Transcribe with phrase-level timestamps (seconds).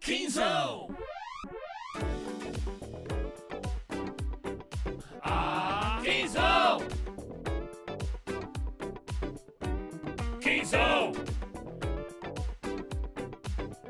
[0.00, 0.88] Quinzão!
[5.22, 6.78] Ah, Quinzão!
[10.40, 11.12] Quinzão!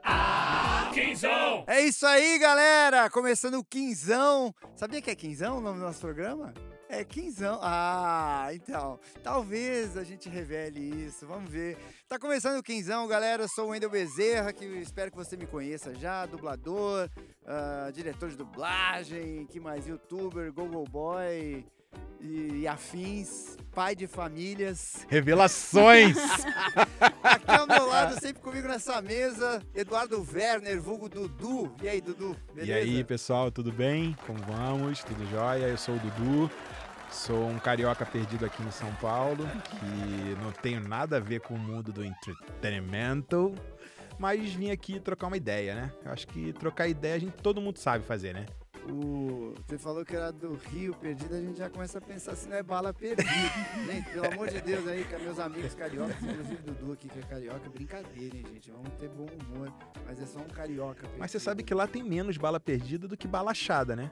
[0.04, 1.64] Ah, Quinzão!
[1.66, 3.10] É isso aí, galera!
[3.10, 4.54] Começando o Quinzão.
[4.76, 6.54] Sabia que é Quinzão o nome do nosso programa?
[6.96, 7.58] É Quinzão.
[7.60, 9.00] Ah, então.
[9.20, 11.26] Talvez a gente revele isso.
[11.26, 11.76] Vamos ver.
[12.08, 13.42] Tá começando o Quinzão, galera.
[13.42, 16.24] Eu sou o Wendel Bezerra, que espero que você me conheça já.
[16.24, 17.10] Dublador,
[17.44, 19.88] ah, diretor de dublagem, que mais?
[19.88, 21.66] Youtuber, Google Boy
[22.20, 23.56] e, e afins.
[23.74, 25.04] Pai de famílias.
[25.08, 26.16] Revelações!
[27.24, 31.74] Aqui ao meu lado, sempre comigo nessa mesa, Eduardo Werner, vulgo Dudu.
[31.82, 32.36] E aí, Dudu?
[32.54, 32.70] Beleza?
[32.70, 34.16] e aí, pessoal, tudo bem?
[34.24, 35.02] Como vamos?
[35.02, 35.66] Tudo jóia?
[35.66, 36.50] Eu sou o Dudu.
[37.14, 41.54] Sou um carioca perdido aqui em São Paulo, que não tenho nada a ver com
[41.54, 43.54] o mundo do entretenimento,
[44.18, 45.92] mas vim aqui trocar uma ideia, né?
[46.04, 48.46] Eu acho que trocar ideia a gente, todo mundo sabe fazer, né?
[48.90, 52.48] O- Você falou que era do Rio perdido, a gente já começa a pensar se
[52.48, 53.22] não é bala perdida.
[53.86, 57.18] gente, pelo amor de Deus aí, com meus amigos cariocas, inclusive o Dudu aqui que
[57.18, 58.70] é carioca, brincadeira, hein, gente?
[58.70, 59.72] Vamos ter bom humor,
[60.06, 61.00] mas é só um carioca.
[61.02, 61.18] Perdido.
[61.18, 64.10] Mas você sabe que lá tem menos bala perdida do que bala achada, né?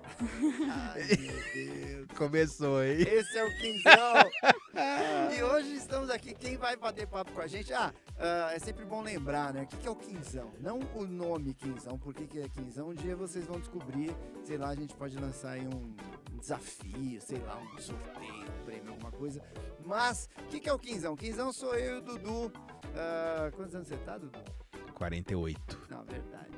[0.70, 2.07] Ai, meu Deus.
[2.17, 3.01] Começou, hein?
[3.01, 5.33] Esse é o Quinzão.
[5.36, 6.34] e hoje estamos aqui.
[6.34, 7.73] Quem vai bater papo com a gente?
[7.73, 9.62] Ah, ah, é sempre bom lembrar, né?
[9.62, 10.51] O que, que é o Quinzão?
[10.61, 12.89] Não o nome Quinzão, por que, que é Quinzão?
[12.89, 14.14] Um dia vocês vão descobrir.
[14.45, 15.94] Sei lá, a gente pode lançar aí um,
[16.32, 19.42] um desafio, sei lá, um sorteio, um prêmio, alguma coisa.
[19.84, 21.16] Mas, o que, que é o Quinzão?
[21.16, 22.52] Quinzão sou eu e o Dudu.
[22.94, 24.42] Ah, quantos anos você tá, Dudu?
[24.94, 25.86] 48.
[25.90, 26.52] Não, verdade.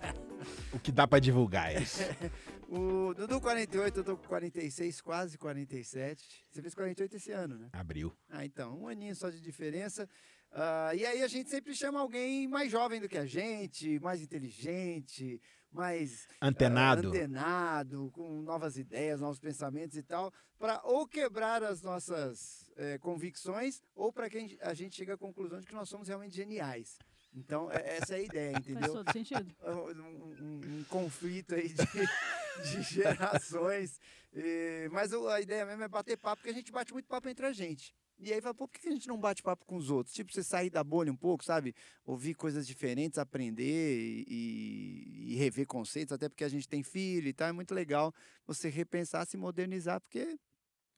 [0.72, 2.02] O que dá pra divulgar é isso.
[2.68, 6.46] O Dudu 48, eu tô com 46, quase 47.
[6.50, 7.68] Você fez 48 esse ano, né?
[7.72, 8.12] Abriu.
[8.28, 10.08] Ah, então, um aninho só de diferença.
[10.50, 14.20] Ah, e aí a gente sempre chama alguém mais jovem do que a gente, mais
[14.20, 15.40] inteligente,
[15.76, 17.08] mais ah, Antenado.
[17.08, 23.82] antenado, com novas ideias, novos pensamentos e tal, para ou quebrar as nossas eh, convicções,
[23.94, 26.98] ou para que a gente- chegue à conclusão de que nós somos realmente geniais.
[27.34, 28.92] Então, é- essa é a ideia, Faz entendeu?
[28.94, 29.54] todo sentido.
[29.62, 31.74] um, um- um conflito aí de,
[32.72, 34.00] de gerações.
[34.32, 37.28] E- mas o- a ideia mesmo é bater papo, porque a gente bate muito papo
[37.28, 37.94] entre a gente.
[38.18, 40.14] E aí fala, pô, por que a gente não bate papo com os outros?
[40.14, 41.74] Tipo, você sair da bolha um pouco, sabe?
[42.04, 47.32] Ouvir coisas diferentes, aprender e, e rever conceitos, até porque a gente tem filho e
[47.32, 47.48] tal.
[47.48, 48.14] É muito legal
[48.46, 50.38] você repensar, se modernizar, porque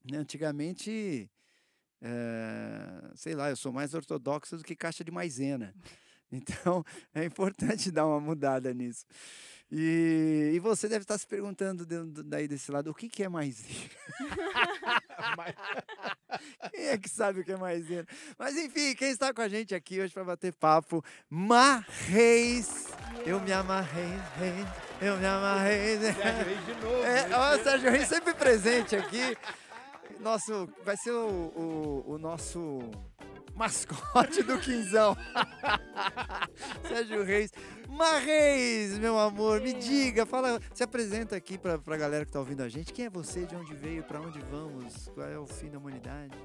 [0.05, 1.29] né, antigamente,
[2.01, 5.75] eh, sei lá, eu sou mais ortodoxo do que caixa de maisena.
[6.31, 9.07] Então, é importante dar uma mudada nisso.
[9.71, 13.29] E, e você deve estar se perguntando de- daí desse lado, o que, que é
[13.29, 13.69] maisena?
[16.73, 18.07] Quem é que sabe o que é maisena?
[18.39, 22.87] Mas enfim, quem está com a gente aqui hoje para bater papo, Marreis.
[23.27, 24.09] Eu me amarrei,
[24.39, 24.67] reis,
[25.03, 25.99] eu me amarrei.
[25.99, 27.05] de novo.
[27.05, 29.37] É, ó, Sérgio Reis sempre presente aqui.
[30.21, 32.81] Nosso, vai ser o, o, o nosso
[33.59, 35.17] mascote do Quinzão.
[36.87, 37.51] Sérgio Reis.
[37.89, 42.63] Marreis, meu amor, me diga, fala, se apresenta aqui pra, pra galera que tá ouvindo
[42.63, 42.93] a gente.
[42.93, 46.39] Quem é você, de onde veio, pra onde vamos, qual é o fim da humanidade?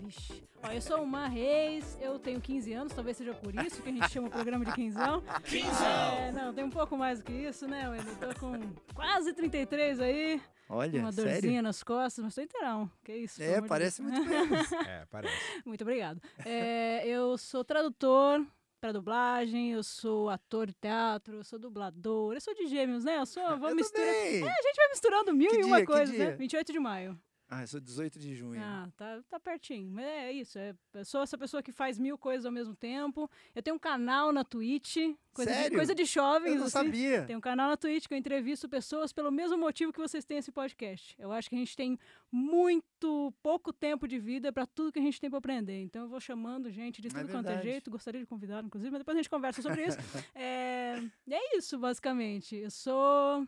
[0.00, 0.44] Vixe.
[0.62, 3.92] Ó, eu sou uma Reis, eu tenho 15 anos, talvez seja por isso que a
[3.92, 5.22] gente chama o programa de quinzão.
[5.44, 6.18] Quinzão!
[6.18, 8.14] É, não, tem um pouco mais do que isso, né, Wendel?
[8.16, 8.60] Tô com
[8.94, 10.40] quase 33 aí,
[10.74, 11.32] Olha, uma sério?
[11.32, 12.90] dorzinha nas costas, mas tô inteirão.
[13.04, 13.42] Que isso?
[13.42, 14.12] É, de parece Deus.
[14.14, 14.68] muito menos.
[14.88, 15.34] É, parece.
[15.66, 16.20] Muito obrigado.
[16.44, 18.44] É, eu sou tradutor
[18.80, 23.18] para dublagem, eu sou ator de teatro, eu sou dublador, eu sou de gêmeos, né?
[23.18, 24.06] Eu sou, vou Eu misturar.
[24.06, 24.42] também.
[24.48, 26.30] A gente vai misturando mil Que e uma dia, coisa, né?
[26.32, 27.20] 28 de maio.
[27.54, 28.58] Ah, eu sou 18 de junho.
[28.64, 29.90] Ah, tá, tá pertinho.
[29.90, 30.58] Mas é isso.
[30.58, 33.30] É, eu sou essa pessoa que faz mil coisas ao mesmo tempo.
[33.54, 34.96] Eu tenho um canal na Twitch.
[35.34, 35.76] Coisa, De, Sério?
[35.76, 36.72] coisa de jovens, eu não assim.
[36.72, 37.24] sabia.
[37.26, 40.38] Tem um canal na Twitch que eu entrevisto pessoas pelo mesmo motivo que vocês têm
[40.38, 41.14] esse podcast.
[41.18, 41.98] Eu acho que a gente tem
[42.30, 45.82] muito pouco tempo de vida para tudo que a gente tem para aprender.
[45.82, 47.90] Então eu vou chamando gente de É tudo quanto é jeito.
[47.90, 49.98] Gostaria de convidar, inclusive, mas depois a gente conversa sobre isso.
[50.34, 52.56] é, é isso, basicamente.
[52.56, 53.46] Eu sou.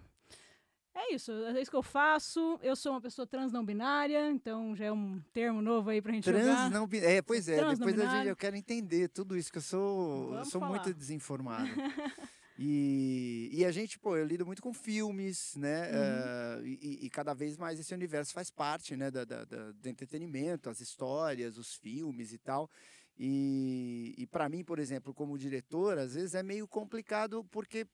[0.96, 2.58] É isso, é isso que eu faço.
[2.62, 6.12] Eu sou uma pessoa trans não binária, então já é um termo novo aí pra
[6.12, 6.70] gente Trans jogar.
[6.70, 9.58] não bin- É, pois é, Trans depois a gente, eu quero entender tudo isso, que
[9.58, 11.69] eu sou, eu Vamos sou muito desinformado.
[12.56, 15.88] E, e a gente, pô, eu lido muito com filmes, né?
[15.91, 15.93] Uhum.
[15.96, 19.11] eh, e, e cada vez mais esse universo faz parte, né?
[19.11, 22.70] Da, da- da- do entretenimento, as histórias, os filmes e tal.
[23.19, 27.88] E, e para mim, por exemplo, como diretor, às vezes é meio complicado porque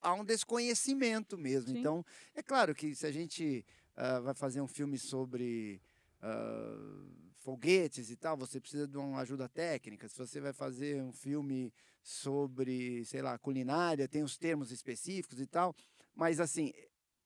[0.00, 1.72] há um desconhecimento mesmo.
[1.72, 1.78] Sim.
[1.78, 2.04] Então,
[2.34, 3.64] é claro que se a gente
[3.96, 5.80] ah, vai fazer um filme sobre
[6.22, 7.04] ah,
[7.36, 10.08] foguetes e tal, você precisa de uma ajuda técnica.
[10.08, 15.46] Se você vai fazer um filme sobre, sei lá, culinária, tem os termos específicos e
[15.46, 15.74] tal.
[16.14, 16.72] Mas assim,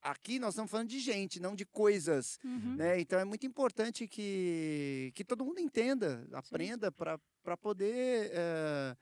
[0.01, 2.39] aqui nós estamos falando de gente, não de coisas.
[2.45, 2.77] Uhum.
[2.77, 3.01] Né?
[3.01, 8.31] Então é muito importante que, que todo mundo entenda, aprenda para poder.
[8.33, 8.97] eh,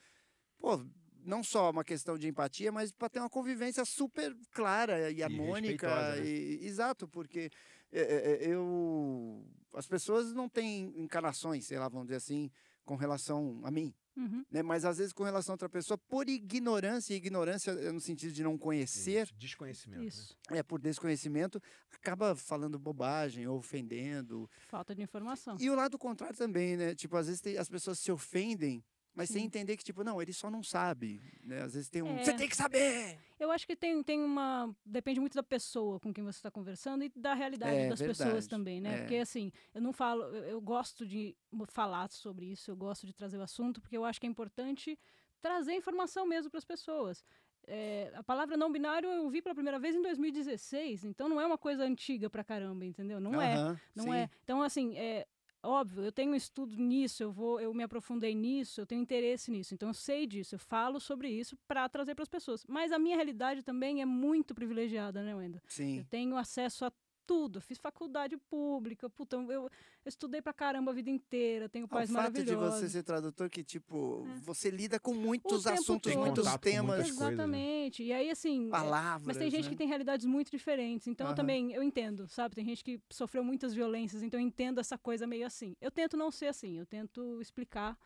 [0.59, 0.85] pô,
[1.25, 5.87] não só uma questão de empatia, mas para ter uma convivência super clara e, harmônica.
[5.89, 6.27] respeitosa, né?
[6.29, 7.51] e- exato, porque
[7.93, 9.45] eh, eh, eu.
[9.75, 12.51] As pessoas não têm encarnações, sei lá, vamos dizer assim,
[12.85, 13.95] com relação a mim.
[14.15, 14.45] Uhum.
[14.51, 14.63] Né?
[14.63, 18.43] Mas às vezes com relação a outra pessoa, por ignorância, e ignorância no sentido de
[18.43, 20.01] não conhecer, Isso, Desconhecimento.
[20.03, 20.07] né?
[20.07, 20.37] Isso.
[20.51, 21.59] é por desconhecimento,
[21.91, 24.51] acaba falando bobagem ofendendo.
[24.69, 25.57] Falta de informação.
[25.59, 26.95] E o lado contrário também, né?
[26.95, 29.47] Tipo, às vezes tem- as pessoas se ofendem, mas sem Sim.
[29.47, 31.23] entender que, tipo, não, ele só não sabe.
[31.43, 31.61] Né?
[31.62, 32.17] Às vezes tem um.
[32.17, 32.25] É.
[32.25, 33.19] Você tem que saber!
[33.38, 34.75] Eu acho que tem, tem uma.
[34.85, 38.19] Depende muito da pessoa com quem você está conversando e da realidade É, das pessoas
[38.31, 38.49] verdade.
[38.49, 38.94] também, né?
[38.94, 38.99] É.
[38.99, 40.23] Porque assim, eu não falo.
[40.25, 41.37] Eu, eu gosto de
[41.69, 44.99] falar sobre isso, eu gosto de trazer o assunto, porque eu acho que é importante
[45.41, 47.25] trazer informação mesmo para as pessoas.
[47.67, 51.47] É, a palavra não binário eu vi pela primeira vez em 2016, então não é
[51.47, 53.20] uma coisa antiga pra caramba, entendeu?
[53.20, 53.55] Não é.
[53.55, 54.14] Aham, Não sim.
[54.14, 54.31] é.
[54.43, 55.26] Então, assim, é
[55.62, 59.75] óbvio, eu tenho estudo nisso, eu vou, eu me aprofundei nisso, eu tenho interesse nisso.
[59.75, 62.64] Então, eu sei disso, eu falo sobre isso para trazer para as pessoas.
[62.69, 65.59] Mas a minha realidade também é muito privilegiada, né, Wenda?
[65.59, 66.06] Eu Sim.
[66.11, 66.93] tenho acesso a
[67.27, 67.59] tudo.
[67.59, 69.71] Eu fiz faculdade pública, puta, eu, eu
[70.07, 73.49] estudei pra caramba a vida inteira, tenho Ah, pais o fato de você ser tradutor
[73.49, 74.41] que, tipo, É.
[74.41, 77.33] você lida com muitos assuntos, muitos temas, muitas coisas, né?
[77.35, 78.03] Exatamente.
[78.03, 78.67] E aí, assim.
[78.69, 79.27] é, palavras.
[79.27, 79.71] Mas tem gente né?
[79.71, 81.07] que tem realidades muito diferentes.
[81.07, 82.55] Então eu também, eu entendo, sabe?
[82.55, 85.77] Tem gente que sofreu muitas violências, então eu entendo essa coisa meio assim.
[85.81, 87.97] Eu tento não ser assim, eu tento explicar.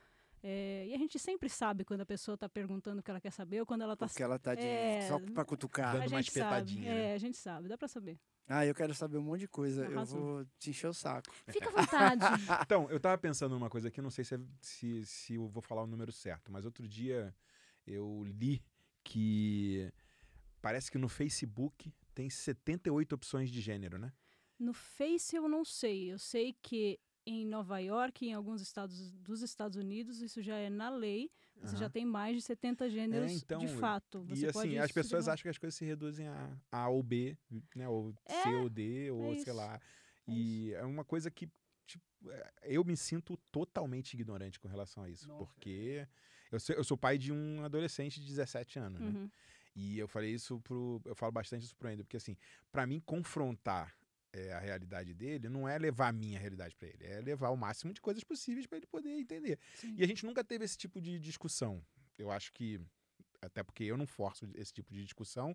[0.43, 3.31] É, e a gente sempre sabe quando a pessoa tá perguntando o que ela quer
[3.33, 4.06] saber ou quando ela tá.
[4.06, 4.62] Porque ela tá de.
[4.62, 5.93] É, Só pra cutucar.
[5.93, 6.47] Dando a uma gente sabe.
[6.47, 7.05] espetadinha, né?
[7.11, 8.19] É, a gente sabe, dá pra saber.
[8.49, 9.85] Ah, eu quero saber um monte de coisa.
[9.87, 11.35] Eu vou te encher o saco.
[11.49, 12.25] Fica à vontade.
[12.65, 15.62] Então, eu tava pensando numa coisa aqui, não sei se, é- se, se eu vou
[15.62, 17.35] falar o número certo, mas outro dia
[17.85, 18.62] eu li
[19.03, 19.93] que
[20.62, 24.12] parece que no Facebook tem 78 opções de gênero, né?
[24.59, 26.11] no Face eu não sei.
[26.12, 30.70] Eu sei que em Nova York e em alguns estados dosEstados Unidos isso já é
[30.70, 31.31] na lei.
[31.62, 31.90] Você já Aham.
[31.90, 34.23] tem mais de 70 gêneros então, de fato.
[34.25, 36.88] Você e pode assim, as pessoas escolher- acham que as coisas se reduzem a A
[36.88, 37.37] ou B,
[37.75, 37.88] né?
[37.88, 39.81] Ou É, C ou D, ou sei isso, lá.
[40.28, 41.49] é E é uma coisa que,
[41.87, 45.26] tipo, é, eu me sinto totalmente ignorante com relação a isso.
[45.26, 45.38] Nossa.
[45.46, 46.06] Porque
[46.52, 49.08] eu sou, eu sou pai de um adolescente de 17 anos, né?
[49.08, 49.31] Uhum.
[49.75, 51.00] E eu falei isso pro.
[51.05, 52.37] Eu falo bastante isso pro Ender, porque assim,
[52.70, 53.94] pra mim confrontar
[54.37, 57.56] é, a realidade dele não é levar a minha realidade pra ele, é levar o
[57.56, 59.59] máximo de coisas possíveis pra ele poder entender.
[59.75, 59.94] Sim.
[59.97, 61.83] E a gente nunca teve esse tipo de discussão.
[62.19, 62.81] Eu acho que.
[63.41, 65.55] Até porque eu não forço esse tipo de discussão.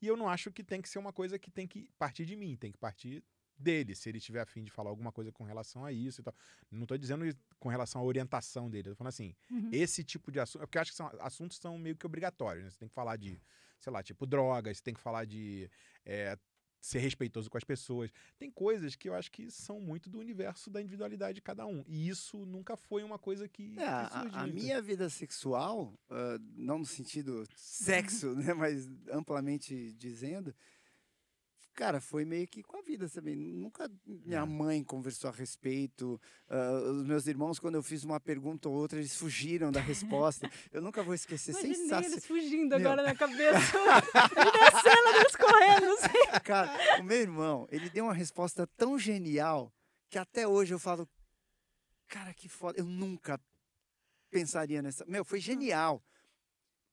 [0.00, 2.36] E eu não acho que tem que ser uma coisa que tem que partir de
[2.36, 3.22] mim, tem que partir
[3.58, 6.34] dele, se ele tiver afim de falar alguma coisa com relação a isso e tal.
[6.70, 7.24] Não tô dizendo
[7.58, 9.68] com relação à orientação dele, eu tô falando assim, Uhum.
[9.72, 12.70] esse tipo de assunto, porque eu acho que são assuntos são meio que obrigatórios, né?
[12.70, 13.40] Você tem que falar de,
[13.78, 15.70] sei lá, tipo drogas, você tem que falar de
[16.04, 16.36] é,
[16.82, 18.10] ser respeitoso com as pessoas.
[18.36, 21.84] Tem coisas que eu acho que são muito do universo da individualidade de cada um.
[21.86, 24.38] E isso nunca foi uma coisa que, É, que a, surgiu.
[24.40, 30.52] a minha vida sexual, ah, não no sentido sexo, né, mas amplamente dizendo,
[31.74, 33.34] cara, foi meio que com a vida também.
[33.36, 34.44] Nunca minha É.
[34.44, 36.20] mãe conversou a respeito.
[36.48, 40.50] ah, os meus irmãos, quando eu fiz uma pergunta ou outra, eles fugiram da resposta.
[40.70, 41.52] Eu nunca vou esquecer.
[41.56, 42.10] Imaginei Sensacional.
[42.10, 42.90] eles fugindo Meu.
[42.90, 43.76] agora na cabeça.
[43.76, 45.92] e a cena deles correndo.
[45.94, 46.40] Assim.
[46.44, 49.72] Cara, o meu irmão, ele deu uma resposta tão genial
[50.10, 51.08] que até hoje eu falo,
[52.08, 52.78] cara, que foda.
[52.78, 53.40] Eu nunca
[54.30, 55.04] pensaria nessa.
[55.06, 56.02] Meu, foi genial.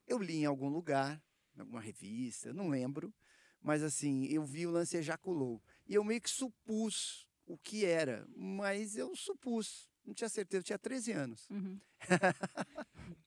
[0.07, 1.21] Eu li em algum lugar,
[1.55, 3.13] em alguma revista, não lembro,
[3.61, 5.61] mas assim, eu vi o lance ejaculou.
[5.87, 9.89] E eu meio que supus o que era, mas eu supus.
[10.05, 11.49] Não tinha certeza, eu tinha 13 anos.
[11.49, 11.79] Uhum.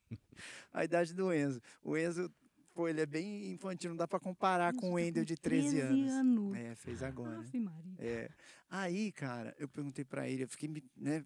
[0.72, 1.60] A idade do Enzo.
[1.82, 2.32] O Enzo,
[2.74, 6.12] pô, ele é bem infantil, não dá pra comparar com o Wendel de 13, anos.
[6.12, 6.56] anos.
[6.56, 7.38] É, fez agora.
[7.38, 7.94] Ave Maria.
[7.98, 8.30] É.
[8.68, 11.24] Aí, cara, eu perguntei pra ele, eu fiquei me, né,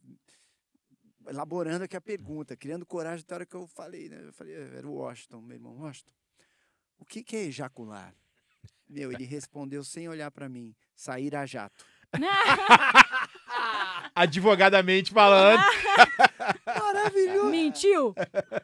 [1.29, 4.21] elaborando aqui a pergunta, criando coragem até a hora que eu falei, né?
[4.27, 6.13] Eu falei, era o Washington, meu irmão, Washington,
[6.99, 8.15] o que, que é ejacular?
[8.89, 11.85] Meu, ele respondeu sem olhar pra mim, sair a jato.
[14.15, 15.61] Advogadamente falando.
[16.67, 17.51] Maravilhoso!
[17.51, 18.15] Mentiu?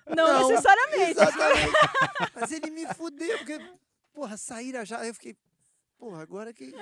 [0.06, 1.10] Não, Não, necessariamente.
[1.10, 1.72] Exatamente.
[2.34, 3.58] Mas ele me fudeu, porque,
[4.12, 5.04] porra, sair a jato.
[5.04, 5.36] Eu fiquei,
[5.98, 6.72] porra, agora que.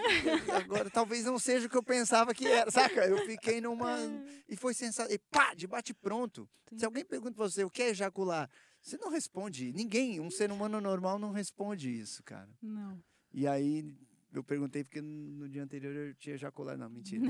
[0.54, 3.06] Agora talvez não seja o que eu pensava que era, saca?
[3.06, 3.96] Eu fiquei numa.
[4.48, 5.12] E foi sensacional.
[5.12, 6.48] E pá, de bate pronto.
[6.68, 6.78] Sim.
[6.78, 8.48] Se alguém pergunta pra você o que é ejacular,
[8.80, 9.72] você não responde.
[9.72, 12.48] Ninguém, um ser humano normal não responde isso, cara.
[12.62, 13.02] Não.
[13.32, 13.94] E aí
[14.32, 16.78] eu perguntei porque no dia anterior eu tinha ejaculado.
[16.78, 17.22] Não, mentira.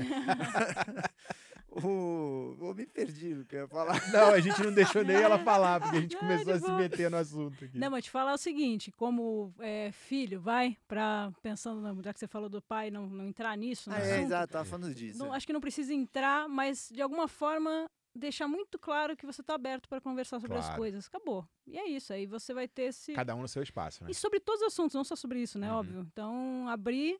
[2.93, 3.93] perdi o que eu ia falar.
[4.11, 6.71] Não, a gente não deixou nem ela falar, porque a gente Não, começou a se
[6.73, 7.77] meter no assunto aqui.
[7.77, 12.19] Não, mas te falar o seguinte, como é, filho, vai, pra, pensando, na- já que
[12.19, 14.93] você falou do pai, não, não entrar nisso, no Ah, é, assunto, exato, tava falando
[14.93, 15.17] disso.
[15.19, 15.37] não- é.
[15.37, 19.55] acho que não precisa entrar, mas de alguma forma deixar muito claro que você tá
[19.55, 20.79] aberto para conversar sobre as Claro.
[20.81, 21.07] coisas.
[21.07, 21.47] Acabou.
[21.65, 23.13] E é isso, aí você vai ter esse...
[23.13, 24.11] Cada um no seu espaço, né?
[24.11, 25.71] E sobre todos os assuntos, não só sobre isso, né?
[25.71, 25.77] Uhum.
[25.79, 25.99] Óbvio.
[26.11, 27.19] Então, abrir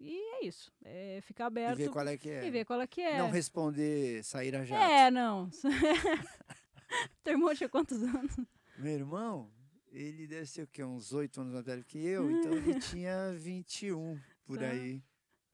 [0.00, 0.72] e é isso.
[0.84, 2.46] É ficar E aberto ver qual é que é.
[2.46, 3.18] e ver qual é que é.
[3.18, 4.82] Não responder, sair a jato.
[4.82, 5.50] É, não.
[7.22, 8.36] Teu irmão tinha quantos anos?
[8.78, 9.50] Meu irmão,
[9.90, 10.82] ele deve ser o quê?
[10.84, 14.66] Uns oito anos mais velho que eu, então ele tinha 21 por Tá.
[14.66, 15.02] aí.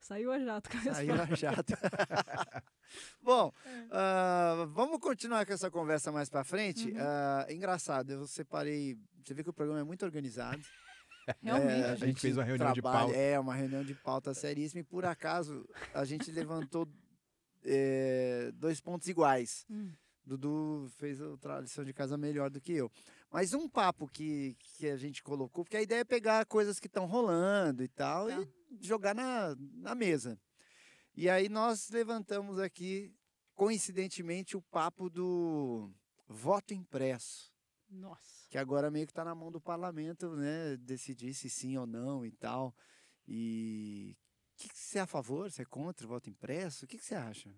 [0.05, 1.73] Saiu a jato com a Saiu a jato.
[3.23, 3.87] Bom, É.
[3.91, 6.91] ah, vamos continuar com essa conversa mais pra frente.
[6.91, 6.97] Uhum.
[6.99, 8.95] Ah, engraçado, eu separei.
[9.23, 10.61] Você vê que o programa é muito organizado.
[11.41, 11.81] Realmente.
[11.81, 13.17] É, A gente fez uma reunião de trabalha- pauta.
[13.17, 16.87] É, uma reunião de pauta seríssima e por acaso a gente levantou
[17.63, 19.65] eh, dois pontos iguais.
[19.67, 19.91] Hum.
[20.23, 22.91] Dudu fez a tra- lição de casa melhor do que eu.
[23.35, 26.87] Mas um papo que, que a gente colocou, porque a ideia é pegar coisas que
[26.87, 28.41] estão rolando e tal Tá.
[28.41, 28.47] e
[28.79, 30.39] jogar na, na mesa.
[31.13, 33.13] E aí nós levantamos aqui,
[33.53, 35.91] coincidentemente, o papo do
[36.29, 37.53] voto impresso
[37.89, 38.47] Nossa.
[38.49, 42.25] que agora meio que está na mão do parlamento, né, decidir se sim ou não
[42.25, 42.73] e tal.
[43.27, 44.15] E
[44.53, 45.51] o que, que você é a favor?
[45.51, 46.85] Você é contra o voto impresso?
[46.85, 47.53] O que, que você acha?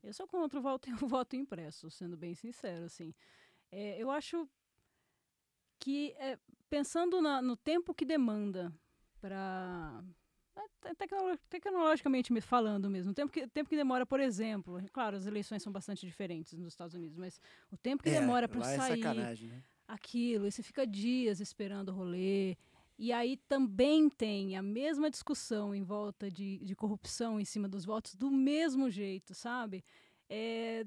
[0.00, 3.12] Eu sou contra o voto, o voto impresso, sendo bem sincero, assim.
[3.68, 4.48] É, eu acho
[5.82, 6.38] que, é,
[6.70, 8.72] pensando na- no tempo que demanda
[9.20, 10.02] para
[11.48, 15.62] tecnologicamente me falando mesmo, o tempo que, tempo que demora, por exemplo, claro, as eleições
[15.62, 19.22] são bastante diferentes nos Estados Unidos, mas o tempo que demora para é sair, né?
[19.88, 22.56] aquilo, e você fica dias esperando o rolê.
[22.98, 27.84] E aí também tem a mesma discussão em volta de, de corrupção em cima dos
[27.84, 29.82] votos do mesmo jeito, sabe?
[30.34, 30.86] É,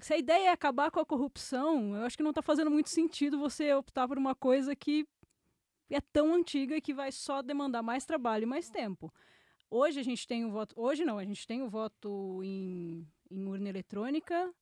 [0.00, 2.88] se a ideia é acabar com a corrupção, eu acho que não está fazendo muito
[2.90, 5.06] sentido você optar por uma coisa que
[5.88, 9.12] é tão antiga e que vai só demandar mais trabalho e mais tempo.
[9.70, 10.74] Hoje a gente tem o voto.
[10.76, 14.52] Hoje não, a gente tem o voto em, em urna eletrônica.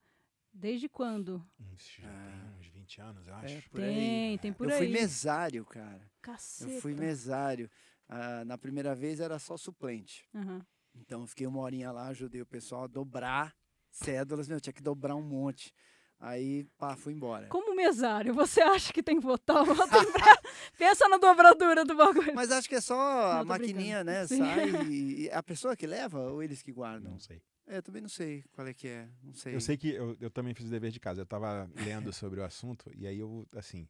[0.53, 1.43] Desde quando?
[1.77, 2.51] Já Ah.
[2.51, 3.71] tem uns 20 anos, eu É, acho.
[3.71, 3.95] por aí.
[3.95, 4.79] tem, tem por eu aí.
[4.79, 6.11] fui mesário, cara.
[6.21, 6.71] Caceta.
[6.71, 7.71] Eu fui mesário.
[8.09, 10.29] Ah, na primeira vez era só suplente.
[10.35, 10.67] Aham.
[10.95, 13.55] Então eu fiquei uma horinha lá, ajudei o pessoal a dobrar
[13.99, 14.49] cédulas.
[14.49, 15.73] Meu, tinha que dobrar um monte.
[16.21, 17.47] Aí, pá, fui embora.
[17.47, 20.41] Como mesário, você acha que tem que votar o voto impresso?
[20.77, 22.35] Pensa na dobradura do bagulho.
[22.35, 24.11] Mas acho que é só a Não, tô maquininha, brincando.
[24.11, 24.27] né?
[24.27, 24.39] Sim.
[24.39, 27.13] Sai e e a pessoa que leva ou eles que guardam?
[27.13, 27.41] Não sei.
[27.69, 29.09] É, eu também não sei qual é que é.
[29.23, 29.55] Não sei.
[29.55, 31.21] Eu sei que eu, eu também fiz o dever de casa.
[31.21, 33.87] Eu tava lendo sobre o assunto e aí eu, assim,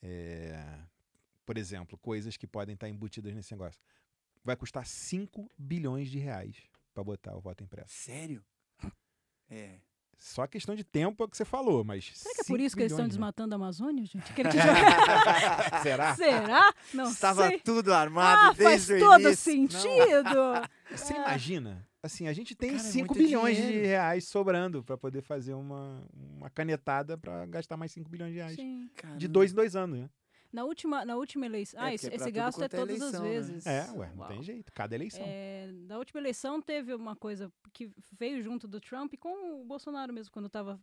[0.00, 0.64] é,
[1.44, 3.80] por exemplo, coisas que podem estar embutidas nesse negócio.
[4.42, 6.56] Vai custar 5 bilhões de reais
[6.94, 7.92] para botar o voto impresso.
[7.94, 8.42] Sério?
[9.50, 9.78] É.
[10.16, 12.10] Só questão de tempo é o que você falou, mas.
[12.14, 13.08] Será que é por 5 isso que eles estão né?
[13.08, 14.30] desmatando a Amazônia, gente?
[14.34, 16.14] Que joga- Será?
[16.14, 16.74] Será?
[16.92, 17.58] Não Estava sei.
[17.60, 19.36] tudo armado Ah, faz desde o todo início.
[19.52, 20.68] sentido.
[20.94, 21.16] Você Ah.
[21.22, 21.88] imagina?
[22.02, 23.86] Assim, a gente tem Cara, é 5 muito bilhões de dinheiro.
[23.86, 26.02] reais sobrando para poder fazer uma,
[26.36, 28.56] uma canetada para gastar mais 5 bilhões de reais.
[28.56, 28.90] Sim.
[29.16, 30.10] De dois em dois anos, né?
[30.52, 31.80] Na última, na última eleição.
[31.80, 33.28] É, Ah, esse, é esse tudo gasto é é todas eleição, as né?
[33.30, 33.66] vezes.
[33.66, 34.28] É, ué, não Uau.
[34.28, 34.72] tem jeito.
[34.72, 35.26] Cada eleição.
[35.26, 39.64] É, na última eleição teve uma coisa que veio junto do Trump e com o
[39.64, 40.80] Bolsonaro mesmo, quando estava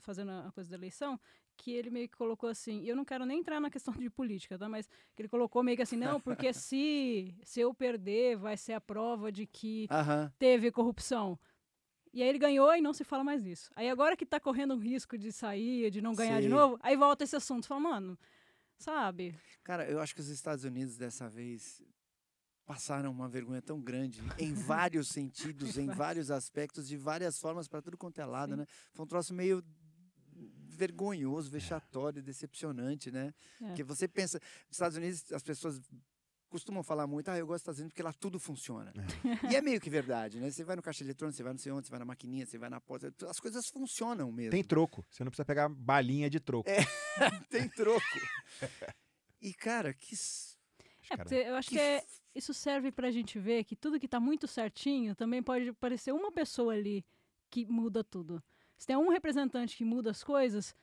[0.00, 1.20] fazendo a coisa da eleição,
[1.56, 4.58] que ele meio que colocou assim, eu não quero nem entrar na questão de política,
[4.58, 4.68] tá?
[4.68, 8.72] Mas que ele colocou meio que assim, não, porque se, se eu perder, vai ser
[8.72, 10.32] a prova de que Aham.
[10.38, 11.38] teve corrupção.
[12.14, 13.70] E aí ele ganhou e não se fala mais disso.
[13.74, 16.56] Aí agora que tá correndo um risco de sair, de não ganhar de Sei.
[16.56, 17.66] novo, aí volta esse assunto.
[17.66, 18.18] Fala, mano,
[18.82, 19.34] sabe?
[19.62, 21.82] Cara, eu acho que os Estados Unidos dessa vez
[22.64, 26.30] passaram uma vergonha tão grande em vários sentidos, em Vários.
[26.30, 28.60] aspectos, de várias formas, para tudo quanto é lado, Sim.
[28.60, 28.66] né?
[28.92, 29.62] Foi um troço meio
[30.68, 33.34] vergonhoso, vexatório, decepcionante, né?
[33.60, 33.66] É.
[33.66, 35.80] Porque você pensa, nos Estados Unidos as pessoas
[36.52, 38.92] costumam falar muito, ah, eu gosto dos Estados Unidos porque lá tudo funciona.
[39.50, 40.50] E é meio que verdade, né?
[40.50, 42.58] Você vai no caixa eletrônico, você vai não sei onde, você vai na maquininha, você
[42.58, 44.50] vai na porta, as coisas funcionam mesmo.
[44.50, 45.04] Tem troco.
[45.10, 46.68] Você não precisa pegar balinha de troco.
[46.68, 46.80] É.
[47.50, 48.02] Tem troco.
[49.40, 50.14] E, cara, que...
[51.30, 52.04] É, eu acho que, é-
[52.34, 56.30] isso serve pra gente ver que tudo que tá muito certinho também pode parecer uma
[56.30, 57.04] pessoa ali
[57.50, 58.42] que muda tudo.
[58.76, 60.74] Se tem um representante que muda as coisas,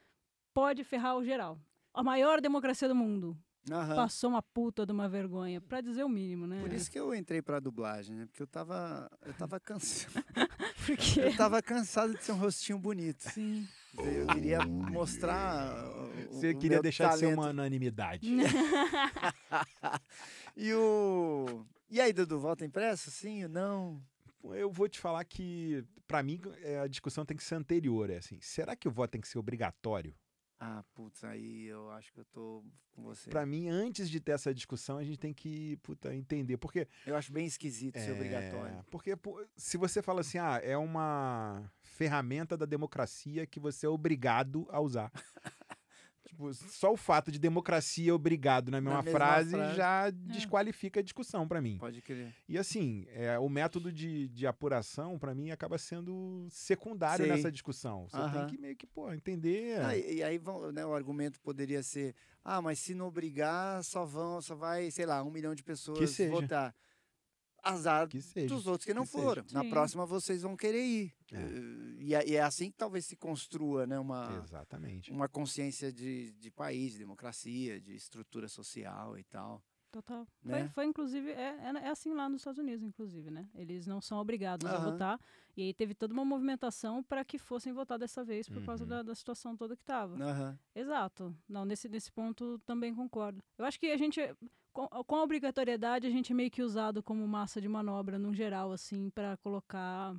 [0.54, 1.60] pode ferrar o geral.
[1.94, 3.38] A maior democracia do mundo
[3.78, 3.96] Aham.
[3.96, 6.60] passou uma puta de uma vergonha, pra dizer o mínimo, né?
[6.62, 8.26] Por isso que eu entrei pra dublagem, né?
[8.26, 10.24] Porque eu tava, eu tava cansado.
[10.86, 13.22] Porque Eu tava cansado de ser um rostinho bonito.
[13.30, 13.68] sim.
[13.98, 15.84] Eu queria mostrar.
[15.86, 17.40] o- Você o queria meu deixar de ser talento.
[17.40, 18.28] uma unanimidade.
[20.56, 21.66] E o.
[21.90, 23.10] E aí, Dudu, volta impresso?
[23.10, 24.02] Sim ou não?
[24.44, 28.10] Eu vou te falar que, pra mim, é, a discussão tem que ser anterior.
[28.10, 30.14] É assim, será que o voto tem que ser obrigatório?
[30.60, 33.30] Ah, putz, aí eu acho que eu tô com você.
[33.30, 36.58] Pra mim, antes de ter essa discussão, a gente tem que puta, entender.
[36.58, 38.86] Porque Eu acho bem esquisito ser É, obrigatório.
[38.92, 39.14] Porque
[39.56, 44.82] se você fala assim, ah, é uma ferramenta da democracia que você é obrigado a
[44.82, 45.12] usar.
[46.40, 49.76] tipo, só o fato de democracia obrigado na mesma, mesma frase, frase.
[49.76, 51.78] já desqualifica a discussão pra mim.
[51.78, 52.34] Pode crer.
[52.48, 57.36] E assim, é, o método de, de apuração, pra mim, acaba sendo secundário Sei.
[57.36, 58.08] nessa discussão.
[58.08, 58.32] Você Aham.
[58.32, 59.82] tem que meio que, pô, entender.
[59.82, 60.42] Ah, e, e aí
[60.74, 65.06] né, o argumento poderia ser, ah, mas se não obrigar, só vão, só vai, sei
[65.06, 66.74] lá, um milhão de pessoas votar.
[67.64, 68.54] Azar que seja.
[68.54, 69.24] dos outros que não que seja.
[69.24, 69.46] foram.
[69.52, 69.70] Na Sim.
[69.70, 71.14] próxima vocês vão querer ir.
[71.32, 71.38] É.
[71.38, 75.12] Eh, E, é- e é assim que talvez se construa né, uma, Exatamente.
[75.12, 79.62] uma consciência de, de país, de democracia, de estrutura social e tal.
[79.92, 80.28] Total.
[80.44, 80.60] Né?
[80.60, 83.48] Foi, foi, inclusive, é, é, é assim lá nos Estados Unidos, inclusive, né?
[83.56, 84.92] Eles não são obrigados a Aham.
[84.92, 85.20] votar.
[85.58, 88.90] E aí teve toda uma movimentação para que fossem votar dessa vez por causa Uhum.
[88.90, 90.16] da, da situação toda que estava.
[90.16, 90.60] Aham.
[90.76, 91.36] Exato.
[91.48, 93.44] Não, nesse, nesse ponto também concordo.
[93.58, 94.22] Eu acho que a gente,
[94.72, 98.32] com, com a obrigatoriedade, a gente é meio que usado como massa de manobra, no
[98.34, 100.16] geral, assim, para colocar.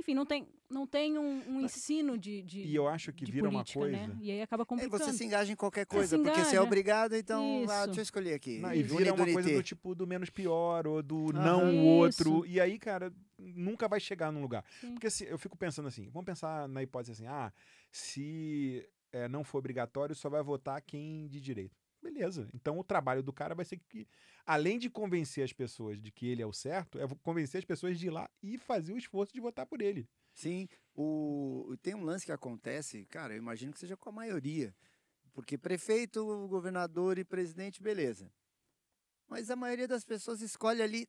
[0.00, 2.60] Enfim, não tem, não tem um, um ensino de, de.
[2.62, 3.96] E eu acho que vira uma política, coisa.
[4.08, 4.16] né?
[4.20, 5.04] E aí acaba É, complicando.
[5.04, 8.00] você se engaja em qualquer Você coisa, se porque você é obrigado, então, ah, deixa
[8.00, 8.58] eu escolher aqui.
[8.58, 11.44] Não, e vira uma coisa do tipo do menos pior ou do Aham.
[11.44, 12.44] não o outro.
[12.46, 14.64] E aí, cara, nunca vai chegar num lugar.
[14.80, 14.92] Sim.
[14.94, 17.52] Porque assim, eu fico pensando assim, vamos pensar na hipótese assim, ah,
[17.90, 21.76] se eh, não for obrigatório, só vai votar quem de direito.
[22.02, 22.48] Beleza.
[22.54, 24.08] Então o trabalho do cara vai ser que,
[24.46, 27.98] além de convencer as pessoas de que ele é o certo, é convencer as pessoas
[27.98, 30.08] de ir lá e fazer o esforço de votar por ele.
[30.32, 34.74] Sim, o, tem um lance que acontece, cara, eu imagino que seja com a maioria.
[35.32, 38.32] Porque prefeito, governador e presidente, beleza.
[39.28, 41.06] Mas a maioria das pessoas escolhe ali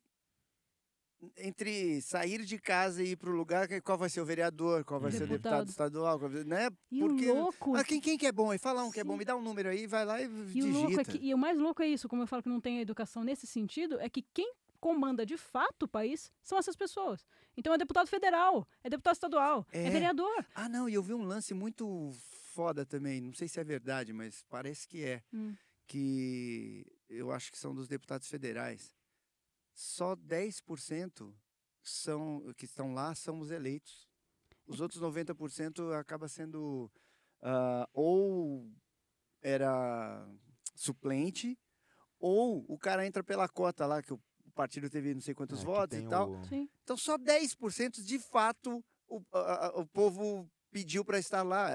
[1.36, 4.84] entre sair de casa e ir para o lugar, que- qual vai ser o vereador,
[4.84, 5.68] qual vai ser o deputado Deputado.
[5.70, 6.68] estadual, né?
[6.90, 7.76] E Porque o louco.
[7.76, 8.50] ah, quem, quem que é bom?
[8.50, 8.58] aí?
[8.58, 10.66] Fala um que é bom, me dá um número aí, vai lá e, E o,
[10.72, 11.04] louco é digita.
[11.18, 13.46] que, e o mais louco é isso, como eu falo que não tem educação nesse
[13.46, 17.24] sentido, é que quem comanda de fato o país são essas pessoas.
[17.56, 19.90] Então é deputado federal, é deputado estadual, é, É.
[19.90, 20.44] vereador.
[20.56, 22.10] Ah, não, e eu vi um lance muito
[22.52, 25.22] foda também, não sei se é verdade, mas parece que é.
[25.32, 25.54] Hum.
[25.86, 28.94] que eu acho que são dos deputados federais,
[29.74, 31.34] só 10%
[31.82, 34.06] são, que estão lá são os eleitos.
[34.66, 36.90] Os outros 90% acaba sendo
[37.42, 38.70] ah, ou
[39.40, 40.26] era
[40.74, 41.58] suplente,
[42.18, 44.20] ou o cara entra pela cota lá, que o
[44.54, 46.30] partido teve não sei quantos É, votos e tal.
[46.30, 46.68] o- Sim.
[46.84, 51.68] Então só 10% de fato o, a- a- o povo pediu para estar lá.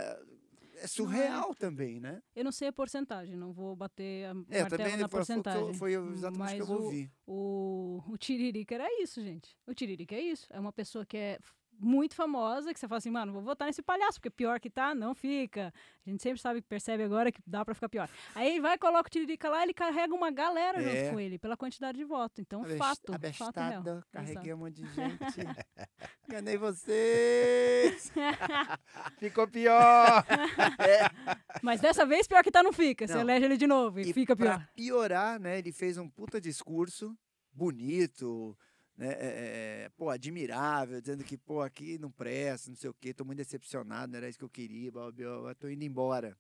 [0.80, 2.22] É surreal também, né?
[2.36, 5.74] Eu não sei a porcentagem, não vou bater a É, também na foi, foi, porcentagem.
[5.74, 7.12] foi exatamente o que eu mas o- ouvi.
[7.26, 9.56] O, o Tiririca era isso, gente.
[9.66, 10.46] O Tiririca é isso.
[10.50, 11.40] É uma pessoa que é
[11.80, 14.94] muito famosa, que você fala assim, mano, vou votar nesse palhaço, porque pior que tá,
[14.96, 15.74] não fica.
[16.06, 18.10] A gente sempre sabe, percebe agora que dá pra ficar pior.
[18.34, 20.84] Aí vai, coloca o Tiririca lá, ele carrega uma galera É.
[20.84, 22.42] junto com ele, pela quantidade de voto.
[22.42, 23.14] Então, Abest- fato, fato.
[23.16, 25.42] Abestada, carreguei um monte de gente.
[25.78, 25.88] É.
[26.28, 28.12] Enganei vocês.
[29.20, 30.26] Ficou pior!
[31.62, 33.08] Mas dessa vez, pior que tá, não fica.
[33.08, 33.22] Você Não.
[33.22, 34.58] elege ele de novo e, E fica pior.
[34.58, 35.58] Pra piorar, né?
[35.60, 37.18] Ele fez um puta discurso
[37.52, 38.56] bonito,
[38.98, 39.10] né?
[39.10, 43.24] é, é, pô, admirável, dizendo que, pô, aqui não presta, não sei o quê, tô
[43.24, 46.38] muito decepcionado, não era isso que eu queria, blá, blá, blá, tô indo embora.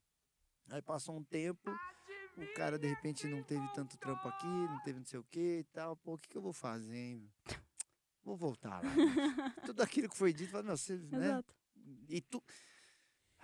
[0.70, 1.70] Aí passou um tempo,
[2.38, 5.60] o cara de repente não teve tanto trampo aqui, não teve não sei o quê
[5.60, 5.96] e tal.
[5.96, 7.32] Pô, o que, que eu vou fazer, hein?
[8.24, 8.91] Vou voltar lá.
[9.65, 11.28] Tudo aquilo que foi dito, fala, meu, você, né?
[11.28, 11.56] Exato.
[12.10, 12.43] E tu,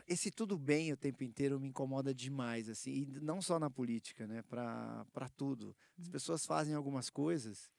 [0.06, 4.28] esse tudo bem o tempo inteiro me incomoda demais, assim, e não só na política,
[4.28, 5.76] né, pra tudo.
[5.98, 7.72] As pessoas fazem algumas coisas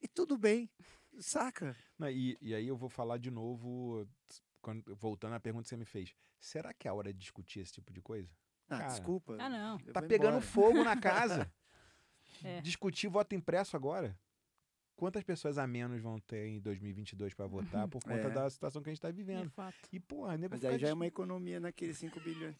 [0.00, 0.70] e tudo bem,
[1.20, 1.76] saca?
[1.98, 4.06] Não, e, e aí eu vou falar de novo,
[4.60, 6.14] quando- voltando à pergunta que você me fez.
[6.40, 8.30] Será que é a hora de discutir esse tipo de coisa?
[8.68, 9.36] Ah, Cara, desculpa.
[9.40, 9.78] Ah, não.
[9.78, 10.42] Tá pegando embora.
[10.42, 11.50] fogo na casa.
[12.44, 12.60] É.
[12.60, 14.16] Discutir voto impresso agora.
[14.94, 18.30] Quantas pessoas a menos vão ter em 2022 para votar por conta É.
[18.30, 19.50] da situação que a gente tá É vivendo?
[19.50, 19.76] fato.
[19.90, 22.54] E, porra, nego Mas aí já é uma economia naqueles 5 bilhões.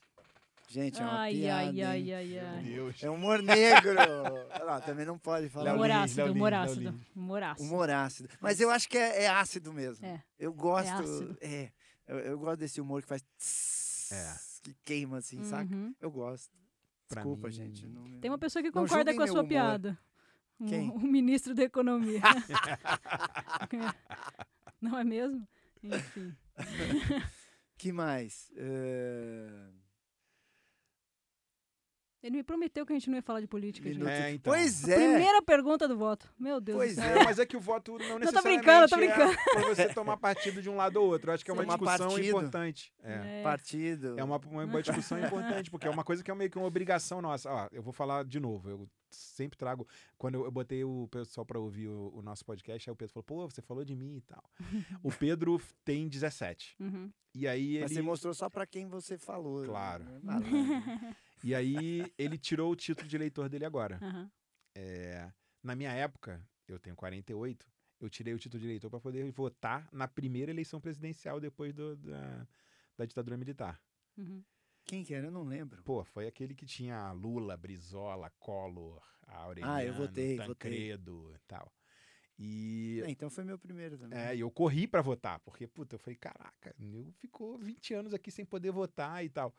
[0.70, 2.62] Gente, é uma Ai, piada, ai, ai, ai, ai.
[2.62, 3.02] Deus.
[3.02, 3.96] É humor negro.
[4.68, 5.74] Ah, também não pode falar.
[5.74, 7.00] Humor ácido, humor ácido.
[7.16, 7.66] Humor ácido.
[7.66, 8.28] Humor ácido.
[8.38, 10.04] Mas eu acho que é, é ácido mesmo.
[10.04, 10.22] É.
[10.38, 10.90] Eu gosto.
[10.92, 11.38] ácido.
[11.40, 11.72] É.
[12.06, 13.22] eu, eu gosto desse humor que faz.
[13.38, 14.34] tss, É.
[14.62, 15.74] Que queima, assim, saca?
[15.74, 15.94] Uhum.
[15.98, 16.52] Eu gosto.
[17.08, 17.86] Pra Desculpa, mim- gente.
[17.86, 19.48] Não, Tem uma pessoa que Não concorda com a sua humor.
[19.48, 19.98] piada.
[20.60, 20.90] O, Quem?
[20.90, 22.20] o ministro da Economia.
[24.80, 25.46] Não é mesmo?
[25.82, 26.34] Enfim.
[27.78, 28.50] Que mais?
[28.56, 29.68] Eh,
[32.22, 34.06] Ele me prometeu que a gente não ia falar de política, gente.
[34.06, 34.52] É, então.
[34.52, 34.94] Pois A é.
[34.96, 36.28] Primeira pergunta do voto.
[36.38, 37.18] Meu Deus Pois do é.
[37.20, 39.36] É, mas é que o voto não tô necessariamente brincando, tô é brincando.
[39.52, 41.30] pra você tomar partido de um lado ou outro.
[41.30, 42.26] Eu acho que é uma Tomar discussão partido.
[42.28, 42.92] importante.
[43.02, 43.40] É.
[43.40, 43.42] É.
[43.42, 44.18] Partido.
[44.18, 46.66] É uma, uma, uma discussão importante, porque é uma coisa que é meio que uma
[46.66, 47.48] obrigação nossa.
[47.50, 49.86] Ó, eu vou falar de novo, eu sempre trago.
[50.16, 53.14] Quando eu, eu botei o pessoal pra ouvir o, o nosso podcast, aí o Pedro
[53.14, 54.42] falou, pô, você falou de mim e tal.
[55.04, 56.76] o Pedro tem 17.
[56.80, 57.12] Uhum.
[57.34, 58.00] E aí Mas ele.
[58.00, 59.64] você mostrou só pra quem você falou.
[59.64, 60.04] Claro.
[60.22, 61.14] né?
[61.42, 63.98] E aí ele tirou o título de eleitor dele agora.
[64.02, 64.30] Aham.
[64.74, 67.66] É, na minha época, eu tenho 48,
[68.00, 71.96] eu tirei o título de eleitor para poder votar na primeira eleição presidencial depois do-
[71.96, 72.46] da,
[72.96, 73.80] da ditadura militar.
[74.16, 74.44] Uhum.
[74.84, 75.26] Quem que era?
[75.26, 75.82] Eu não lembro.
[75.82, 80.46] Pô, foi aquele que tinha Lula, Brizola, Collor, Aureliano, Ah, eu votei, votei.
[80.54, 81.72] Tancredo e tal.
[82.38, 84.16] E É, então foi meu primeiro também.
[84.18, 88.14] é, e eu corri pra votar, porque, puta, eu falei, caraca, eu ficou 20 anos
[88.14, 89.52] aqui sem poder votar e tal.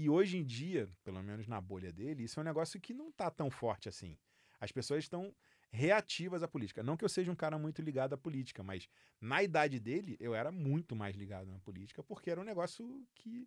[0.00, 3.12] E hoje em dia, pelo menos na bolha dele, isso é um negócio que não
[3.12, 4.16] tá tão forte assim.
[4.58, 5.30] As pessoas estão
[5.70, 6.82] reativas à política.
[6.82, 8.88] Não que eu seja um cara muito ligado à política, mas
[9.20, 13.46] na idade dele, eu era muito mais ligado na política, porque era um negócio que.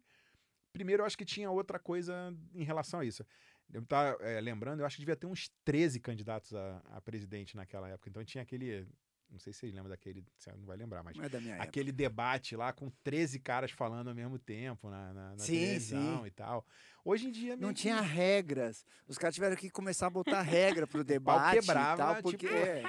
[0.71, 3.25] Primeiro, eu acho que tinha outra coisa em relação a isso.
[3.71, 7.55] Eu tava é, lembrando, eu acho que devia ter uns 13 candidatos a, a presidente
[7.55, 8.11] naquela época.
[8.11, 8.87] Então tinha aquele.
[9.33, 10.23] Não sei se vocês lembram daquele.
[10.37, 11.67] Você não vai lembrar, mas é minha época.
[11.67, 16.21] aquele debate lá com 13 caras falando ao mesmo tempo na, na, na Sim, televisão
[16.21, 16.27] sim.
[16.27, 16.65] e tal.
[17.03, 18.85] Hoje em dia Não meio que- tinha regras.
[19.07, 22.53] Os caras tiveram que começar a botar regra pro debate quebrava, e tal, porque tipo,
[22.53, 22.83] é,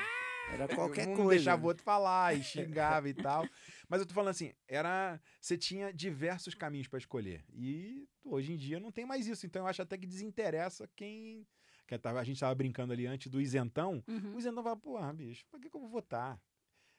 [0.52, 1.30] era qualquer um coisa.
[1.30, 3.48] deixava o outro falar e xingava e tal.
[3.88, 7.42] Mas eu tô falando assim, era você tinha diversos caminhos para escolher.
[7.54, 9.46] E hoje em dia não tem mais isso.
[9.46, 11.46] Então eu acho até que desinteressa quem
[11.86, 14.02] que a gente tava brincando ali antes do isentão.
[14.08, 14.34] Uhum.
[14.34, 16.40] O isentão fala, porra, bicho, pra que, que eu vou votar?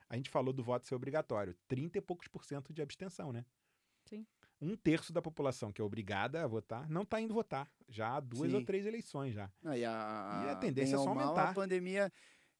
[0.10, 1.56] A gente falou do voto ser obrigatório.
[1.68, 3.46] 30 e poucos por cento de abstenção, né?
[4.08, 4.26] Sim.
[4.62, 7.70] Um terço da população que é obrigada a votar não tá indo votar.
[7.90, 8.58] Já há duas Sim.
[8.58, 9.52] ou três eleições já.
[9.62, 11.50] Não, e a, E a tendência bem é só ou mal, aumentar.
[11.50, 12.14] A pandemia,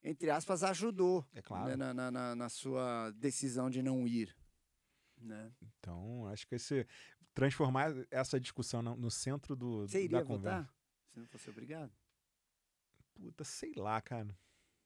[0.04, 1.70] entre aspas, ajudou É claro.
[1.70, 4.36] né, na, na, na- na sua decisão de não ir.
[5.18, 5.52] Né?
[5.62, 6.86] Então, acho que esse
[7.34, 10.60] transformar essa discussão no, no centro do Você iria da conversa.
[10.64, 10.76] votar?
[11.14, 11.92] Se não fosse obrigado?
[13.16, 14.38] Puta, sei lá, cara.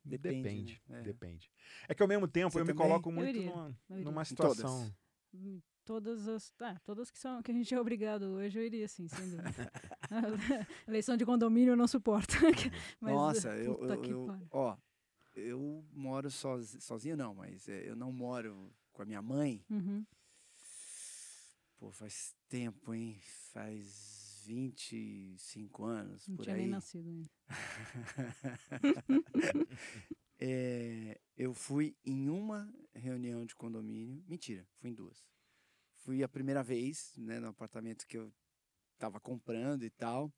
[0.03, 0.81] Depende, Depende.
[0.87, 0.99] né?
[0.99, 1.03] É.
[1.03, 1.51] Depende.
[1.87, 2.87] É que ao mesmo tempo Você eu me também?
[2.87, 4.25] coloco Eu muito iria, numa, numa Em todas?
[4.29, 4.95] situação.
[5.33, 6.53] Hum, Todas as.
[6.59, 9.71] Ah, todas que, são, que a gente é obrigado hoje, eu iria sim, sem dúvida.
[10.87, 12.33] Eleição de condomínio eu não suporto.
[13.01, 14.77] Mas, Nossa, eu, eu, que eu- ó,
[15.35, 19.65] eu moro sozinho, sozinho não, mas é, eu não moro com a minha mãe.
[19.69, 20.05] Uhum.
[21.77, 23.19] Pô, faz tempo, hein?
[23.51, 26.61] Faz 25 anos, Não por tinha aí.
[26.61, 27.29] nem nascido ainda.
[30.41, 34.23] É, eu fui em uma reunião de condomínio.
[34.25, 35.21] Mentira, fui em duas.
[35.95, 38.33] Fui a primeira vez, né, no apartamento que eu
[38.97, 40.31] tava comprando e tal.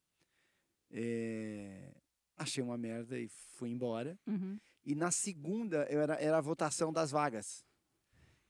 [0.89, 1.93] É,
[2.35, 4.19] achei uma merda e fui embora.
[4.25, 4.59] Uhum.
[4.83, 7.63] E na segunda eu era, era a votação das vagas.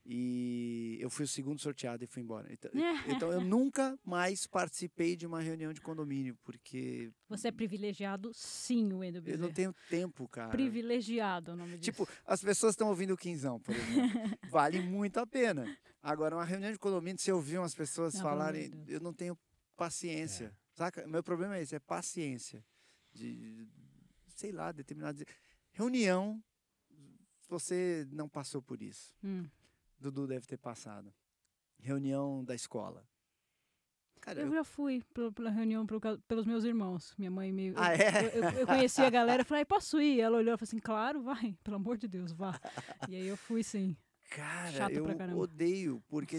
[0.04, 2.52] E eu fui o segundo sorteado e fui embora.
[2.52, 2.70] Então,
[3.08, 8.92] então eu nunca mais participei de uma reunião de condomínio, porque Você é privilegiado, sim,
[8.92, 9.46] Wendel eu Bezerra.
[9.46, 10.50] não tenho tempo, cara.
[10.50, 11.82] Privilegiado é o nome disso.
[11.82, 14.38] Tipo, as pessoas estão ouvindo o Quinzão, por exemplo.
[14.50, 15.64] vale muito a pena.
[16.02, 18.88] Agora, uma reunião de condomínio, se eu ouvir umas pessoas Não, falarem, de Deus.
[18.88, 19.38] eu não tenho
[19.76, 20.52] paciência.
[20.74, 21.06] Saca?
[21.06, 22.64] Meu problema é esse, é paciência.
[23.12, 23.68] De,
[24.34, 25.22] sei lá, determinado.
[25.70, 26.42] Reunião,
[27.48, 29.14] você não passou por isso.
[29.22, 29.46] Hum.
[30.02, 31.12] Dudu deve ter passado.
[31.78, 33.02] Reunião da escola.
[34.20, 35.02] Cara, Eu eu- já fui
[35.34, 37.12] pela, reunião ca- pelos meus irmãos.
[37.18, 37.74] Minha mãe meio.
[37.76, 38.26] Ah, é?
[38.36, 40.20] eu, eu- eu conheci a galera falei, "Ai, posso ir?
[40.20, 42.58] Ela olhou e falou assim: claro, vai, pelo amor de Deus, vá.
[43.08, 43.96] e aí eu fui sim.
[44.30, 45.04] Cara, Chato eu
[45.38, 46.38] odeio, porque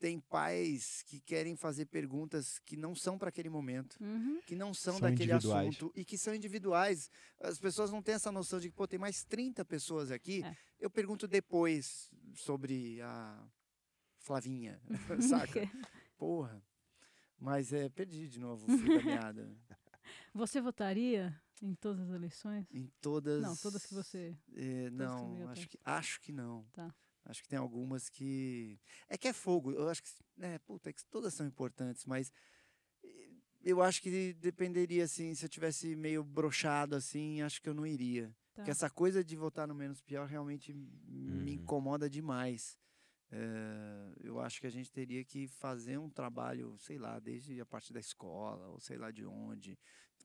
[0.00, 3.96] tem pais que querem fazer perguntas que não são para aquele momento.
[4.00, 4.40] Uhum.
[4.46, 7.10] que não são, São daquele assunto e que são individuais.
[7.38, 10.42] As pessoas não têm essa noção de que, pô, tem mais 30 pessoas aqui.
[10.42, 10.56] É.
[10.80, 13.46] Eu pergunto depois sobre a
[14.18, 14.80] Flavinha,
[15.20, 15.60] saca?
[16.16, 16.62] Porra.
[17.38, 19.54] Mas é, perdi de novo o fio da meada.
[20.34, 22.66] Você votaria em todas as eleições?
[22.72, 23.42] Em todas.
[23.42, 24.36] Não, todas que você.
[24.54, 26.64] É, não, acho que, acho que não.
[26.72, 26.92] Tá.
[27.30, 28.78] Acho que tem algumas que.
[29.08, 29.72] É que é fogo.
[29.72, 30.10] Eu acho que.
[30.40, 32.32] É, puta, é que todas são importantes, mas.
[33.04, 33.30] eh,
[33.62, 37.86] Eu acho que dependeria, assim, se eu tivesse meio brochado, assim, acho que eu não
[37.86, 38.28] iria.
[38.28, 38.62] Tá.
[38.62, 41.62] Porque essa coisa de votar no menos pior realmente me Uhum.
[41.62, 42.78] incomoda demais.
[43.30, 47.66] Eh, eu acho que a gente teria que fazer um trabalho, sei lá, desde a
[47.66, 49.78] parte da escola, ou sei lá de onde,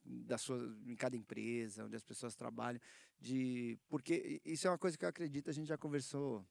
[0.06, 2.80] da sua, em cada empresa, onde as pessoas trabalham,
[3.20, 6.48] de porque isso é uma coisa que eu acredito, a gente já conversou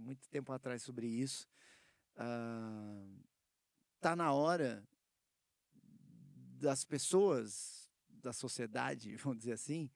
[0.00, 1.48] muito tempo atrás sobre isso.
[2.16, 3.06] Ah,
[4.00, 4.86] tá na hora
[6.58, 9.90] das pessoas da sociedade, vamos dizer assim,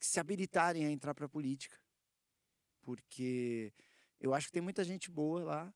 [0.00, 1.78] se habilitarem a entrar para a política.
[2.82, 3.72] Porque
[4.20, 5.74] eu acho que tem muita gente boa lá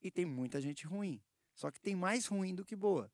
[0.00, 1.22] e tem muita gente ruim.
[1.54, 3.12] Só que tem mais ruim do que boa.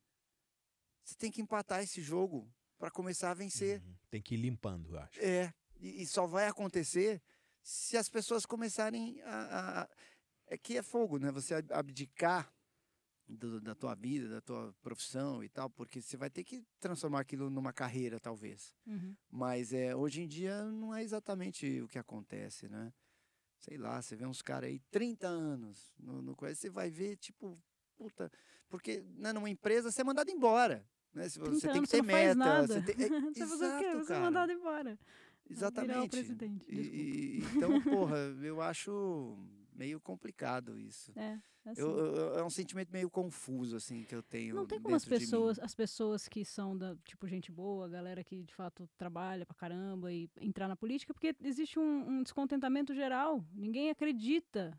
[1.03, 3.81] Você tem que empatar esse jogo para começar a vencer.
[3.83, 3.96] Uhum.
[4.11, 5.20] Tem que ir limpando, eu acho.
[5.20, 7.22] É, e, e só vai acontecer
[7.69, 9.89] se as pessoas começarem a, a-
[10.49, 11.33] É que é fogo, né?
[11.33, 12.49] Você ab- abdicar
[13.29, 17.19] do- da tua vida, da tua profissão e tal, porque você vai ter que transformar
[17.21, 18.73] aquilo numa carreira, talvez.
[18.87, 19.17] Uhum.
[19.29, 22.93] Mas é, hoje em dia não é exatamente o que acontece, né?
[23.59, 27.61] Sei lá, você vê uns caras aí, 30 anos no, no você vai ver, tipo,
[27.97, 28.31] puta,
[28.69, 30.87] porque né, numa empresa você é mandado embora.
[31.13, 31.29] Né?
[31.29, 32.35] Se 30 você tem que ter você meta.
[32.37, 32.67] nada.
[32.69, 34.21] Você tem, é, Você exato, Você é cara.
[34.21, 34.97] mandado embora.
[35.51, 35.89] Exatamente.
[35.93, 36.67] Virar o presidente.
[36.69, 39.37] E- e- então, porra, eu acho
[39.73, 41.13] meio complicado isso.
[41.19, 41.83] É, assim.
[41.83, 44.55] Eu, eu- é um sentimento meio confuso, assim, que eu tenho.
[44.55, 48.43] Não tem como as pessoas, as pessoas que são da, tipo, gente boa, galera que
[48.43, 53.45] de fato trabalha pra caramba e entrar na política, porque existe um, um descontentamento geral.
[53.53, 54.79] Ninguém acredita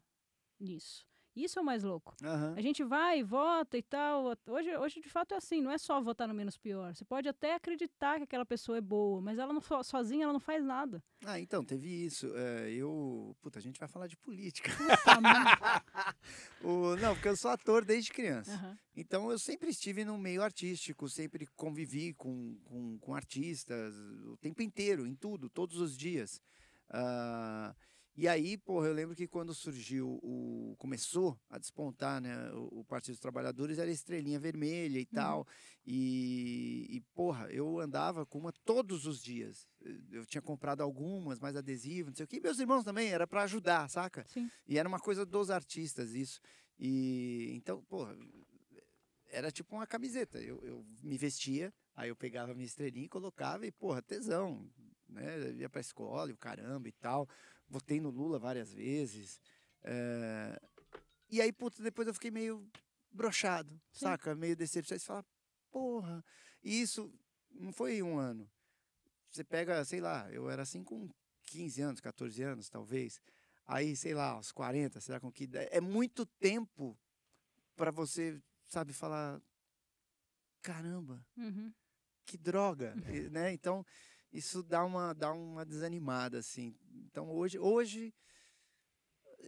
[0.60, 1.06] nisso.
[1.44, 2.16] Isso é o mais louco.
[2.24, 2.54] Aham.
[2.58, 4.34] A gente vai, vota e tal.
[4.48, 6.96] Hoje, hoje de fato é assim, não é só votar no menos pior.
[6.96, 10.34] Você pode até acreditar que aquela pessoa é boa, mas ela não so- sozinha ela
[10.34, 11.04] não faz nada.
[11.26, 12.28] Ah, então, teve isso.
[12.36, 13.36] É, eu.
[13.42, 14.70] Puta, a gente vai falar de política.
[16.64, 18.52] O- não, porque eu sou ator desde criança.
[18.54, 18.78] Aham.
[18.96, 23.96] Então eu sempre estive no meio artístico, sempre convivi com, com, com artistas
[24.26, 26.42] o tempo inteiro, em tudo, todos os dias.
[26.90, 27.76] Ah,
[28.18, 30.76] e aí, porra, eu lembro que quando surgiu o.
[30.80, 32.52] começou a despontar, né?
[32.52, 35.46] O, o Partido dos Trabalhadores era estrelinha vermelha e tal.
[35.86, 39.70] E, e, porra, eu andava com uma todos os dias.
[40.12, 42.38] Eu tinha comprado algumas, mais adesivo, não sei o que.
[42.38, 44.26] E meus irmãos também, era para ajudar, saca?
[44.28, 44.50] Sim.
[44.68, 46.42] E era uma coisa dos artistas, isso.
[46.80, 48.18] E então, porra,
[49.30, 50.40] era tipo uma camiseta.
[50.40, 54.68] Eu, eu me vestia, aí eu pegava a minha estrelinha e colocava e, porra, tesão.
[55.08, 55.52] Né?
[55.54, 57.30] Ia pra escola e o caramba e tal.
[57.70, 59.40] Votei no Lula várias vezes.
[59.84, 60.60] eh,
[61.30, 62.70] E aí, puta, depois eu fiquei meio
[63.12, 64.34] brochado, saca?
[64.36, 65.02] Meio decepcionado.
[65.02, 65.26] Você fala,
[65.72, 66.24] porra,
[66.64, 67.14] e isso
[67.52, 68.50] não foi um ano.
[69.30, 71.10] Você pega, sei lá, eu era assim com
[71.44, 73.20] 15 anos, 14 anos, talvez.
[73.66, 75.50] Aí, sei lá, aos 40, será com que?
[75.72, 76.98] É muito tempo
[77.76, 79.42] para você, sabe, falar
[80.62, 81.74] caramba, Uhum.
[82.26, 82.94] que droga,
[83.32, 83.52] né?
[83.54, 83.86] Então,
[84.32, 86.76] isso dá uma dá uma desanimada assim.
[87.06, 88.14] Então, hoje hoje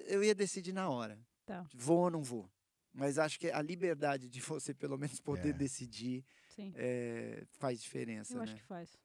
[0.08, 1.20] eu ia decidir na hora.
[1.46, 1.66] Tá.
[1.74, 2.50] Vou ou não vou?
[2.94, 5.54] Mas acho que a liberdade de você pelo menos poder É.
[5.54, 6.26] decidir
[6.76, 8.44] é, faz diferença, Eu né?
[8.44, 8.98] acho que faz.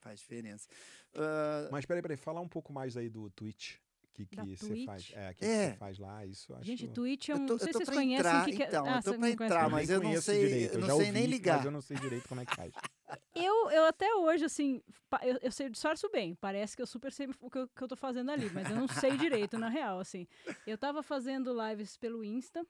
[0.00, 0.68] Faz diferença.
[1.14, 3.76] Ah, Mas peraí, peraí, fala um pouco mais aí do Twitch.
[4.04, 4.84] O que, que você Twitch?
[4.86, 5.12] faz?
[5.14, 5.64] É, o que, É.
[5.66, 6.64] que você faz lá, isso eu acho...
[6.66, 7.46] Gente, Twitch é Eu um.
[7.46, 8.66] tô- não sei eu se tô vocês pra conhecem entrar, o que, que é.
[8.66, 9.70] então, eu ah, tô você pra entrar, mesmo.
[9.70, 11.56] mas eu não sei- direito, eu não sei ouvi, nem ligar.
[11.56, 12.72] Mas eu não sei direito como é que faz.
[13.34, 14.82] Eu, eu até hoje, assim,
[15.22, 16.34] eu, eu sei disfarço bem.
[16.34, 18.76] Parece que eu super sei o que eu, que eu tô fazendo ali, mas eu
[18.76, 20.26] não sei direito, na real, assim.
[20.66, 22.66] Eu tava fazendo lives pelo Insta.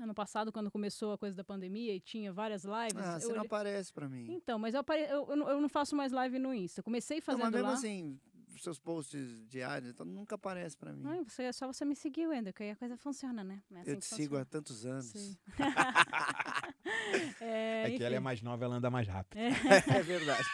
[0.00, 2.96] Ano passado, quando começou a coisa da pandemia e tinha várias lives.
[3.04, 4.26] ah, você não aparece pra mim.
[4.32, 5.02] Então, mas eu, apare...
[5.02, 6.82] eu, eu não- não faço mais live no Insta.
[6.82, 7.74] Comecei Não, fazendo mas mesmo lá.
[7.74, 8.18] assim,
[8.58, 11.24] seus posts diários, então nunca aparece pra mim.
[11.28, 13.62] Você, é só você me seguir, Wender, que aí a coisa funciona, né?
[13.72, 14.44] É assim eu te sigo há funciona.
[14.46, 15.06] tantos anos.
[15.06, 15.36] Sim.
[17.40, 19.38] é, É, que ela é mais nova, ela anda mais rápido.
[19.38, 19.50] é
[20.02, 20.44] verdade.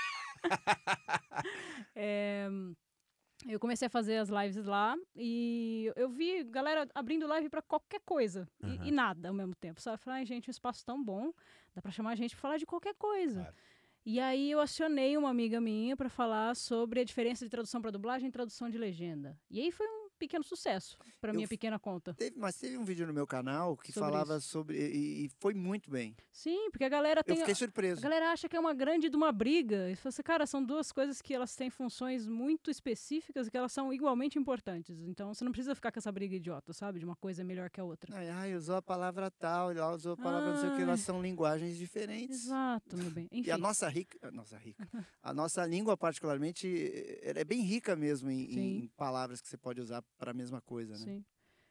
[1.94, 2.48] É,
[3.46, 8.00] eu comecei a fazer as lives lá e eu vi galera abrindo live pra qualquer
[8.04, 8.86] coisa e- Aham.
[8.86, 9.80] e, nada ao mesmo tempo.
[9.80, 9.94] Sabe?
[9.94, 11.32] Eu falei, ai, gente, um espaço tão bom,
[11.74, 13.40] dá pra chamar a gente pra falar de qualquer coisa.
[13.42, 13.56] Claro.
[14.10, 17.90] E aí eu acionei uma amiga minha pra falar sobre a diferença de tradução pra
[17.90, 19.38] dublagem e tradução de legenda.
[19.50, 19.86] E aí foi
[20.18, 22.12] pequeno sucesso Eu minha pequena conta.
[22.14, 24.48] Teve, mas teve um vídeo no meu canal que Sobre falava isso.
[24.48, 24.76] sobre.
[24.78, 26.14] E, e foi muito bem.
[26.30, 27.36] Sim, porque a galera Eu tem.
[27.36, 28.00] fiquei A surpreso.
[28.02, 29.90] galera acha que é uma grande de uma briga.
[29.90, 33.56] E fala assim, cara, são duas coisas que elas têm funções muito específicas e que
[33.56, 35.00] elas são igualmente importantes.
[35.06, 36.98] Então você não precisa ficar com essa briga idiota, sabe?
[36.98, 38.14] De uma coisa é melhor que a outra.
[38.16, 41.00] Ai, ai, usou a palavra tal, lá usou a palavra não sei o que, elas
[41.00, 42.44] são linguagens diferentes.
[42.46, 43.28] Exato, meu bem.
[43.32, 43.48] Enfim.
[43.48, 44.86] E a nossa rica, a nossa rica,
[45.22, 49.56] a nossa língua particularmente, eh, ela é bem rica mesmo em, em palavras que você
[49.56, 50.98] pode usar para a mesma coisa, né?
[50.98, 51.24] Sim.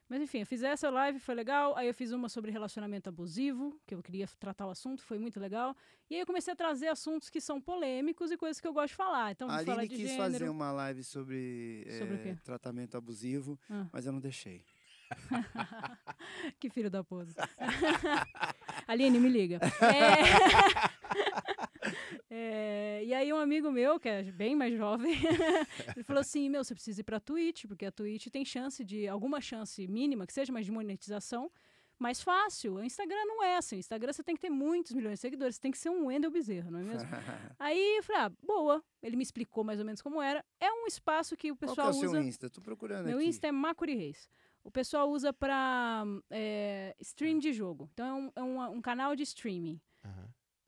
[0.09, 1.75] Mas enfim, eu fiz essa live, foi legal.
[1.75, 5.37] Aí eu fiz uma sobre relacionamento abusivo, que eu queria tratar o assunto, foi muito
[5.37, 5.75] legal.
[6.09, 8.89] E aí eu comecei a trazer assuntos que são polêmicos e coisas que eu gosto
[8.91, 9.31] de falar.
[9.33, 10.17] Então, A Aline quis gênero.
[10.17, 12.37] fazer uma live sobre, Sobre eh, quê?
[12.41, 13.85] tratamento abusivo, Ah.
[13.91, 14.63] mas eu não deixei.
[16.59, 17.49] que filho da puta.
[18.87, 19.59] Aline, me liga.
[19.81, 20.17] É...
[22.29, 25.13] É, E aí um amigo meu, que é bem mais jovem,
[25.95, 29.07] ele falou assim, meu, você precisa ir pra Twitch, porque a Twitch tem chance de,
[29.07, 31.51] alguma chance mínima, que seja, mas de monetização,
[31.99, 32.75] mais fácil.
[32.75, 33.77] O Instagram não é assim.
[33.77, 36.07] O Instagram você tem que ter muitos milhões de seguidores, você tem que ser um
[36.07, 37.09] Wendel Bezerra, não é mesmo?
[37.59, 38.83] Aí eu falei, ah, boa.
[39.01, 40.43] Ele me explicou mais ou menos como era.
[40.59, 42.21] É um espaço que o Qual que é pessoal o seu usa.
[42.21, 42.49] Insta?
[42.49, 43.27] Tô procurando Meu aqui.
[43.27, 44.29] Insta é Macuri Reis.
[44.63, 47.89] O pessoal usa pra é, stream de jogo.
[47.93, 49.79] Então é um, é um, um canal de streaming.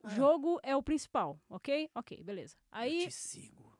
[0.03, 0.09] Ah.
[0.09, 1.89] Jogo é o principal, ok?
[1.95, 2.55] Ok, beleza.
[2.57, 3.77] Eu Aí, te sigo.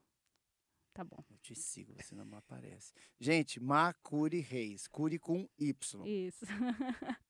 [0.94, 1.24] tá bom.
[1.30, 2.94] Eu te sigo, você não aparece.
[3.20, 4.88] Gente, Macuri Reis.
[4.88, 6.06] Curi com Y.
[6.08, 6.46] Isso.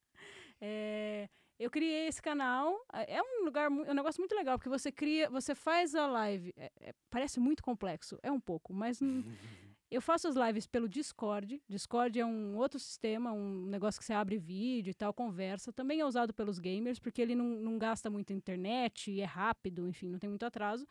[0.62, 2.86] É, eu criei esse canal.
[2.92, 6.06] é- É um lugar, é um negócio muito legal, porque você cria, você faz a
[6.08, 6.54] live.
[6.58, 9.00] é- é- parece muito complexo, é um pouco, mas
[9.92, 11.62] eu faço as lives pelo Discord.
[11.68, 15.74] Discord é um outro sistema, um negócio que você abre vídeo e tal, conversa.
[15.74, 20.08] Também é usado pelos gamers, porque ele não, não gasta muito internet, é rápido, enfim,
[20.08, 20.88] não tem muito atraso.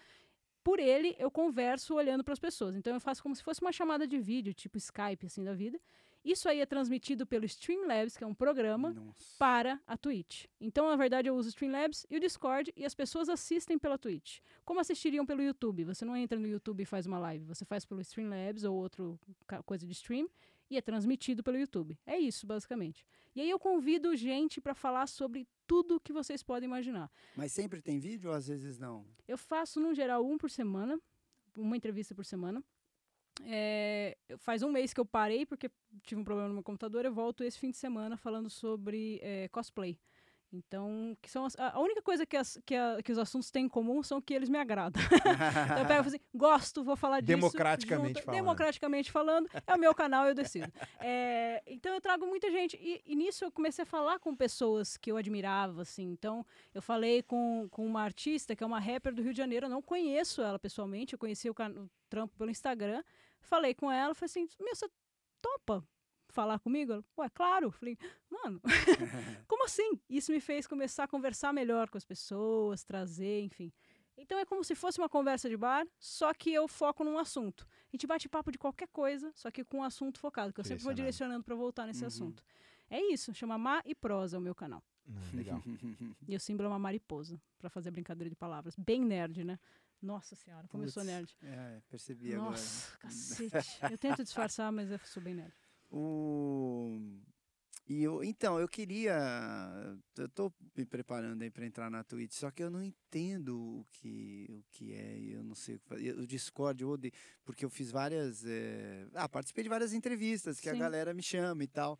[0.65, 2.75] Por ele, eu converso olhando para as pessoas.
[2.75, 5.81] Então, eu faço como se fosse uma chamada de vídeo, tipo Skype, assim, da vida.
[6.25, 9.37] Isso aí é transmitido pelo Streamlabs, que é um programa, Nossa.
[9.39, 10.47] para a Twitch.
[10.61, 13.97] Então, na verdade, eu uso o Streamlabs e o Discord e as pessoas assistem pela
[13.97, 14.41] Twitch.
[14.65, 15.85] Como assistiriam pelo YouTube?
[15.85, 19.05] Você não entra no YouTube e faz uma live, você faz pelo Streamlabs ou outra
[19.65, 20.29] coisa de stream
[20.71, 21.99] e é transmitido pelo YouTube.
[22.07, 23.07] É isso, basicamente.
[23.35, 27.11] E aí eu convido gente para falar sobre tudo que vocês podem imaginar.
[27.37, 29.07] Mas sempre tem vídeo ou às vezes não?
[29.27, 31.01] Eu faço, no geral, um por semana,
[31.57, 32.63] uma entrevista por semana.
[33.45, 35.71] É, faz um mês que eu parei porque
[36.03, 37.05] tive um problema no meu computador.
[37.05, 39.99] Eu volto esse fim de semana falando sobre é, cosplay.
[40.51, 43.67] Então, que são as- a única coisa que, as- que a- que os assuntos têm
[43.67, 44.99] em comum são que eles me agradam.
[45.77, 47.37] Então eu pego e falo assim, gosto, vou falar disso.
[47.37, 48.37] Democraticamente junto- falando.
[48.41, 50.73] Democraticamente falando, é o meu canal, eu decido.
[51.01, 52.79] É, então eu trago muita gente.
[52.81, 56.05] E, e nisso eu comecei a falar com pessoas que eu admirava, assim.
[56.11, 59.67] Então eu falei com, com uma artista que é uma rapper do Rio de Janeiro.
[59.67, 63.03] Eu não conheço ela pessoalmente, eu conheci o, o trampo pelo Instagram.
[63.49, 64.87] Falei com ela, falei assim, meu, você
[65.41, 65.83] topa
[66.29, 66.93] falar comigo?
[66.93, 67.71] Ela, Ué, claro.
[67.71, 67.97] Falei,
[68.31, 68.61] mano,
[69.49, 69.99] como assim?
[70.09, 73.73] Isso me fez começar a conversar melhor com as pessoas, trazer, enfim.
[74.19, 77.67] Então é como se fosse uma conversa de bar, só que eu foco num assunto.
[77.71, 80.65] A gente bate papo de qualquer coisa, só que com um assunto focado, que eu
[80.65, 82.09] sempre vou direcionando para voltar nesse Uhum.
[82.09, 82.43] assunto.
[82.91, 84.83] É isso, chama Má e Prosa o meu canal.
[85.07, 85.63] Não, legal.
[86.29, 88.75] E o símbolo é uma mariposa, para fazer brincadeira de palavras.
[88.77, 89.59] Bem nerd, né?
[90.01, 91.35] Nossa senhora, como eu sou nerd.
[91.43, 93.79] É, percebi Nossa, cacete.
[93.91, 95.53] Eu tento disfarçar, mas eu sou bem nerd.
[95.91, 96.03] agora.
[96.03, 97.19] O...
[97.87, 99.17] E eu, então, eu queria.
[100.17, 103.87] Eu tô me preparando aí para entrar na Twitch, só que eu não entendo o
[103.91, 106.19] que, o que é, eu não sei o que fazer.
[106.19, 107.15] O Discord eu odeio,
[107.47, 108.45] porque eu fiz várias.
[108.45, 110.79] eh, Ah, participei de várias entrevistas que a Sim.
[110.81, 111.99] galera me chama e tal.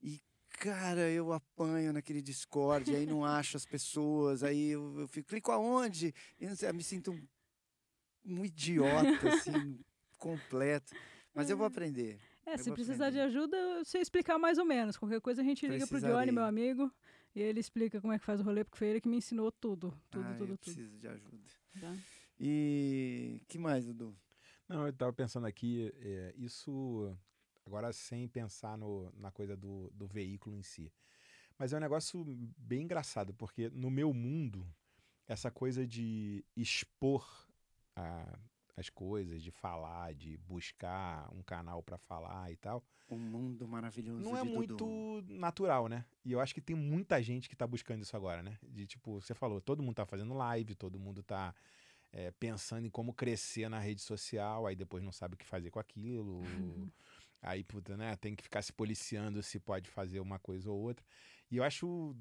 [0.00, 0.22] E,
[0.56, 5.52] cara, eu apanho naquele Discord, aí não acho as pessoas, aí eu, eu fico, clico
[5.52, 6.12] aonde?
[6.40, 7.26] E não sei, eu me sinto um,
[8.24, 9.78] um idiota, assim,
[10.18, 10.94] completo.
[11.34, 12.18] Mas eu vou aprender.
[12.46, 13.38] É, Eu se precisar de aprender.
[13.38, 14.96] ajuda, eu sei explicar mais ou menos.
[14.96, 16.90] Qualquer coisa a gente liga pro Johnny, meu amigo,
[17.34, 19.52] e ele explica como é que faz o rolê, porque foi ele que me ensinou
[19.52, 19.92] tudo.
[20.10, 20.74] Tudo, Ah, tudo, eu tudo.
[20.74, 21.38] preciso de ajuda.
[21.80, 21.94] tá?
[22.40, 24.16] E que mais, Dudu?
[24.68, 27.14] Não, eu tava pensando aqui, é, isso
[27.66, 30.92] agora sem pensar no, na coisa do, do veículo em si.
[31.58, 32.24] Mas é um negócio
[32.56, 34.66] bem engraçado, porque no meu mundo,
[35.26, 37.26] essa coisa de expor
[37.96, 38.38] a-
[38.76, 44.20] as coisas, de falar, de buscar um canal pra falar e tal, Um mundo maravilhoso
[44.20, 46.04] não é muito natural, né?
[46.24, 48.58] E eu acho que tem muita gente que tá buscando isso agora, né?
[48.62, 51.54] De tipo, você falou, todo mundo tá fazendo live, todo mundo tá
[52.12, 55.70] é, pensando em como crescer na rede social, aí depois não sabe o que fazer
[55.70, 56.42] com aquilo.
[57.42, 58.16] aí, puta, né?
[58.16, 61.04] Tem que ficar se policiando se pode fazer uma coisa ou outra.
[61.50, 62.16] E eu acho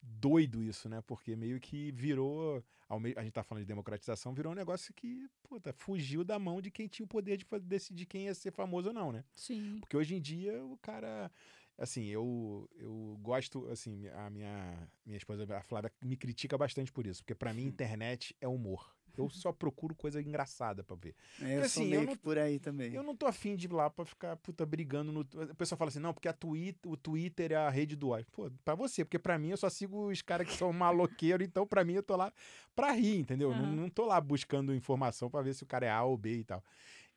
[0.00, 1.00] doido isso, né?
[1.02, 2.64] Porque meio que virou.
[2.88, 6.70] A gente tá falando de democratização, virou um negócio que, puta, fugiu da mão de
[6.70, 9.24] quem tinha o poder de decidir quem ia ser famoso ou não, né?
[9.34, 9.78] Sim.
[9.80, 11.30] Porque hoje em dia o cara.
[11.76, 17.06] Assim, eu, eu gosto, assim, a minha, minha esposa, a Flávia, me critica bastante por
[17.06, 17.22] isso.
[17.22, 18.97] Porque pra mim, internet é humor.
[19.24, 21.14] Eu só procuro coisa engraçada pra ver.
[21.40, 22.94] É, eu sou assim, eu meio não- que por aí também.
[22.94, 25.20] Eu não tô afim de ir lá pra ficar, puta, brigando no.
[25.20, 28.26] O pessoal fala assim, não, porque a Twitter, o Twitter é a rede do ódio.
[28.32, 31.66] Pô, pra você, porque pra mim eu só sigo os caras que são maloqueiros, então
[31.66, 32.32] pra mim eu tô lá
[32.74, 33.50] pra rir, entendeu?
[33.50, 33.76] Não, Aham.
[33.76, 36.44] não tô lá buscando informação pra ver se o cara é A ou B e
[36.44, 36.62] tal.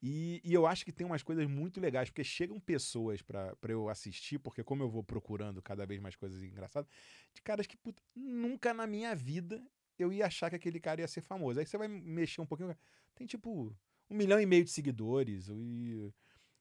[0.03, 3.71] E, e eu acho que tem umas coisas muito legais, porque chegam pessoas pra pra
[3.71, 6.89] eu assistir, porque como eu vou procurando cada vez mais coisas engraçadas,
[7.36, 9.61] de caras que, puta, nunca na minha vida
[9.97, 11.59] eu ia achar que aquele cara ia ser famoso.
[11.59, 12.75] Aí você vai mexer um pouquinho.
[13.15, 13.75] Tem tipo
[14.09, 15.47] um milhão e meio de seguidores.
[15.49, 16.13] E,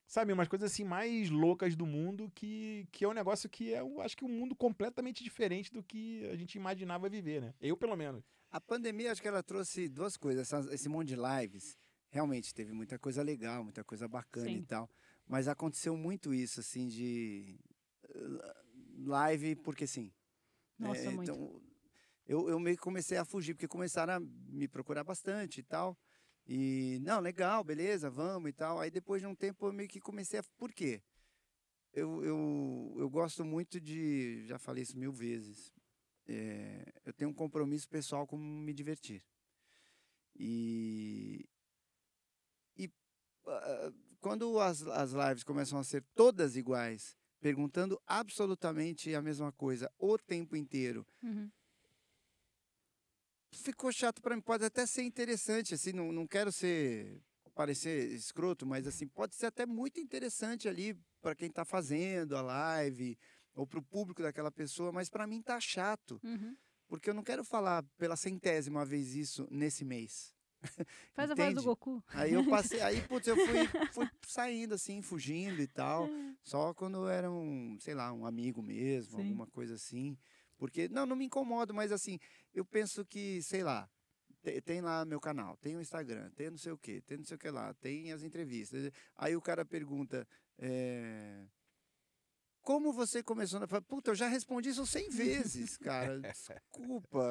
[0.07, 3.81] sabe, umas coisas assim mais loucas do mundo que, que é um negócio que é,
[3.81, 7.55] eu acho que um mundo completamente diferente do que a gente imaginava viver, né?
[7.61, 8.25] Eu, pelo menos.
[8.51, 10.43] A pandemia, acho que ela trouxe duas coisas.
[10.43, 11.79] essas- esse monte de lives,
[12.11, 14.65] realmente teve muita coisa legal, muita coisa bacana e Sim.
[14.65, 14.91] tal.
[15.27, 17.59] Mas aconteceu muito isso, assim, de.
[18.09, 18.55] eh,
[19.05, 20.13] live porque sim.
[20.79, 21.31] Nossa, É, muito.
[21.31, 21.63] Então,
[22.31, 25.99] eu, eu meio que comecei a fugir, porque começaram a me procurar bastante e tal.
[26.47, 28.79] E, não, legal, beleza, vamos e tal.
[28.79, 30.43] Aí depois de um tempo eu meio que comecei a.
[30.57, 31.03] Por quê?
[31.93, 34.47] Eu, eu, eu gosto muito de.
[34.47, 35.73] Já falei isso mil vezes.
[36.29, 39.25] é, eu tenho um compromisso pessoal com me divertir.
[40.39, 41.45] E.
[42.77, 42.89] E
[43.49, 49.91] ah, quando as, as lives começam a ser todas iguais, perguntando absolutamente a mesma coisa
[49.99, 51.51] o tempo inteiro, Uhum.
[53.53, 54.43] Ficou chato para mim.
[54.43, 57.21] Pode até ser interessante, assim, não, não quero ser
[57.55, 62.41] parecer escroto, mas assim, pode ser até muito interessante ali para quem está fazendo a
[62.41, 63.19] live
[63.55, 66.57] ou para o público daquela pessoa, mas para mim tá chato, Uhum.
[66.89, 70.33] porque eu não quero falar pela centésima vez isso nesse mês.
[71.13, 71.63] Faz a voz do?
[71.63, 72.03] Goku.
[72.09, 73.45] Aí eu passei, aí putz, eu fui,
[73.93, 76.09] fui saindo assim, fugindo e tal.
[76.43, 79.23] Só quando eu era um, sei lá, um amigo mesmo, Sim.
[79.23, 80.17] alguma coisa assim.
[80.57, 82.19] Porque, não, não me incomodo, mas assim,
[82.55, 83.89] eu penso que, sei lá,
[84.43, 87.25] te- tem lá meu canal, tem o Instagram, tem não sei o quê, tem não
[87.25, 88.91] sei o que lá, tem as entrevistas.
[89.17, 90.27] Aí o cara pergunta,
[90.59, 91.47] é,
[92.63, 93.61] como você começou?
[93.61, 96.19] na-" Puta, eu já respondi isso 100 vezes, cara.
[96.21, 97.23] Desculpa.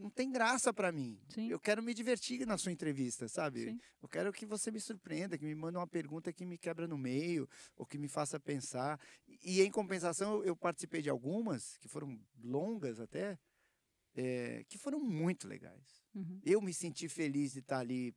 [0.00, 1.20] Não tem graça pra mim.
[1.28, 1.48] Sim.
[1.48, 3.64] Eu quero me divertir na sua entrevista, sabe?
[3.66, 3.80] Sim.
[4.02, 6.96] Eu quero que você me surpreenda, que me mande uma pergunta que me quebra no
[6.96, 8.98] meio, ou que me faça pensar.
[9.44, 13.38] E em compensação, eu- participei de algumas, que foram longas até,
[14.14, 16.02] eh, que foram muito legais.
[16.14, 16.40] Uhum.
[16.44, 18.14] Eu me senti feliz de estar ali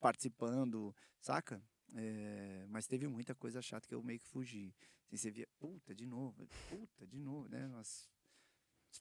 [0.00, 1.62] participando, saca?
[1.96, 4.74] Eh, mas teve muita coisa chata que eu meio que fugi.
[5.06, 7.66] Assim, você via, puta, de novo, puta, de novo, né?
[7.68, 8.08] Umas-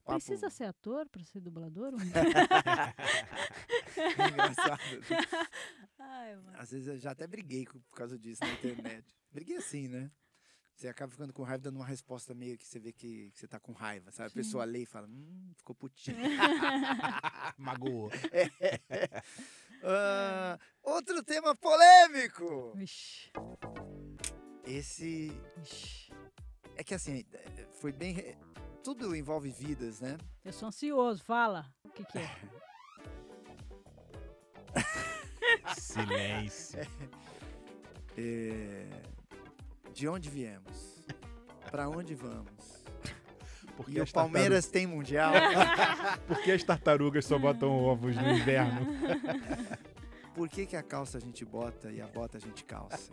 [0.02, 1.94] papo Precisa ser ator para ser dublador?
[4.30, 4.82] engraçado.
[6.00, 6.38] Ai.
[6.56, 9.06] Às vezes eu já até briguei por causa disso na internet.
[9.32, 10.12] briguei assim, né?
[10.76, 13.48] Você acaba ficando com raiva dando uma resposta meio que você vê que, que você
[13.48, 14.30] tá com raiva, sabe?
[14.30, 16.18] A pessoa lê e fala, hum, ficou putinho.
[17.60, 18.10] Magoou.
[19.84, 22.74] Ah, outro tema polêmico!
[22.76, 23.32] Vixe,
[24.66, 26.12] Esse vixe.
[26.76, 28.14] é que assim, eh, foi bem.
[28.14, 28.36] re-
[28.84, 30.18] Tudo envolve vidas, né?
[30.44, 31.66] Eu sou ansioso, fala.
[31.86, 32.30] O que, que é?
[35.78, 36.80] Silêncio.
[38.18, 38.90] Eh,
[39.94, 41.06] De onde viemos?
[41.72, 42.84] Pra onde vamos?
[43.78, 45.34] Por E o as Palmeiras tem mundial?
[46.28, 48.86] Por que as tartarugas só botam ovos no inverno?
[50.36, 53.12] Por que, que a calça a gente bota e a bota a gente calça?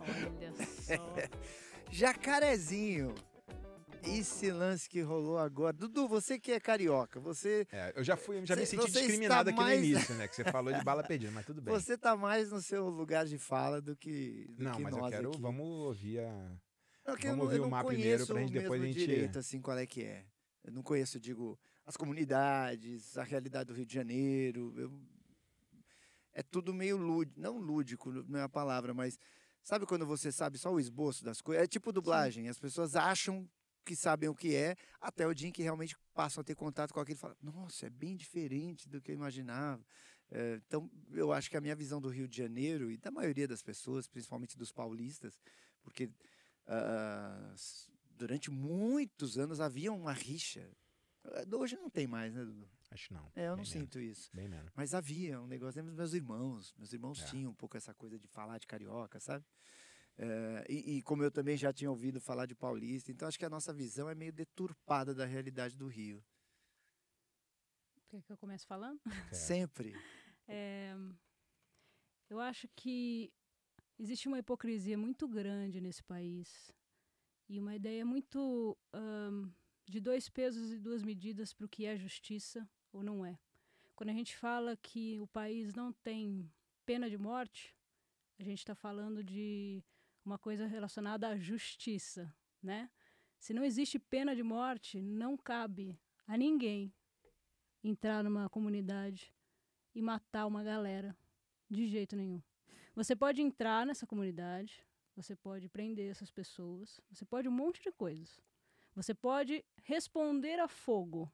[0.00, 1.28] Olha só.
[1.90, 3.14] Jacarezinho.
[4.16, 5.72] Esse lance que rolou agora.
[5.72, 9.50] Dudu, você que é carioca, você, É, eu já fui, já me Você- senti discriminado
[9.50, 10.26] aqui mais- no início, né?
[10.28, 11.74] Que você falou de bala perdida, mas tudo bem.
[11.74, 15.08] você tá mais no seu lugar de fala do que, do Não, que mas eu
[15.08, 15.28] quero.
[15.30, 15.40] aqui.
[15.40, 16.32] Vamos ouvir a.
[17.06, 19.76] Não, vamos ouvir eu o mar primeiro pra gente depois a gente- direito, assim, qual
[19.78, 20.24] é que é.
[20.64, 24.74] Eu não conheço, digo, as comunidades, a realidade do Rio de Janeiro.
[24.76, 24.92] eu-
[26.34, 29.18] É tudo meio lúdico, não lúdico, não é a palavra, mas
[29.62, 31.64] sabe quando você sabe só o esboço das coisas?
[31.64, 33.48] É tipo dublagem, as pessoas acham
[33.88, 36.92] que sabem o que é, até o dia em que realmente passam a ter contato
[36.92, 39.82] com aquilo e falam, nossa, é bem diferente do que eu imaginava.
[40.30, 43.48] É, então, eu acho que a minha visão do Rio de Janeiro e da maioria
[43.48, 45.40] das pessoas, principalmente dos paulistas,
[45.82, 46.10] porque
[47.54, 50.70] s- durante muitos anos havia uma rixa.
[51.24, 52.68] Ah, Hoje não tem mais, né, Dudu?
[52.90, 53.30] Acho não.
[53.34, 54.30] É, eu não bem sinto isso.
[54.34, 54.72] Menos, bem menos.
[54.74, 56.74] Mas havia um negócio, dos meus irmãos.
[56.78, 57.26] Meus irmãos É.
[57.26, 59.44] tinham um pouco essa coisa de falar de carioca, sabe?
[60.20, 63.44] É, e, e como eu também já tinha ouvido falar de paulista, então acho que
[63.44, 66.24] a nossa visão é meio deturpada da realidade do Rio.
[68.08, 69.00] Quer que eu comece falando?
[69.30, 69.34] É.
[69.34, 69.94] Sempre.
[70.48, 70.92] É,
[72.28, 73.32] eu acho que
[73.96, 76.72] existe uma hipocrisia muito grande nesse país
[77.48, 79.48] e uma ideia muito ahn,
[79.86, 83.38] de dois pesos e duas medidas para o que é justiça ou não é.
[83.94, 86.50] Quando a gente fala que o país não tem
[86.84, 87.74] pena de morte,
[88.38, 89.82] a gente está falando de
[90.28, 92.30] uma coisa relacionada à justiça,
[92.62, 92.90] né?
[93.38, 96.92] Se não existe pena de morte, não cabe a ninguém
[97.82, 99.32] entrar numa comunidade
[99.94, 101.16] e matar uma galera.
[101.70, 102.42] De jeito nenhum.
[102.94, 104.82] Você pode entrar nessa comunidade,
[105.14, 108.40] você pode prender essas pessoas, você pode um monte de coisas.
[108.94, 111.30] Você pode responder a fogo,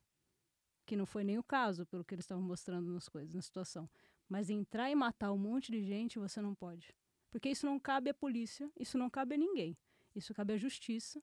[0.85, 3.89] que não foi nem o caso, pelo que eles estavam mostrando nas coisas, na situação.
[4.29, 6.95] Mas entrar e matar um monte de gente, você não pode.
[7.35, 9.77] Porque isso não cabe à polícia, isso não cabe a ninguém.
[10.15, 11.21] Isso cabe à justiça.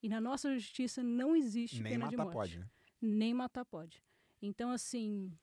[0.00, 2.70] E na nossa justiça não existe Nem pena de matar morte pode, né?
[3.00, 4.00] nem matar pode.
[4.40, 5.36] Então, assim,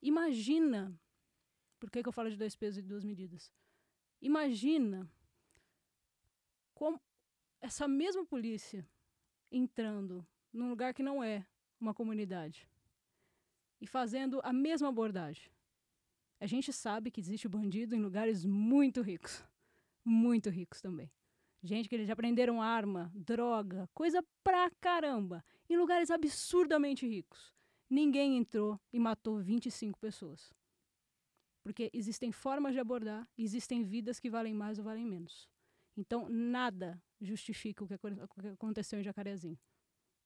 [0.00, 0.96] imagina.
[1.80, 3.52] Por que, que eu falo de dois pesos e duas medidas?
[4.22, 5.10] Imagina
[6.72, 7.00] como,
[7.60, 8.88] essa mesma polícia
[9.50, 11.44] entrando num lugar que não é
[11.80, 12.70] uma comunidade
[13.80, 15.50] e fazendo a mesma abordagem.
[16.40, 19.44] A gente sabe que existe bandido em lugares muito ricos.
[20.04, 21.10] Muito ricos também.
[21.62, 25.44] Gente que eles já prenderam arma, droga, coisa pra caramba.
[25.68, 27.52] Em lugares absurdamente ricos.
[27.90, 30.52] Ninguém entrou e matou 25 pessoas.
[31.64, 35.48] Porque existem formas de abordar, existem vidas que valem mais ou valem menos.
[35.96, 37.94] Então, nada justifica o que
[38.52, 39.58] aconteceu em Jacarezinho.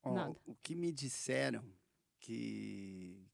[0.04, 0.36] Nada.
[0.44, 1.64] O que me disseram
[2.20, 3.26] que,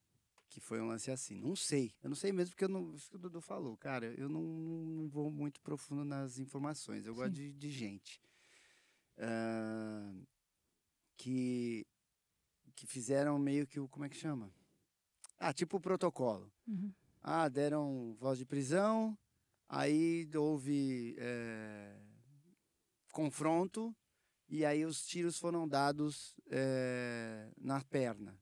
[0.49, 1.41] que foi um lance assim.
[1.41, 1.95] Não sei.
[2.03, 3.77] Eu não sei mesmo porque eu não, isso que o Dudu falou.
[3.77, 7.07] Cara, eu não, não vou muito profundo nas informações.
[7.07, 8.21] Eu gosto de, de gente.
[9.19, 10.13] Ah,
[11.17, 11.87] que,
[12.75, 13.89] que fizeram meio que o.
[13.89, 14.53] Como é que chama?
[15.39, 16.51] Ah, tipo o protocolo.
[16.67, 16.93] Uhum.
[17.23, 19.17] Ah, deram voz de prisão,
[19.69, 22.01] aí houve eh,
[23.13, 23.95] confronto,
[24.49, 28.39] e aí os tiros foram dados eh, na perna,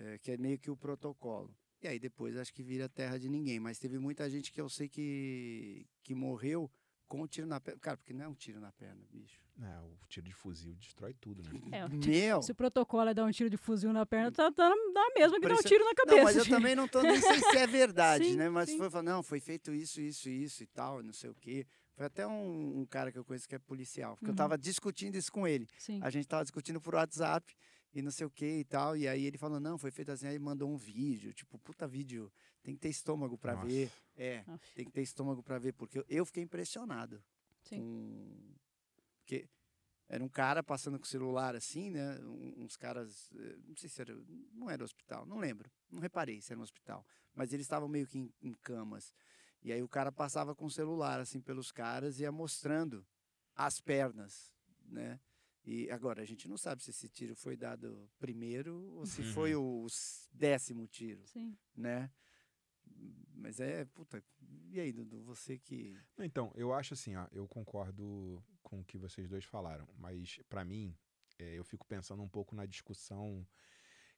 [0.00, 1.54] eh, que é meio que o protocolo.
[1.82, 4.68] E aí depois acho que vira terra de ninguém, mas teve muita gente que eu
[4.68, 6.70] sei que, que morreu
[7.08, 7.80] com o tiro na perna.
[7.80, 9.40] Cara, porque não é um tiro na perna, bicho.
[9.60, 11.50] É, o tiro de fuzil destrói tudo, né?
[11.72, 12.42] É, Meu!
[12.42, 15.40] se o protocolo é dar um tiro de fuzil na perna, tá dando na mesma
[15.40, 16.16] que dar um tiro na cabeça.
[16.18, 16.54] Não, mas eu gente.
[16.54, 18.48] também não tô nem sei se é verdade, Sim, né?
[18.48, 18.78] Mas sim.
[18.78, 21.66] foi falar, não, foi feito isso, isso, isso e tal, não sei o quê.
[21.94, 24.36] Foi até um, um cara que eu conheço que é policial, porque eu Uhum.
[24.36, 25.66] tava discutindo isso com ele.
[25.78, 25.98] Sim.
[26.02, 27.54] A gente tava discutindo por WhatsApp
[27.92, 28.96] e não sei o que e tal.
[28.96, 32.32] E aí ele falou, não, foi feito assim, aí mandou um vídeo, tipo, puta vídeo,
[32.62, 33.66] tem que ter estômago pra Nossa.
[33.66, 33.90] ver.
[34.16, 37.22] É, Aff, tem que ter estômago pra ver, porque eu, fiquei impressionado
[37.62, 37.78] Sim.
[37.78, 38.54] com.
[39.18, 39.48] Porque
[40.08, 42.18] era um cara passando com o celular assim, né?
[42.20, 44.14] um- Uns caras, eh, não sei se era,
[44.52, 48.06] não era hospital, não lembro, não reparei se era um hospital, mas eles estavam meio
[48.06, 49.14] que em, em camas.
[49.62, 53.06] E aí o cara passava com o celular assim pelos caras e ia mostrando
[53.54, 54.52] as pernas,
[54.86, 55.20] né?
[55.64, 59.54] E agora a gente não sabe se esse tiro foi dado primeiro ou se foi
[59.54, 59.86] o
[60.32, 61.56] décimo tiro, Sim.
[61.76, 62.10] né?
[63.34, 64.22] Mas é, puta,
[64.70, 65.98] e aí, Dudu, você que.
[66.18, 70.64] Então, eu acho assim, ó, eu concordo com o que vocês dois falaram, mas pra
[70.64, 70.96] mim,
[71.38, 73.46] é, eu fico pensando um pouco na discussão.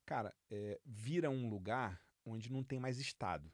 [0.05, 3.53] Cara, é, vira um lugar onde não tem mais Estado.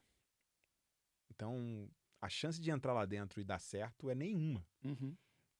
[1.30, 4.66] Então, a chance de entrar lá dentro e dar certo é nenhuma.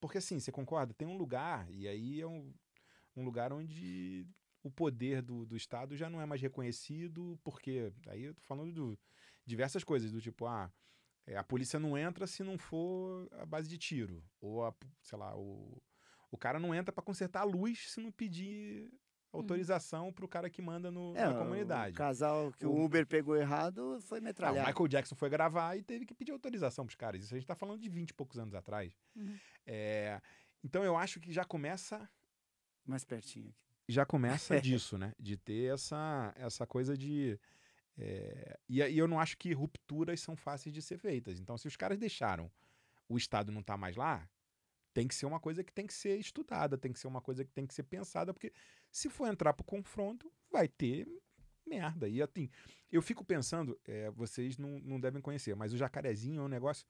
[0.00, 0.94] Porque assim, você concorda?
[0.94, 2.52] Tem um lugar, e aí é um,
[3.16, 4.26] um lugar onde
[4.62, 8.72] o poder do, do Estado já não é mais reconhecido, porque aí eu tô falando
[8.72, 8.98] de
[9.46, 10.70] diversas coisas, do tipo, ah,
[11.26, 14.24] é, a polícia não entra se não for a base de tiro.
[14.40, 15.82] Ou, a, sei lá, o,
[16.30, 18.90] o cara não entra para consertar a luz se não pedir
[19.38, 21.94] autorização pro cara que manda no, É, na comunidade.
[21.94, 24.66] O casal que o O- Uber pegou errado foi Ah, o metralhado.
[24.68, 27.22] Michael Jackson foi gravar e teve que pedir autorização pros caras.
[27.24, 28.92] Isso a gente tá falando de 20 e poucos anos atrás.
[29.16, 29.36] Uhum.
[29.66, 30.20] É,
[30.62, 32.08] então eu acho que já começa
[32.86, 33.56] Mais pertinho aqui.
[33.88, 35.12] já começa disso, né?
[35.18, 37.38] De ter essa, essa coisa de.
[37.96, 41.38] é, E, e eu não acho que rupturas são fáceis de ser feitas.
[41.40, 42.50] Então, se os caras deixaram
[43.08, 44.28] o Estado não tá mais lá,
[44.98, 47.44] tem que ser uma coisa que tem que ser estudada, tem que ser uma coisa
[47.44, 48.52] que tem que ser pensada, porque
[48.90, 51.06] se for entrar pro confronto, vai ter
[51.64, 52.08] merda.
[52.08, 52.50] E assim,
[52.90, 56.84] eu fico pensando, é, vocês não, não devem conhecer, mas o Jacarezinho é um negócio.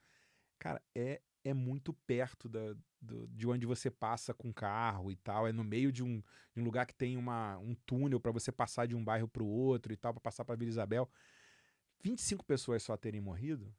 [0.59, 5.47] Cara, é, é muito perto da, do- de onde você passa com carro e tal.
[5.47, 6.23] É no meio de um,
[6.55, 9.43] de um lugar que tem uma, um túnel para você passar de um bairro para
[9.43, 11.11] o outro e tal, para passar para Vila Isabel.
[12.03, 13.71] 25 pessoas só terem morrido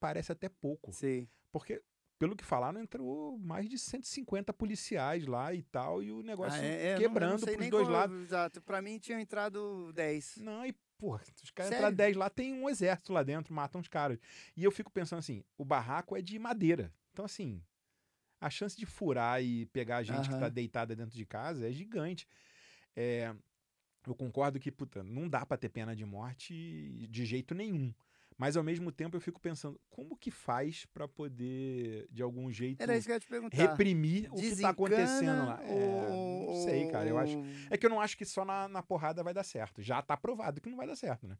[0.00, 0.92] parece até pouco.
[0.92, 1.30] Sei.
[1.52, 1.80] Porque,
[2.22, 6.64] pelo que falaram, entrou mais de 150 policiais lá e tal, e o negócio Ah,
[6.64, 8.22] é, é, quebrando pros nem dois como- lados.
[8.22, 8.62] Exato.
[8.62, 10.36] Pra mim tinham entrado 10.
[10.36, 11.84] Não, e, porra, os caras Sério?
[11.86, 14.20] entrar 10 lá, tem um exército lá dentro, matam os caras.
[14.56, 16.92] E eu fico pensando assim, o barraco é de madeira.
[17.12, 17.60] Então, assim,
[18.40, 20.50] a chance de furar e pegar a gente que tá Aham.
[20.50, 22.28] deitada dentro de casa é gigante.
[22.94, 23.34] É,
[24.06, 27.92] eu concordo que, puta, não dá pra ter pena de morte de jeito nenhum.
[28.36, 32.82] Mas, ao mesmo tempo, eu fico pensando, como que faz pra poder, de algum jeito,
[33.50, 35.62] reprimir o que tá acontecendo Desencana lá?
[35.64, 37.36] É, ou- não sei, cara, eu acho...
[37.70, 39.82] É que eu não acho que só na, na porrada vai dar certo.
[39.82, 41.36] Já tá provado que não vai dar certo, né?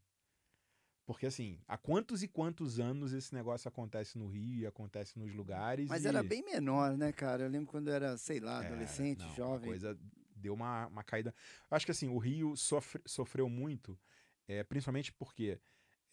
[1.04, 5.34] Porque assim, há quantos e quantos anos esse negócio acontece no Rio e acontece nos
[5.34, 5.88] lugares.
[5.88, 6.08] Mas e...
[6.08, 7.42] era bem menor, né, cara?
[7.42, 9.70] Eu lembro quando eu era, sei lá, É, adolescente, não, A jovem.
[9.70, 9.98] coisa
[10.36, 11.34] deu uma, uma caída.
[11.70, 13.98] Eu acho que assim, o Rio sofre- sofreu muito,
[14.46, 15.58] é, principalmente porque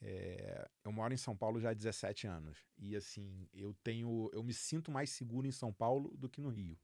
[0.02, 2.58] é, eu moro em São Paulo já há 17 anos.
[2.78, 4.30] E assim, eu tenho.
[4.34, 6.78] Eu me sinto mais seguro em São Paulo do que no Rio.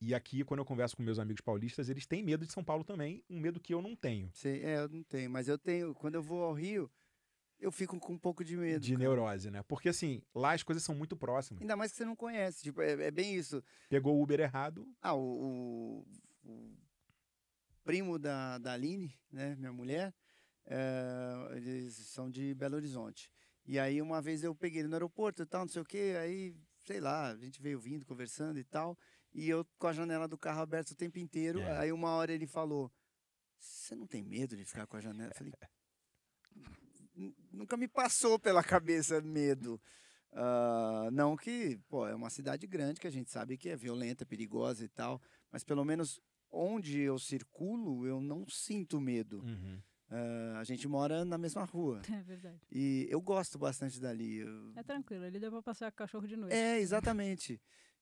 [0.00, 2.84] E aqui, quando eu converso com meus amigos paulistas, eles têm medo de São Paulo
[2.84, 4.30] também, um medo que eu não tenho.
[4.32, 5.92] Sei, é, eu não tenho, mas eu tenho.
[5.94, 6.88] Quando eu vou ao Rio,
[7.58, 8.78] eu fico com um pouco de medo.
[8.80, 8.98] de cara.
[9.04, 9.62] neurose, né?
[9.64, 11.60] Porque assim, lá as coisas são muito próximas.
[11.62, 12.62] Ainda mais que você não conhece.
[12.62, 13.60] Tipo, é, é bem isso.
[13.88, 16.06] Pegou o Uber errado, Ah, o, o-
[16.44, 16.76] o
[17.84, 20.14] primo da, da Aline, né, minha mulher,
[20.68, 23.30] eh, eles são de Belo Horizonte.
[23.66, 26.14] E aí uma vez eu peguei ele no aeroporto e tal, não sei o quê,
[26.20, 26.54] aí,
[26.86, 28.96] sei lá, a gente veio vindo, conversando e tal,
[29.34, 31.78] e eu com a janela do carro aberta o tempo inteiro, É.
[31.78, 32.90] aí uma hora ele falou,
[33.58, 35.30] você não tem medo de ficar com a janela?
[35.32, 35.52] Eu falei,
[37.14, 39.80] "Nu- nunca me passou pela cabeça medo.
[40.32, 44.24] Ah, não que, pô, é uma cidade grande que a gente sabe que é violenta,
[44.26, 49.40] perigosa e tal, mas pelo menos onde eu circulo, eu não sinto medo.
[49.42, 49.82] Uhum.
[50.10, 52.00] Ah, a gente mora na mesma rua.
[52.10, 52.60] É verdade.
[52.72, 54.38] E eu gosto bastante dali.
[54.38, 56.54] eu- É tranquilo, ele deu pra passear cachorro de noite.
[56.54, 57.60] É, exatamente.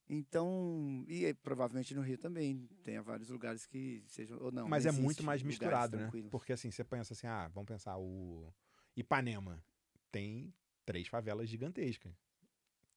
[0.09, 4.69] Então, e provavelmente no Rio também tenha vários lugares que sejam ou não.
[4.69, 6.11] Mas não é muito mais misturado, né?
[6.31, 8.53] Porque assim, você pensa assim, ah, vamos pensar, o
[8.97, 9.61] Ipanema
[10.13, 10.55] tem
[10.85, 12.13] três favelas gigantescas.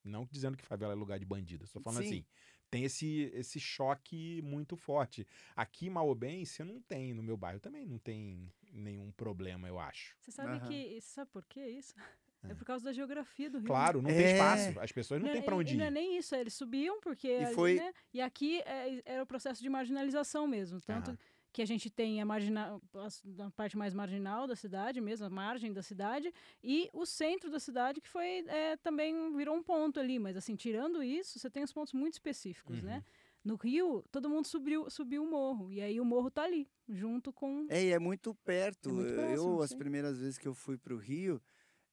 [0.04, 2.08] Não dizendo que favela é lugar de bandido, só falando Sim.
[2.10, 2.26] assim,
[2.70, 5.26] tem esse, esse choque muito forte.
[5.56, 10.16] Aqui em Maobense não tem, no meu bairro também não tem nenhum problema, eu acho.
[10.20, 10.68] Você sabe Aham.
[10.68, 11.02] que.
[11.02, 11.94] Você sabe por que isso?
[12.42, 12.56] É É.
[12.56, 13.64] por causa da geografia do Rio.
[13.64, 13.68] né?
[13.68, 14.32] Claro, não tem É.
[14.32, 15.92] espaço, as pessoas não é- têm pra e- onde e não é ir.
[15.92, 17.28] nem isso, eles subiam porque.
[17.28, 20.80] ali, foi- né, E aqui é, era o processo de marginalização mesmo.
[20.80, 21.18] Tanto Aham.
[21.52, 25.30] Que a gente tem a, margina, as- a parte mais marginal da cidade mesmo, a
[25.30, 26.32] margem da cidade,
[26.64, 30.20] e o centro da cidade, que foi é, também virou um ponto ali.
[30.20, 32.86] Mas assim, tirando isso, você tem os pontos muito específicos, Uhum.
[32.88, 33.04] né?
[33.44, 35.72] No Rio, todo mundo subiu, subiu o morro.
[35.72, 37.66] E aí o morro tá ali, junto com.
[37.70, 38.90] É, e é muito perto.
[38.90, 39.78] É muito eu, próximo, as sim.
[39.78, 41.42] primeiras vezes que eu fui para o Rio,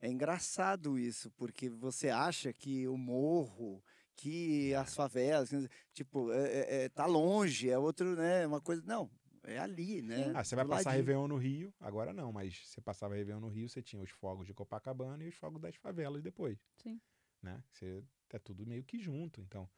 [0.00, 3.82] é engraçado isso, porque você acha que o morro,
[4.16, 8.44] que as favelas, quer dizer, tipo, é, é- é- tá longe, é outro, né?
[8.46, 8.82] Uma coisa.
[8.84, 9.08] Não,
[9.46, 10.32] é ali, né?
[10.34, 11.04] Ah, você vai do passar ladinho.
[11.04, 14.46] Réveillon no Rio, agora não, mas você passava Réveillon no Rio, você tinha os fogos
[14.46, 16.58] de Copacabana e os fogos das favelas depois.
[16.82, 17.00] Sim.
[17.42, 17.62] Né?
[17.70, 19.68] Você é tudo meio que junto, então.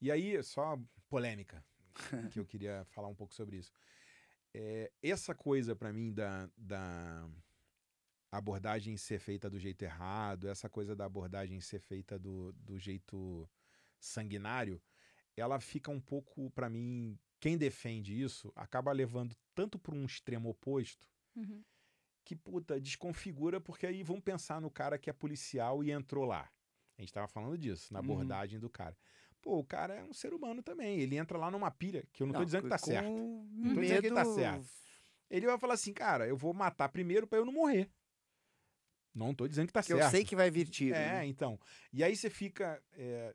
[0.00, 1.64] E aí, só polêmica,
[2.32, 3.72] que eu queria falar um pouco sobre isso.
[4.52, 7.28] É, essa coisa pra mim da, da
[8.30, 13.48] abordagem ser feita do jeito errado, essa coisa da abordagem ser feita do, do jeito
[13.98, 14.82] sanguinário,
[15.36, 20.48] ela fica um pouco, pra mim, quem defende isso acaba levando tanto para um extremo
[20.48, 21.60] oposto Uhum.
[22.24, 26.48] que, puta, desconfigura, porque aí vamos pensar no cara que é policial e entrou lá.
[26.96, 28.04] A gente tava falando disso, na Uhum.
[28.04, 28.96] abordagem do cara.
[29.40, 31.00] Pô, o cara é um ser humano também.
[31.00, 33.10] Ele entra lá numa pilha, que eu não, tô dizendo que tá com certo.
[33.10, 33.74] Medo...
[33.74, 34.66] tô dizendo que tá certo.
[35.28, 37.90] Ele vai falar assim, cara, eu vou matar primeiro pra eu não morrer.
[39.12, 40.00] Não tô dizendo que tá Que certo.
[40.04, 40.94] eu sei que vai vir tiro.
[40.94, 41.26] É, né?
[41.26, 41.58] então.
[41.92, 42.80] E aí você fica.
[42.92, 43.34] é,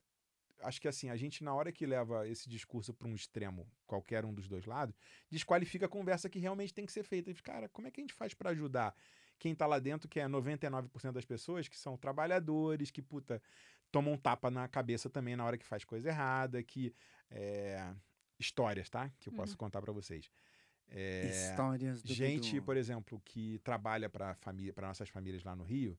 [0.62, 4.26] acho que assim, a gente, na hora que leva esse discurso para um extremo, qualquer
[4.26, 4.96] um dos dois lados,
[5.30, 7.30] desqualifica a conversa que realmente tem que ser feita.
[7.32, 8.96] E, cara, como é que a gente faz para ajudar
[9.40, 13.42] quem tá lá dentro, que é 99% das pessoas, que são trabalhadores, que, puta,
[13.92, 16.94] tomam um tapa na cabeça também na hora que faz coisa errada, que.
[17.30, 17.94] é,
[18.40, 19.12] histórias, tá?
[19.20, 20.30] Que eu posso contar para vocês.
[20.90, 22.66] É, Histórias do gente, Dudu.
[22.66, 25.98] por exemplo, que trabalha para família, para nossas famílias lá no Rio,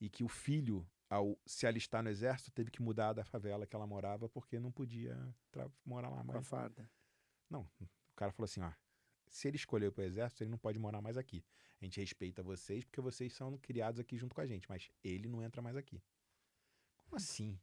[0.00, 3.74] e que o filho, ao se alistar no exército, teve que mudar da favela que
[3.76, 5.14] ela morava porque não podia
[5.84, 6.48] morar lá Com a mais.
[6.48, 6.88] farda.
[7.50, 8.70] Não, o cara falou assim, ó,
[9.28, 11.44] se ele escolheu para o exército, ele não pode morar mais aqui.
[11.80, 15.28] A gente respeita vocês porque vocês são criados aqui junto com a gente, mas ele
[15.28, 16.00] não entra mais aqui.
[16.98, 17.58] Como assim?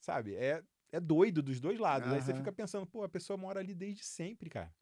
[0.00, 0.34] Sabe?
[0.34, 0.62] É,
[0.92, 2.10] é doido dos dois lados.
[2.10, 4.74] Aí você fica pensando, pô, a pessoa mora ali desde sempre, cara.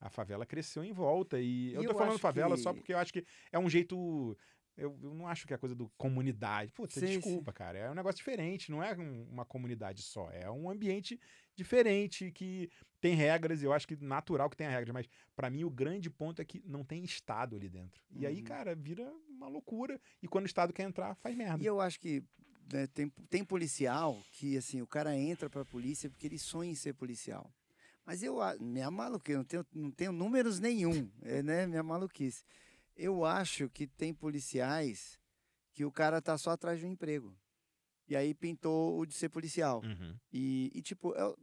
[0.00, 1.38] A favela cresceu em volta.
[1.40, 3.68] E, eu E tô eu falando favela só que- porque eu acho que é um
[3.68, 4.36] jeito.
[4.76, 6.72] Eu, eu não acho que é coisa do comunidade.
[6.72, 7.78] Puta, Sim, desculpa, cara.
[7.78, 10.30] É um negócio diferente, não é um- uma comunidade só.
[10.30, 11.20] É um ambiente
[11.54, 12.70] diferente que
[13.00, 13.62] tem regras.
[13.62, 15.06] Eu acho que natural que tenha regras, mas
[15.36, 18.02] pra mim o grande ponto é que não tem Estado ali dentro.
[18.10, 18.44] E aí, Uhum.
[18.44, 20.00] cara, vira uma loucura.
[20.22, 21.62] E quando o Estado quer entrar, faz merda.
[21.62, 22.22] E eu acho que
[22.72, 26.74] né, tem, tem policial que, assim, o cara entra pra polícia porque ele sonha em
[26.74, 27.52] ser policial.
[28.06, 32.42] Mas eu, minha maluquice, não tenho, não tenho números nenhum, é, né, minha maluquice.
[32.96, 35.18] Eu acho que tem policiais
[35.72, 37.34] que o cara tá só atrás de um emprego.
[38.08, 39.80] E aí pintou o de ser policial.
[39.82, 40.16] Uhum.
[40.32, 41.38] E, e, tipo, eu,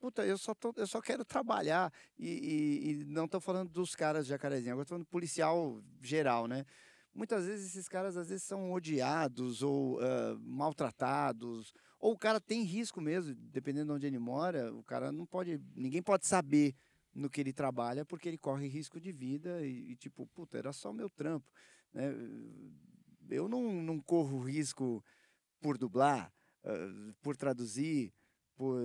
[0.00, 1.92] puta, eu só, tô, eu só quero trabalhar.
[2.18, 6.46] E, e- e não tô falando dos caras de jacarezinho, agora tô falando policial geral,
[6.48, 6.64] né?
[7.14, 11.72] Muitas vezes esses caras, às vezes, são odiados ou ah, maltratados.
[11.98, 15.60] Ou o cara tem risco mesmo, dependendo de onde ele mora, o cara não pode.
[15.74, 16.74] Ninguém pode saber
[17.14, 20.72] no que ele trabalha, porque ele corre risco de vida e, e, tipo, puta, era
[20.72, 21.46] só meu trampo.
[21.92, 22.12] Né?
[23.30, 25.04] Eu não, não corro risco
[25.60, 26.32] por dublar,
[26.64, 28.12] ah, por traduzir,
[28.54, 28.80] por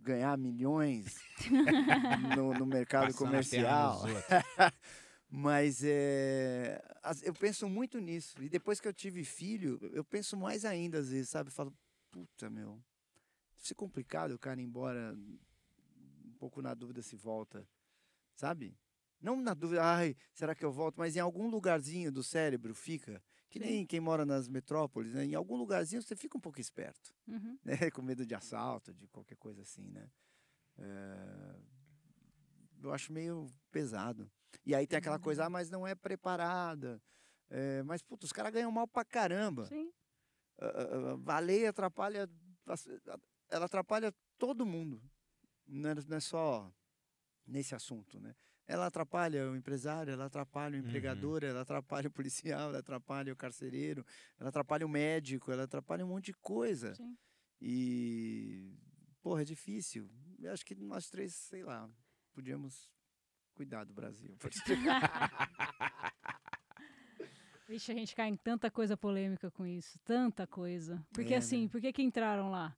[0.00, 1.20] ganhar milhões
[2.36, 4.02] no, no mercado Passando comercial.
[5.28, 6.82] Mas é,
[7.22, 8.42] eu penso muito nisso.
[8.42, 11.48] E depois que eu tive filho, eu penso mais ainda às vezes, sabe?
[11.48, 11.74] Eu falo,
[12.10, 12.82] puta, meu.
[13.54, 15.16] Deve ser complicado o cara ir embora
[16.42, 17.64] pouco na dúvida se volta,
[18.34, 18.76] sabe?
[19.20, 20.96] Não na dúvida, ai, será que eu volto?
[20.98, 23.22] Mas em algum lugarzinho do cérebro fica.
[23.48, 25.24] Que nem quem mora nas metrópoles, né?
[25.24, 27.56] Em algum lugarzinho você fica um pouco esperto Uhum.
[27.62, 27.74] né?
[27.94, 30.10] Com medo de assalto, de qualquer coisa assim, né?
[30.78, 31.56] É,
[32.82, 34.28] Eu acho meio pesado.
[34.66, 37.00] E aí tem aquela coisa, ah, mas não é preparada.
[37.50, 39.66] É, mas, puta, os caras ganham mal pra caramba.
[39.66, 39.92] Sim.
[40.58, 42.28] A, a- a baleia atrapalha.
[43.48, 45.00] Ela atrapalha todo mundo.
[45.72, 46.70] Não é, não é só
[47.46, 48.34] nesse assunto, né?
[48.66, 53.36] Ela atrapalha o empresário, ela atrapalha o empregador, ela atrapalha o policial, ela atrapalha o
[53.36, 54.04] carcereiro,
[54.38, 56.94] ela atrapalha o médico, ela atrapalha um monte de coisa.
[56.94, 57.16] Sim.
[57.60, 58.76] E,
[59.20, 60.08] porra, é difícil.
[60.38, 61.90] Eu acho que nós três, sei lá,
[62.32, 62.88] podíamos
[63.54, 64.36] cuidar do Brasil.
[67.68, 69.98] Vixe, a gente cai em tanta coisa polêmica com isso.
[70.04, 71.04] Tanta coisa.
[71.12, 71.68] Porque É, assim, né?
[71.68, 72.76] por que que entraram lá?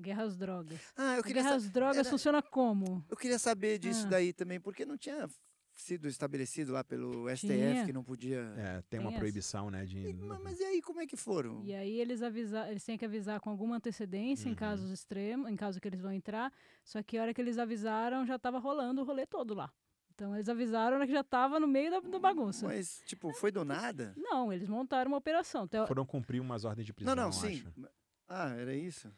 [0.00, 0.80] Guerra às drogas.
[0.96, 3.04] Ah, eu A queria, Guerra às drogas era- funciona como?
[3.08, 4.10] eu queria saber disso Ah.
[4.10, 5.28] daí também, porque não tinha
[5.72, 7.86] sido estabelecido lá pelo STF Tinha.
[7.86, 8.40] que não podia.
[8.56, 9.18] É, tem Tem uma essa.
[9.18, 9.86] proibição, né?
[9.86, 9.98] De...
[9.98, 11.62] E, ma- mas e aí, como é que foram?
[11.64, 14.56] E aí eles avisar, eles têm que avisar com alguma antecedência em Uhum.
[14.56, 16.52] casos extremos, em caso que eles vão entrar.
[16.84, 19.72] Só que a hora que eles avisaram já estava rolando o rolê todo lá.
[20.12, 22.66] Então eles avisaram que já estava no meio da, da bagunça.
[22.66, 24.12] Mas, tipo, foi do nada?
[24.18, 25.66] Não, eles montaram uma operação.
[25.66, 27.54] Teo- Foram cumprir umas ordens de prisão, não, não, eu sim.
[27.66, 27.88] acho.
[28.28, 29.10] Ah, era isso?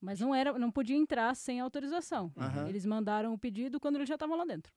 [0.00, 2.32] Mas não era, não podia entrar sem autorização.
[2.36, 2.68] Aham.
[2.68, 4.72] Eles mandaram o pedido quando eles já estavam lá dentro.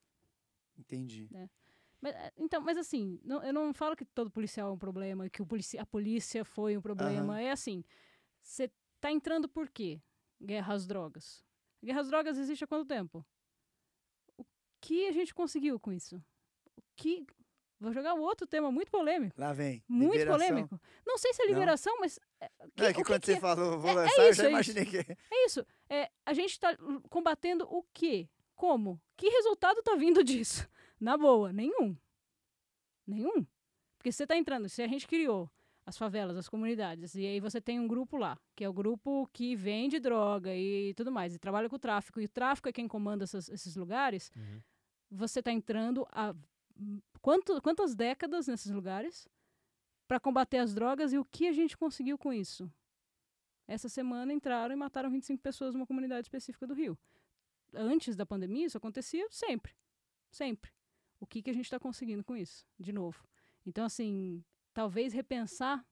[0.78, 1.28] Entendi.
[2.02, 5.30] Mas, eh, então, mas assim, não- eu não falo que todo policial é um problema,
[5.30, 7.34] que o polici a polícia foi um problema.
[7.34, 7.42] Aham.
[7.42, 7.84] É assim,
[8.42, 10.02] você tá entrando por quê?
[10.42, 11.44] Guerra às drogas.
[11.84, 13.26] Guerra às drogas existe há quanto tempo?
[14.38, 14.46] O
[14.80, 16.16] que a gente conseguiu com isso?
[16.78, 17.26] O que...
[17.82, 19.40] Vou jogar um outro tema muito polêmico.
[19.40, 19.82] Lá vem.
[19.88, 20.48] Muito liberação.
[20.48, 20.82] polêmico.
[21.06, 21.54] Não sei se é Não?
[21.54, 22.20] liberação, mas...
[22.42, 23.40] eh, Não, é que quando que você é?
[23.40, 24.98] falou, vou É- é lançar, eu isso, já é imaginei que.
[24.98, 25.66] É isso.
[25.90, 26.76] É, a gente está
[27.10, 28.30] combatendo o quê?
[28.56, 29.00] Como?
[29.18, 30.68] Que resultado tá vindo disso?
[31.00, 31.96] Na boa, nenhum.
[33.08, 33.46] Nenhum.
[33.98, 35.50] Porque você tá entrando, se a gente criou
[35.86, 39.28] as favelas, as comunidades, e aí você tem um grupo lá, que é o grupo
[39.34, 42.72] que vende droga e tudo mais, e trabalha com o tráfico, e o tráfico é
[42.72, 44.62] quem comanda essas- esses lugares, Uhum.
[45.10, 46.36] você tá entrando há
[46.80, 49.28] hum, quanto, quantas décadas nesses lugares
[50.10, 52.68] para combater as drogas e o que a gente conseguiu com isso?
[53.68, 56.98] Essa semana entraram e mataram 25 pessoas numa comunidade específica do Rio.
[57.72, 59.72] Antes da pandemia, isso acontecia sempre.
[60.32, 60.72] Sempre.
[61.20, 62.66] O que, que a gente está conseguindo com isso?
[62.80, 63.24] De novo.
[63.64, 64.44] Então, assim,
[64.74, 65.86] talvez repensar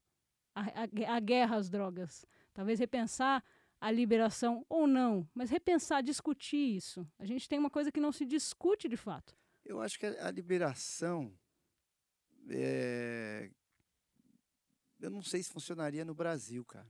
[0.56, 2.26] a, a a guerra às drogas.
[2.56, 3.44] Talvez repensar
[3.80, 5.30] a liberação ou não.
[5.32, 7.08] Mas repensar, discutir isso.
[7.20, 9.38] A gente tem uma coisa que não se discute de fato.
[9.64, 11.32] Eu acho que a a liberação.
[12.50, 13.52] é,
[15.00, 16.90] Eu não sei se funcionaria no Brasil, cara.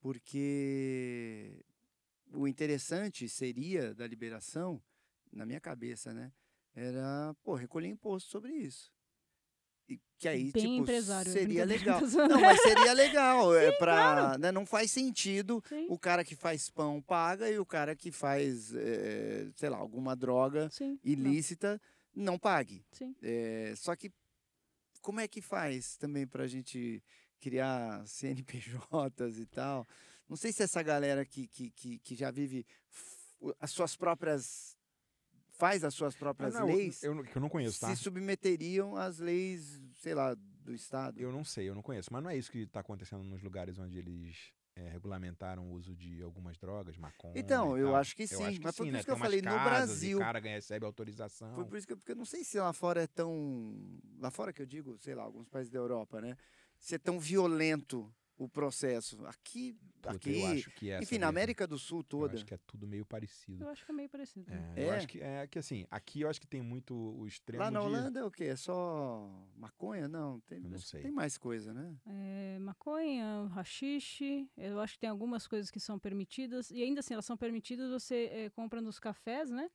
[0.00, 1.64] Porque
[2.32, 4.82] o interessante seria da liberação,
[5.32, 6.32] na minha cabeça, né?
[6.74, 8.92] Era, pô, recolher imposto sobre isso.
[9.88, 12.00] E que aí, Bem tipo, é seria legal.
[12.28, 13.54] Não, mas seria legal.
[13.56, 17.64] é pra, né, não faz sentido Sim, o cara que faz pão paga e o
[17.64, 20.90] cara que faz, eh, sei lá, alguma droga sim.
[20.90, 21.80] não, ilícita
[22.14, 22.84] não pague.
[22.92, 23.14] Sim.
[23.22, 24.12] É, só que
[25.08, 27.02] como é que faz também para a gente
[27.40, 29.88] criar CNPJs e tal?
[30.28, 32.66] Não sei se essa galera que, que, que, que já vive
[33.58, 34.76] as suas próprias.
[35.52, 37.88] faz as suas Ah, próprias não, leis, eu, que eu não conheço, tá?
[37.88, 41.18] se submeteriam às leis, sei lá, do Estado.
[41.18, 42.12] Eu não sei, eu não conheço.
[42.12, 45.94] Mas não é isso que está acontecendo nos lugares onde eles é, regulamentaram o uso
[45.94, 47.34] de algumas drogas, maconha.
[47.36, 48.98] Então, eu acho que sim, acho mas foi por né?
[48.98, 51.54] isso que eu Tem umas falei, no Brasil- O cara ganha, recebe autorização.
[51.54, 53.76] Foi por isso que eu, porque eu não sei se lá fora é tão.
[54.20, 56.36] Lá fora que eu digo, sei lá, alguns países da Europa, né?
[56.78, 58.08] Se é tão violento
[58.38, 59.24] o processo.
[59.26, 59.74] Aqui.
[60.00, 61.28] Puta, aqui eu acho que é, enfim, na sabia?
[61.40, 62.34] América do Sul Eu toda.
[62.36, 63.64] acho que é tudo meio parecido.
[63.64, 64.48] Eu acho que é meio parecido.
[64.50, 64.72] né?
[64.76, 64.96] É, eu É?
[64.96, 67.80] acho que é que assim, aqui eu acho que tem muito o extremo Lá na
[67.80, 67.86] de...
[67.86, 68.44] Holanda é o quê?
[68.44, 70.06] É só maconha?
[70.06, 71.02] Não, tem, Eu não sei.
[71.02, 71.96] tem mais coisa, né?
[72.06, 77.14] É, maconha, rachixe, eu acho que tem algumas coisas que são permitidas, e ainda assim
[77.14, 79.68] elas são permitidas, você é, compra nos cafés, né?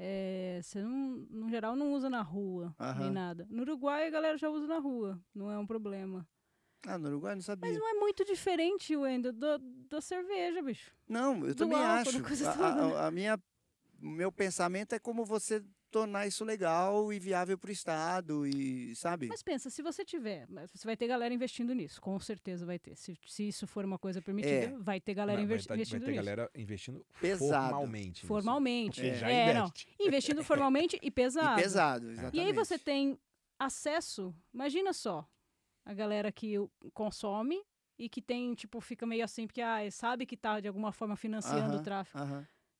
[0.00, 3.10] É, você não, no geral não usa na rua, nem Aham.
[3.12, 3.46] nada.
[3.50, 6.26] No Uruguai a galera já usa na rua, não é um problema.
[6.86, 7.68] Ah, no Uruguai não sabia.
[7.70, 9.58] Mas não é muito diferente, Wendel, da,
[9.90, 10.92] da cerveja, bicho.
[11.08, 12.18] Não, eu do também álcool, acho.
[12.48, 12.94] A, toda, né?
[12.96, 13.40] a- a minha,
[14.02, 18.94] o meu pensamento é como você tornar isso legal e viável para o Estado e,
[18.94, 19.26] sabe?
[19.26, 22.94] Mas pensa, se você tiver, você vai ter galera investindo nisso, com certeza vai ter.
[22.94, 24.76] Se, se isso for uma coisa permitida, É.
[24.78, 26.22] vai ter galera vai, vai, tá- vai investindo ter nisso.
[26.24, 27.70] galera investindo Pesado.
[27.70, 28.08] formalmente.
[28.22, 28.26] nisso.
[28.26, 29.00] Formalmente.
[29.00, 29.18] Porque É.
[29.18, 29.72] já É, não.
[29.98, 31.58] Investindo formalmente e pesado.
[31.58, 32.36] E pesado, exatamente.
[32.36, 33.18] E aí você tem
[33.58, 34.34] acesso.
[34.52, 35.26] Imagina só,
[35.88, 37.58] a galera que o- consome
[37.98, 41.16] e que tem, tipo, fica meio assim, porque ah, sabe que tá de alguma forma
[41.16, 42.18] financiando o tráfico.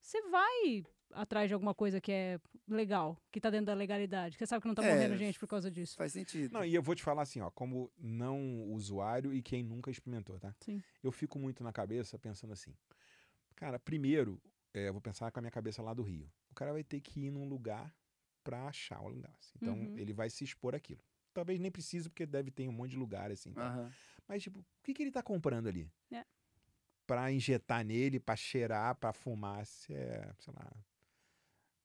[0.00, 2.38] Você vai atrás de alguma coisa que é
[2.68, 4.36] legal, que tá dentro da legalidade.
[4.36, 5.96] que Você sabe que não tá É, morrendo gente por causa disso.
[5.96, 6.52] Faz sentido.
[6.52, 10.38] Não, e eu vou te falar assim, ó, como não usuário e quem nunca experimentou,
[10.38, 10.54] tá?
[10.60, 10.82] Sim.
[11.02, 12.74] Eu fico muito na cabeça pensando assim.
[13.56, 14.40] Cara, primeiro,
[14.74, 16.30] é, eu vou pensar com a minha cabeça lá do Rio.
[16.50, 17.92] O cara vai ter que ir num lugar
[18.44, 19.34] pra achar um lugar.
[19.40, 19.52] assim.
[19.60, 19.96] Então, Uhum.
[19.98, 21.00] ele vai se expor aquilo.
[21.38, 23.52] Talvez nem precise, porque deve ter um monte de lugar, assim.
[23.52, 23.68] tá?
[23.68, 23.92] Aham.
[24.26, 25.88] Mas, tipo, o que, que ele tá comprando ali?
[26.10, 26.24] É.
[27.06, 30.68] Pra injetar nele, pra cheirar, pra fumar, se é, sei lá,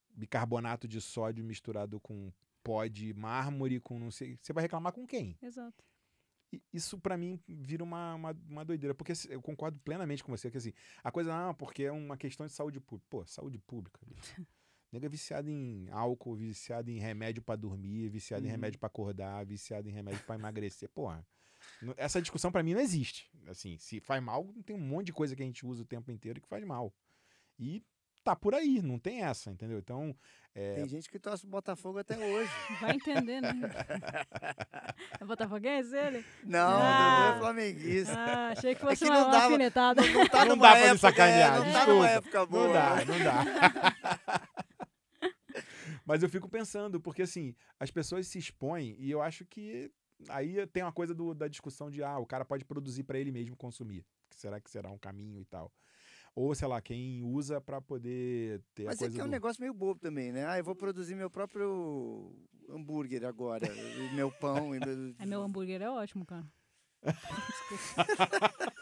[0.09, 2.33] bicarbonato de sódio misturado com
[2.63, 4.39] pó de mármore, com não sei.
[4.41, 5.37] Você vai reclamar com quem?
[5.39, 5.83] Exato.
[6.51, 10.35] E Isso pra mim vira uma, uma, uma doideira, porque assim, eu concordo plenamente com
[10.35, 10.73] você que assim,
[11.03, 13.07] a coisa, ah, porque é uma questão de saúde pública.
[13.07, 13.99] Pô, saúde pública.
[14.93, 18.51] Nega é viciado em álcool, viciado em remédio pra dormir, viciado em Uhum.
[18.51, 20.87] remédio pra acordar, viciado em remédio pra emagrecer.
[20.89, 21.25] Porra,
[21.97, 23.27] essa discussão pra mim não existe.
[23.47, 26.11] Assim, se faz mal, tem um monte de coisa que a gente usa o tempo
[26.11, 26.93] inteiro que faz mal.
[27.57, 27.83] E
[28.23, 29.79] tá por aí, não tem essa, entendeu?
[29.79, 30.15] Então,
[30.55, 32.51] é, Tem gente que torce pro Botafogo até hoje.
[32.79, 33.51] Vai entender, né?
[35.19, 36.23] é botafoguense ele?
[36.43, 37.25] Não, Ah.
[37.25, 38.13] Dudu é flamenguista.
[38.15, 40.01] Ah, achei que fosse que uma, não uma dava- alfinetada.
[40.07, 41.93] Não tá Não dá pra me época, sacanear, é, não tá desculpa.
[41.93, 42.67] numa época boa.
[42.67, 44.19] Não dá, não dá.
[46.13, 49.91] Mas eu fico pensando, porque assim, as pessoas se expõem e eu acho que
[50.29, 53.31] aí tem uma coisa do- da discussão de, ah, o cara pode produzir pra ele
[53.31, 54.05] mesmo consumir.
[54.29, 55.73] Será que será um caminho e tal?
[56.35, 59.27] Ou, sei lá, quem usa pra poder ter Mas a é coisa que é um
[59.27, 59.31] do...
[59.31, 60.45] negócio meio bobo também, né?
[60.45, 62.31] Ah, eu vou produzir meu próprio
[62.69, 63.67] hambúrguer agora.
[64.13, 64.75] meu pão.
[64.75, 64.85] E meu...
[65.17, 66.45] É, meu hambúrguer é ótimo, cara.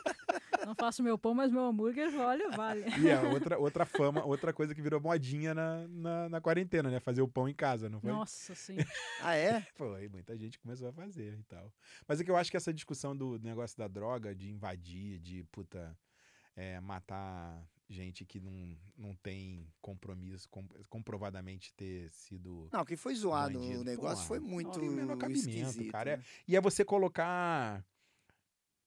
[0.71, 2.85] Não faço meu pão, mas meu hambúrguer, olha, vale.
[2.97, 6.97] E é outra, outra fama, outra coisa que virou modinha na, na, na quarentena, né?
[7.01, 8.09] Fazer o pão em casa, não foi?
[8.09, 8.77] Nossa, sim.
[9.21, 9.67] Ah, é?
[9.75, 11.73] Foi, muita gente começou a fazer e tal.
[12.07, 15.43] Mas é que eu acho que essa discussão do negócio da droga, de invadir, de
[15.51, 15.93] puta,
[16.55, 22.69] é, matar gente que não, não tem compromisso, com- comprovadamente ter sido.
[22.71, 23.59] Não, que foi zoado.
[23.59, 24.27] Bandido, o negócio porra.
[24.27, 25.91] foi Não muito tem o menor cabimento, esquisito.
[25.91, 26.11] cara.
[26.11, 26.23] É- né?
[26.47, 27.83] E é você colocar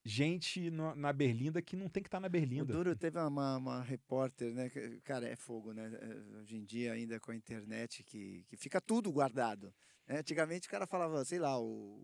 [0.04, 2.72] gente no- na Berlinda que não tem que estar na O Berlinda.
[2.72, 4.70] Duro teve uma, uma repórter, né?
[5.02, 5.90] Cara, é fogo, né?
[6.00, 9.72] eh, Hoje em dia, ainda com a internet, que, que fica tudo guardado.
[10.06, 10.18] né?
[10.18, 11.98] Antigamente o cara falava, sei lá, o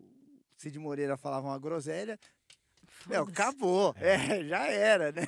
[0.57, 2.19] Cid Moreira falava uma groselha,
[3.07, 3.95] meu, acabou.
[3.99, 5.23] É, já era, né?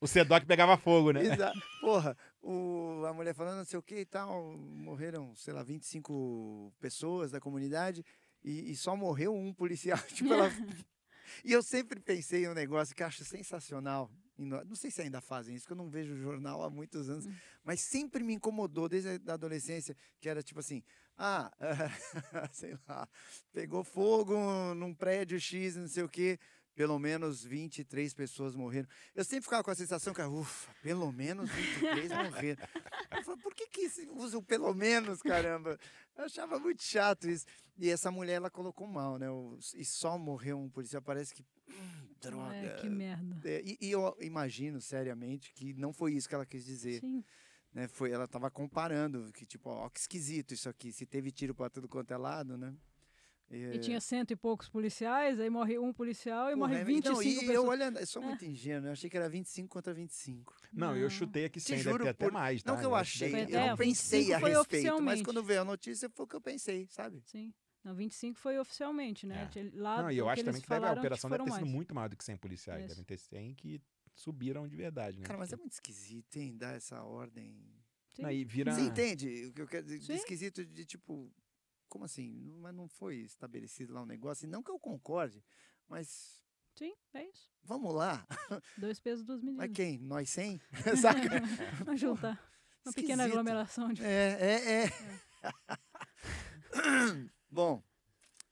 [0.00, 1.24] O Sedoc pegava fogo, né?
[1.24, 5.62] Exa- Porra, o, a mulher falando não sei o que e tal, morreram, sei lá,
[5.62, 8.04] 25 pessoas da comunidade
[8.44, 9.98] e, e só morreu um policial.
[10.14, 10.50] tipo, ela...
[11.44, 14.10] E eu sempre pensei em um negócio que acho sensacional.
[14.36, 17.26] Não sei se ainda fazem isso, que eu não vejo jornal há muitos anos,
[17.64, 20.82] mas sempre me incomodou desde a da adolescência, que era tipo assim,
[21.16, 21.50] ah,
[22.52, 23.08] sei lá,
[23.52, 24.36] pegou fogo
[24.74, 26.38] num prédio X, não sei o quê,
[26.78, 28.88] pelo menos 23 pessoas morreram.
[29.12, 32.62] Eu sempre ficava com a sensação que, ufa, pelo menos 23 morreram.
[33.10, 35.76] Eu falava, por que, que se usa o pelo menos, caramba?
[36.16, 37.46] Eu achava muito chato isso.
[37.76, 39.26] E essa mulher, ela colocou mal, né?
[39.74, 41.44] E só morreu um policial, parece que.
[41.68, 42.54] hum, droga.
[42.54, 43.50] É, que merda.
[43.50, 47.00] É, e, e eu imagino, seriamente, que não foi isso que ela quis dizer.
[47.00, 47.24] Sim.
[47.74, 47.88] Né?
[47.88, 50.92] Foi, ela estava comparando, que tipo, ó, que esquisito isso aqui.
[50.92, 52.72] Se teve tiro para tudo quanto é lado, né?
[53.50, 56.98] E tinha cento e poucos policiais, aí morre um policial e Porra, morre é- 25
[57.08, 57.54] então, e pessoas.
[57.54, 60.54] eu olhando, eu sou muito ingênuo, eu achei que era 25 contra 25.
[60.72, 62.72] Não, eu chutei aqui 100, deve juro ter até por- mais, tá?
[62.72, 65.62] Não que eu que achei, deve eu não pensei 25 a respeito, mas quando veio
[65.62, 67.22] a notícia foi o que eu pensei, sabe?
[67.24, 67.54] Sim.
[67.82, 69.48] Não, 25 foi oficialmente, né?
[69.56, 69.70] É.
[69.72, 71.64] Lá, Não, e eu acho que também que deve, a operação deve foram ter sido
[71.64, 71.74] mais.
[71.74, 72.80] muito maior do que 100 policiais.
[72.80, 72.88] Isso.
[72.90, 73.80] Devem ter 100 que
[74.14, 75.24] subiram de verdade, né?
[75.26, 77.56] Cara, mas é muito esquisito, hein, dar essa ordem.
[78.14, 78.22] Sim.
[78.22, 78.72] Não, e vira...
[78.74, 80.12] Você entende o que eu quero dizer?
[80.14, 81.32] Esquisito de tipo,
[81.88, 82.52] como assim?
[82.60, 85.42] Mas não foi estabelecido lá um negócio, e não que eu concorde,
[85.88, 86.40] mas
[86.76, 87.50] Sim, é isso.
[87.64, 88.26] vamos lá.
[88.76, 89.66] Dois pesos, duas medidas.
[89.68, 89.98] Mas quem?
[89.98, 90.60] Nós 100?
[91.00, 91.40] Saca?
[91.84, 92.40] Vamos juntar.
[92.84, 93.32] Uma pequena Esquisito.
[93.32, 94.02] aglomeração de.
[94.04, 94.88] É, é, é.
[97.50, 97.82] Bom,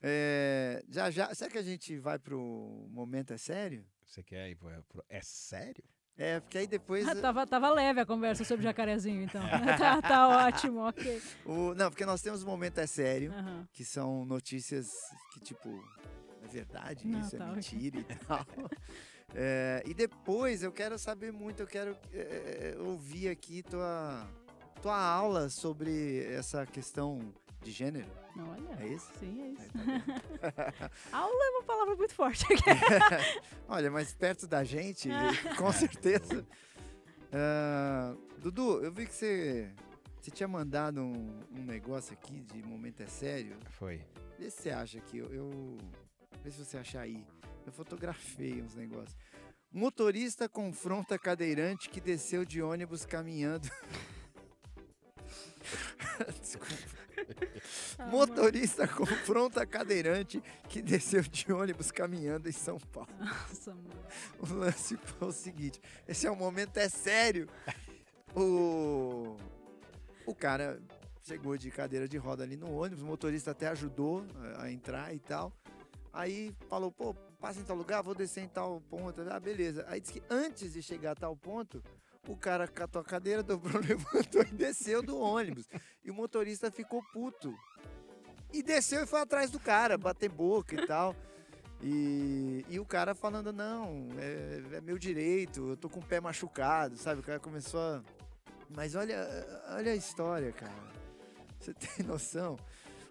[0.03, 1.34] é, já já.
[1.34, 3.87] Será que a gente vai pro momento é sério?
[4.05, 5.84] Você quer ir pro- É sério?
[6.18, 7.06] É, porque aí depois.
[7.06, 9.42] Ah, tava, tava leve a conversa sobre jacarezinho, então.
[9.78, 11.22] tá, tá ótimo, ok.
[11.44, 13.68] o, não, porque nós temos o momento é sério, Aham.
[13.72, 14.90] que são notícias
[15.32, 15.68] que, tipo,
[16.42, 18.46] é verdade Não, isso, tá, é mentira e tal.
[19.38, 24.26] É, e depois eu quero saber muito, eu quero é, ouvir aqui tua,
[24.80, 27.34] tua aula sobre essa questão
[27.66, 28.06] de gênero.
[28.36, 28.82] Não, olha.
[28.82, 29.10] É isso?
[29.18, 29.70] Sim, é isso.
[30.54, 30.90] Tá.
[31.12, 32.44] Aula é uma palavra muito forte.
[33.68, 35.08] Olha, mas perto da gente,
[35.58, 36.46] com certeza.
[37.32, 39.72] Ah, Dudu, eu vi que você
[40.20, 43.56] Você tinha mandado um, um negócio aqui de momento é sério.
[43.70, 44.00] Foi.
[44.38, 45.18] Vê se você acha aqui.
[45.18, 45.78] Eu, eu-
[46.44, 47.26] Vê se você achar aí.
[47.66, 49.16] Eu fotografei uns negócios.
[49.72, 53.68] Motorista confronta cadeirante que desceu de ônibus caminhando.
[56.40, 56.95] Desculpa.
[57.98, 63.08] Ah, Motorista confronta cadeirante que desceu de ônibus caminhando em São Paulo.
[63.18, 64.06] Nossa, mano.
[64.38, 67.48] O lance foi o seguinte: esse é o momento, é sério.
[68.34, 69.36] O,
[70.26, 70.78] o cara
[71.22, 74.24] chegou de cadeira de roda ali no ônibus, o motorista até ajudou
[74.58, 75.52] a, a entrar e tal.
[76.12, 79.22] Aí falou: pô, passa em tal lugar, vou descer em tal ponto.
[79.30, 79.84] Ah, beleza.
[79.88, 81.82] Aí disse que antes de chegar a tal ponto,
[82.28, 85.66] o cara catou a cadeira, dobrou, levantou e desceu do ônibus.
[86.04, 87.54] E o motorista ficou puto.
[88.52, 91.14] E desceu e foi atrás do cara, bater boca e tal.
[91.82, 96.20] E, e o cara falando, não, é, é meu direito, eu tô com o pé
[96.20, 97.20] machucado, sabe?
[97.20, 98.02] O cara começou a.
[98.74, 99.26] Mas olha,
[99.70, 100.72] olha a história, cara.
[101.60, 102.56] Você tem noção?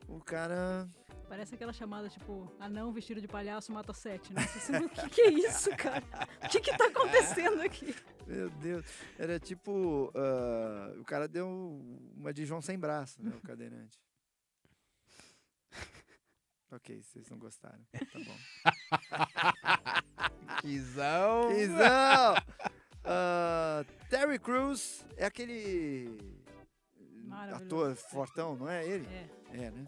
[0.08, 0.88] O cara.
[1.28, 4.42] Parece aquela chamada, tipo, anão vestido de palhaço mata sete, né?
[4.48, 6.04] Você, O que, que é isso, cara?
[6.44, 7.96] O que que tá acontecendo aqui?
[8.28, 8.86] Meu Deus.
[9.18, 10.12] Era tipo.
[10.16, 11.48] ah, o cara deu
[12.16, 13.32] uma de João sem braço, né?
[13.36, 14.00] O cadeirante.
[16.72, 17.84] ok, vocês não gostaram.
[17.92, 18.38] Tá bom.
[20.62, 21.50] Quizão.
[21.50, 22.36] Quizão!
[23.04, 26.18] Ah, Terry Crews é aquele
[27.24, 27.66] Maravilhoso.
[27.66, 29.06] ator fortão, não é ele?
[29.08, 29.30] É.
[29.54, 29.88] É, né?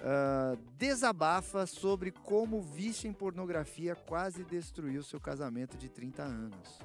[0.00, 6.78] Ah, desabafa sobre como o vício em pornografia quase destruiu seu casamento de 30 anos.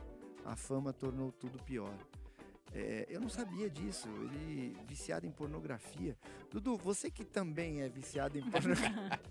[0.45, 1.93] A fama tornou tudo pior.
[2.73, 4.07] É, eu não sabia disso.
[4.09, 6.17] Ele viciado em pornografia.
[6.51, 9.19] Dudu, você que também é viciado em pornografia.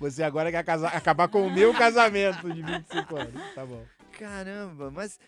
[0.00, 3.54] Você agora quer casar- acabar com o meu casamento de 25 anos.
[3.54, 3.84] Tá bom.
[4.12, 5.20] Caramba, mas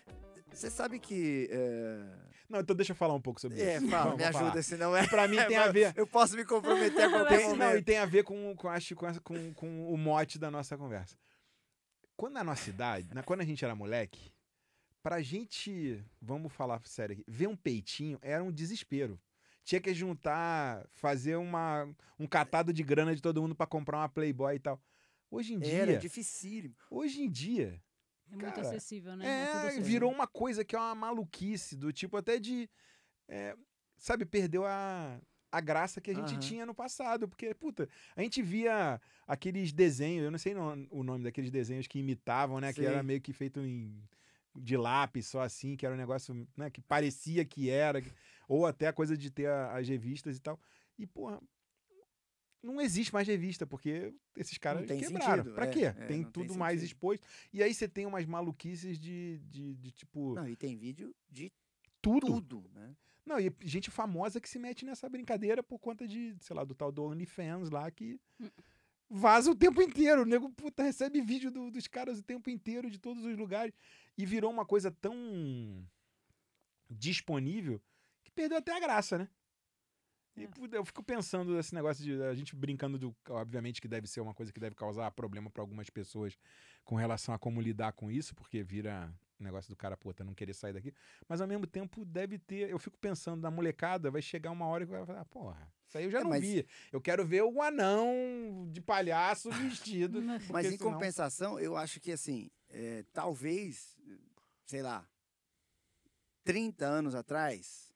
[0.51, 1.47] você sabe que.
[1.51, 2.03] É,
[2.49, 3.87] Não, então deixa eu falar um pouco sobre é isso.
[3.89, 4.63] fala, Vamos me ajuda, falar.
[4.63, 5.07] senão é.
[5.07, 5.93] Pra mim tem a ver.
[5.95, 7.85] Eu posso me comprometer a qualquer Tem, não, e momento.
[7.85, 11.15] tem a ver com, com, acho, com, essa- com, com o mote da nossa conversa.
[12.17, 14.33] Quando na nossa idade, na- quando a gente era moleque,
[15.03, 19.19] pra gente, vamos falar sério aqui, ver um peitinho era um desespero.
[19.63, 21.87] Tinha que juntar, fazer uma,
[22.17, 24.81] um catado de grana de todo mundo pra comprar uma Playboy e tal.
[25.29, 26.75] Hoje em dia, Era dificílimo.
[26.89, 27.79] hoje em dia,
[28.31, 29.25] É muito Cara, acessível, né?
[29.27, 29.83] é, acessível.
[29.83, 32.69] virou uma coisa que é uma maluquice, do tipo até de.
[33.27, 33.55] é,
[33.97, 35.19] sabe, perdeu a,
[35.51, 36.39] a graça que a gente Aham.
[36.39, 37.27] tinha no passado.
[37.27, 41.87] Porque, puta, a gente via aqueles desenhos, eu não sei no- o nome daqueles desenhos
[41.87, 42.71] que imitavam, né?
[42.71, 42.87] Que Sei.
[42.87, 44.01] era meio que feito em.
[44.55, 48.01] De lápis, só assim, que era um negócio né, que parecia que era,
[48.47, 50.59] ou até a coisa de ter a- as revistas e tal.
[50.97, 51.39] E, porra,
[52.61, 55.43] não existe mais revista, porque esses caras tem quebraram.
[55.43, 55.85] sentido, pra é, quê?
[55.85, 57.25] é, tem não tem tudo mais exposto.
[57.53, 61.51] E aí você tem umas maluquices de, de, de, tipo, Não, e tem vídeo de
[62.01, 62.27] tudo.
[62.27, 62.95] tudo, né?
[63.25, 66.73] Não, e gente famosa que se mete nessa brincadeira por conta de, sei lá, do
[66.73, 68.49] tal do OnlyFans lá que Hum.
[69.09, 70.23] vaza o tempo inteiro.
[70.23, 73.73] O nego, puta, recebe vídeo do- dos caras o tempo inteiro, de todos os lugares.
[74.17, 75.85] E virou uma coisa tão
[76.89, 77.81] disponível
[78.23, 79.29] que perdeu até a graça, né?
[80.39, 80.47] E É.
[80.47, 83.15] puta, eu fico pensando nesse negócio de a gente brincando do.
[83.29, 86.37] Obviamente que deve ser uma coisa que deve causar problema para algumas pessoas
[86.83, 90.53] com relação a como lidar com isso, porque vira negócio do cara, puta, não querer
[90.53, 90.93] sair daqui.
[91.27, 92.69] Mas ao mesmo tempo deve ter.
[92.69, 96.03] Eu fico pensando na molecada, vai chegar uma hora que vai falar, porra, isso aí
[96.03, 96.67] eu já É, não mas- vi.
[96.91, 99.49] Eu quero ver o anão de palhaço
[100.11, 100.21] vestido.
[100.51, 103.97] Mas- em senão- compensação, eu acho que assim, é, talvez,
[104.65, 105.07] sei lá,
[106.43, 107.93] 30 anos atrás,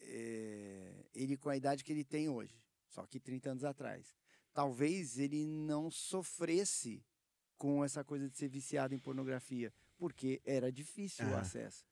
[0.00, 0.85] é,
[1.16, 4.14] ele com a idade que ele tem hoje, só que 30 anos atrás,
[4.52, 7.04] talvez ele não sofresse
[7.56, 11.40] com essa coisa de ser viciado em pornografia, porque era difícil o Aham.
[11.40, 11.86] acesso.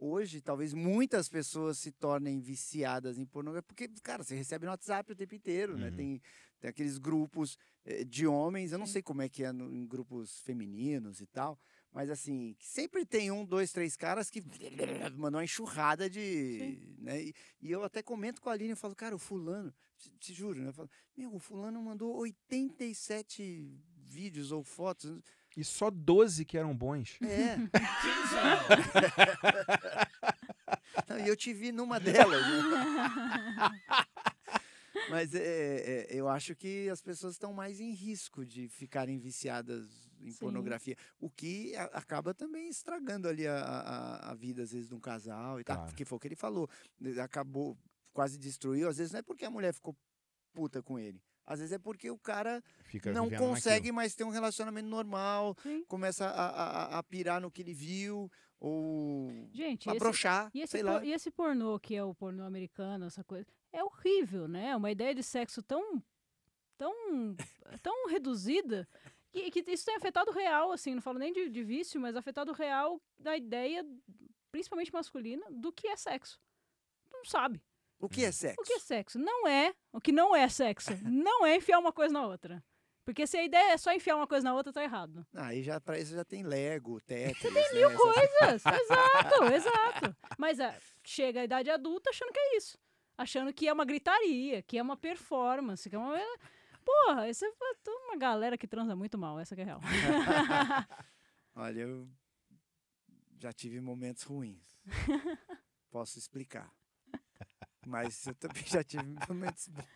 [0.00, 5.10] Hoje, talvez muitas pessoas se tornem viciadas em pornografia, porque, cara, você recebe no WhatsApp
[5.10, 5.86] o tempo inteiro, né?
[5.88, 5.94] Uhum.
[5.96, 6.22] Tem,
[6.60, 9.84] tem aqueles grupos eh, de homens, eu não sei como é que é no- em
[9.86, 11.58] grupos femininos e tal,
[11.92, 14.42] mas assim, sempre tem um, dois, três caras que
[15.16, 16.78] mandam uma enxurrada de.
[16.98, 17.22] Né?
[17.22, 20.34] E, e eu até comento com a Aline e falo, cara, o fulano, te, te
[20.34, 20.68] juro, né?
[20.68, 25.20] Eu falo, meu, o fulano mandou 87 vídeos ou fotos.
[25.56, 27.18] E só 12 que eram bons.
[27.20, 27.56] É.
[31.08, 32.46] Não, e eu te vi numa delas.
[32.46, 32.62] né?
[35.10, 40.07] Mas é, é, eu acho que as pessoas estão mais em risco de ficarem viciadas
[40.20, 40.38] em Sim.
[40.38, 40.96] pornografia.
[41.20, 45.00] O que a- acaba também estragando ali a, a, a vida, às vezes, de um
[45.00, 45.76] casal e tal.
[45.76, 45.90] Claro.
[45.90, 46.68] Porque foi o que ele falou.
[47.22, 47.76] Acabou,
[48.12, 48.88] quase destruiu.
[48.88, 49.96] Às vezes não é porque a mulher ficou
[50.52, 51.22] puta com ele.
[51.46, 53.94] Às vezes é porque o cara Fica não consegue naquilo.
[53.94, 55.82] mais ter um relacionamento normal, Sim.
[55.88, 61.04] começa a, a, a- pirar no que ele viu, ou Gente, broxar, e, esse por-
[61.04, 64.76] e esse pornô, que é o pornô americano, essa coisa, é horrível, né?
[64.76, 66.02] Uma ideia de sexo tão.
[66.76, 66.92] tão.
[67.82, 68.86] tão reduzida.
[69.32, 72.16] Que, que isso tem afetado o real, assim, não falo nem de, de vício, mas
[72.16, 73.84] afetado o real da ideia,
[74.50, 76.40] principalmente masculina, do que é sexo.
[77.12, 77.62] Não sabe.
[78.00, 78.60] O que é sexo?
[78.60, 79.18] O que é sexo?
[79.18, 79.74] Não é.
[79.92, 80.90] O que não é sexo.
[81.04, 82.62] Não é enfiar uma coisa na outra.
[83.04, 85.26] Porque se a ideia é só enfiar uma coisa na outra, tá errado.
[85.34, 87.38] Ah, Aí já para isso já tem Lego, Tetris.
[87.40, 88.62] Você Tem mil coisas.
[88.82, 90.16] exato, exato.
[90.36, 92.78] Mas ah, chega a idade adulta achando que é isso.
[93.16, 96.20] Achando que é uma gritaria, que é uma performance, que é uma.
[96.88, 97.52] Porra, isso é
[97.84, 99.80] toda uma galera que transa muito mal, essa que é a real.
[101.54, 102.08] Olha, eu
[103.38, 104.80] já tive momentos ruins.
[105.90, 106.72] Posso explicar.
[107.86, 109.86] Mas eu também já tive momentos bons.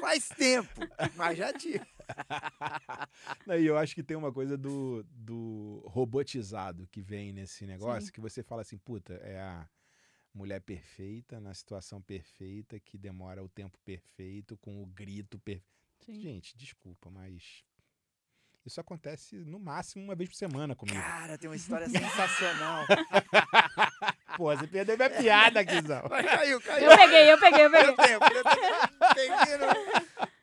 [0.00, 0.80] Faz tempo,
[1.16, 1.84] mas já tive.
[3.44, 8.06] Não, E eu acho que tem uma coisa do, do robotizado que vem nesse negócio,
[8.06, 8.12] Sim.
[8.12, 9.68] que você fala assim, puta, é a
[10.32, 15.77] mulher perfeita, na situação perfeita, que demora o tempo perfeito, com o grito perfeito.
[16.04, 16.20] Sim.
[16.20, 17.62] Gente, desculpa, mas
[18.64, 20.98] isso acontece no máximo uma vez por semana comigo.
[21.00, 22.84] Cara, tem uma história sensacional.
[24.36, 26.02] Pô, você perdeu minha piada, Guizão.
[26.08, 26.90] Caiu, caiu.
[26.90, 27.94] Eu peguei, eu peguei, eu peguei.
[27.94, 29.14] tempo, deu tempo.
[29.14, 29.56] Peguei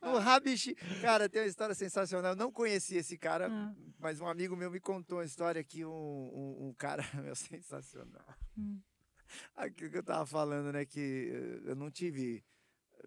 [0.04, 0.76] no, no rabichi.
[1.02, 2.32] Cara, tem uma história sensacional.
[2.32, 3.74] Eu não conhecia esse cara, Ah.
[4.00, 8.26] mas um amigo meu me contou uma história que um, um, um cara meu, sensacional.
[8.58, 8.82] Hum.
[9.56, 10.86] Aquilo que eu tava falando, né?
[10.86, 12.44] Que eu não tive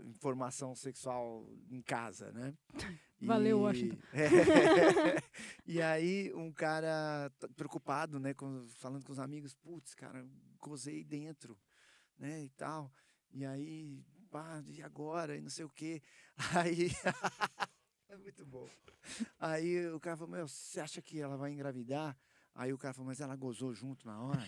[0.05, 2.55] informação sexual em casa, né?
[3.21, 3.99] Valeu, Washington.
[5.67, 8.33] E aí um cara preocupado, né?
[8.35, 10.27] com- falando com os amigos, putz, cara,
[10.61, 11.59] gozei dentro,
[12.19, 12.43] né?
[12.45, 12.91] E tal.
[13.33, 15.37] E aí, pá, e agora?
[15.37, 16.01] E não sei o quê.
[16.57, 16.91] Aí.
[18.09, 18.69] é muito bom.
[19.39, 22.17] Aí o cara falou, meu, você acha que ela vai engravidar?
[22.55, 24.45] Aí o cara falou, mas ela gozou junto na hora?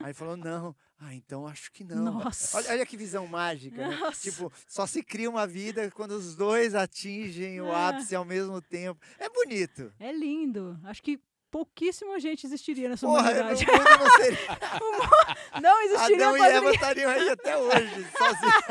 [0.00, 0.74] Aí falou, não.
[1.00, 2.04] Ah, então acho que não.
[2.22, 2.56] Nossa.
[2.56, 3.98] Olha, olha que visão mágica, né?
[4.20, 7.88] Tipo, só se cria uma vida quando os dois atingem o É.
[7.88, 9.00] ápice ao mesmo tempo.
[9.18, 9.92] É bonito.
[9.98, 10.78] É lindo.
[10.84, 11.20] Acho que
[11.50, 13.66] pouquíssima gente existiria nessa Porra, o humanidade.
[13.66, 15.60] mundo não seria.
[15.62, 18.64] Não existiria Adão e Eva estariam aí até hoje, sozinhos.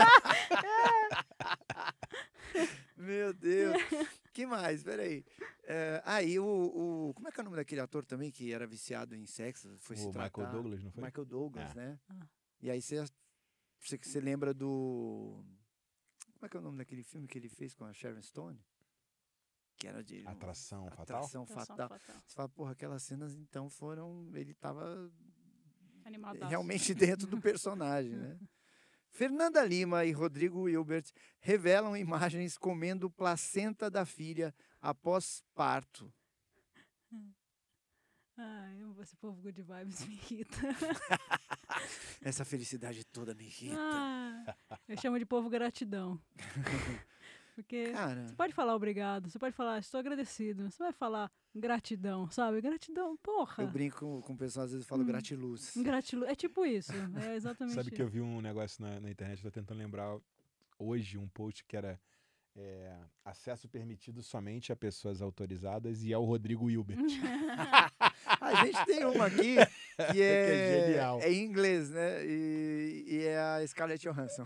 [2.98, 3.82] Meu Deus.
[4.38, 4.84] Que mais?
[4.84, 5.26] Peraí.
[5.64, 7.14] É, aí o, o.
[7.16, 9.76] Como é que é o nome daquele ator também que era viciado em sexo?
[9.80, 10.52] Foi se O Michael tratar?
[10.52, 11.04] Douglas, não foi?
[11.04, 11.74] Michael Douglas, É.
[11.76, 12.00] né?
[12.08, 12.28] Ah.
[12.62, 13.04] E aí você,
[13.80, 15.44] você, você lembra do.
[16.34, 18.64] Como é que é o nome daquele filme que ele fez com a Sharon Stone?
[19.76, 20.26] Que era de.
[20.28, 21.02] Atração fatal?
[21.04, 21.90] Atração Atração fatal.
[21.90, 22.16] fatal.
[22.28, 24.30] Você fala, porra, aquelas cenas então foram.
[24.36, 25.12] Ele tava
[26.06, 26.48] Animadaço.
[26.50, 28.38] realmente dentro do personagem, né?
[29.18, 36.14] Fernanda Lima e Rodrigo Hilbert revelam imagens comendo placenta da filha após parto.
[38.38, 40.56] Ai, esse povo good vibes me irrita.
[42.22, 43.76] Essa felicidade toda me irrita.
[43.80, 44.56] Ah,
[44.88, 46.22] eu chamo de povo gratidão.
[47.58, 52.30] Porque Cara, você pode falar obrigado, você pode falar estou agradecido, você vai falar gratidão,
[52.30, 52.62] sabe?
[52.62, 53.64] Gratidão, porra.
[53.64, 55.08] eu brinco com, o pessoal, às vezes eu falo Hum.
[55.08, 55.74] gratiluz.
[55.82, 56.30] Gratidão.
[56.30, 56.92] É tipo isso.
[57.20, 60.20] É exatamente Sabe que eu vi um negócio na, na internet, tô tentando lembrar
[60.78, 62.00] hoje um post que era
[62.56, 62.96] é,
[63.26, 67.00] acesso permitido somente a pessoas autorizadas e ao Rodrigo Hilbert.
[68.40, 71.20] A gente tem uma aqui que Que é é, genial.
[71.22, 72.26] é em inglês, né?
[72.26, 74.44] E, e é a Scarlett Johansson.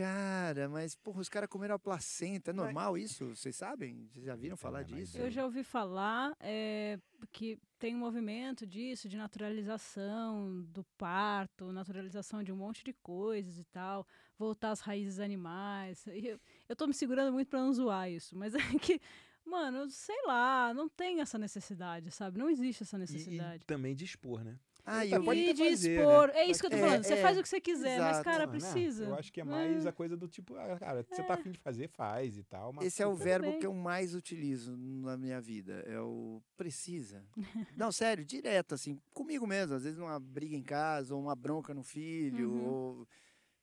[0.00, 2.52] Cara, mas porra, os caras comeram a placenta.
[2.52, 3.36] É normal isso?
[3.36, 4.08] Vocês sabem?
[4.08, 5.18] Vocês já viram falar disso?
[5.18, 6.98] Eu já ouvi falar é,
[7.30, 13.58] que tem um movimento disso, de naturalização do parto, naturalização de um monte de coisas
[13.58, 14.06] e tal,
[14.38, 16.06] voltar às raízes animais.
[16.06, 18.98] E eu, eu tô me segurando muito pra não zoar isso, mas é que,
[19.44, 22.38] mano, sei lá, não tem essa necessidade, sabe?
[22.38, 23.64] Não existe essa E- necessidade.
[23.64, 24.58] E, também de expor, né?
[24.92, 26.02] Ah, e Tá, eu pode e fazer, né?
[26.02, 26.30] expor.
[26.30, 27.04] É isso que eu tô É, falando.
[27.04, 28.24] Você é, faz o que você quiser, mas, exato.
[28.24, 28.58] cara, Não, né?
[28.58, 29.04] precisa.
[29.04, 29.88] Eu acho que é mais É.
[29.88, 32.72] a coisa do tipo, ah, cara, você tá afim de fazer, faz e tal.
[32.72, 33.58] mas, Esse é o puta, verbo bem.
[33.60, 35.84] que eu mais utilizo na minha vida.
[35.86, 37.24] É o precisa.
[37.76, 39.74] Não, sério, direto, assim, comigo mesmo.
[39.76, 42.64] Às vezes uma briga em casa, ou uma bronca no filho, Uhum.
[42.64, 43.08] ou...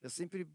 [0.01, 0.47] Eu sempre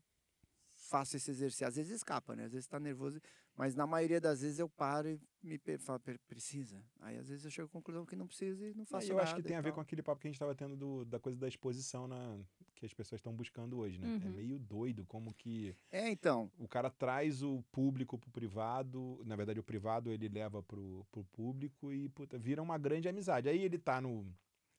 [0.75, 1.67] faço esse exercício.
[1.67, 2.45] Às vezes escapa, né?
[2.45, 3.21] Às vezes tá nervoso.
[3.57, 6.83] Mas na maioria das vezes eu paro e me falo, "Per- precisa.
[7.01, 9.17] Aí às vezes eu chego à conclusão que não precisa e não Ah, faço eu
[9.17, 9.23] nada.
[9.25, 9.75] acho que tem a ver tal.
[9.77, 12.39] com aquele papo que a gente estava tendo do- da coisa da exposição na,
[12.75, 14.09] que as pessoas estão buscando hoje, né?
[14.23, 14.33] É Uhum.
[14.35, 16.51] meio doido como que É, então.
[16.59, 21.25] o cara traz o público pro privado, na verdade o privado ele leva pro, pro
[21.25, 23.49] público e puta, vira uma grande amizade.
[23.49, 24.27] Aí ele tá no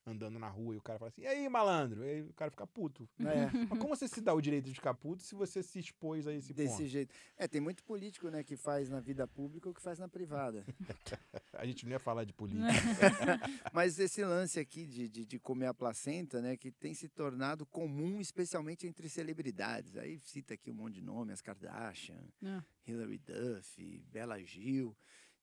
[0.05, 2.03] andando na rua e o cara fala assim, e aí, malandro?
[2.03, 3.07] E aí o cara fica puto.
[3.19, 3.23] É,
[3.69, 6.33] Mas como você se dá o direito de ficar puto se você se expôs a
[6.33, 6.87] esse desse ponto?
[6.87, 7.15] jeito.
[7.37, 10.65] É, tem muito político, né, que faz na vida pública o que faz na privada.
[11.53, 12.67] A gente não ia falar de política.
[13.71, 17.65] Mas esse lance aqui de, de, de comer a placenta, né, que tem se tornado
[17.65, 19.95] comum, especialmente entre celebridades.
[19.95, 22.61] Aí cita aqui um monte de nome, as Kardashian, Ah.
[22.85, 24.95] Hilary Duff, Bela Gil.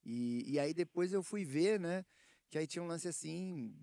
[0.04, 2.04] E, e aí depois eu fui ver, né,
[2.50, 3.74] que aí tinha um lance assim,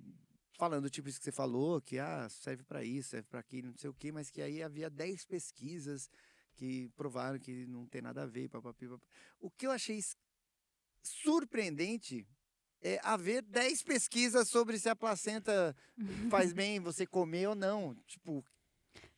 [0.57, 3.77] falando tipo isso que você falou, que ah, serve para isso, serve para aquilo, não
[3.77, 6.09] sei o quê, mas que aí havia 10 pesquisas
[6.55, 9.05] que provaram que não tem nada a ver, papapi, papapá.
[9.39, 9.99] O que eu achei
[11.03, 12.27] surpreendente
[12.81, 15.75] é haver 10 pesquisas sobre se a placenta
[16.29, 17.95] faz bem você comer ou não.
[18.07, 18.43] Tipo,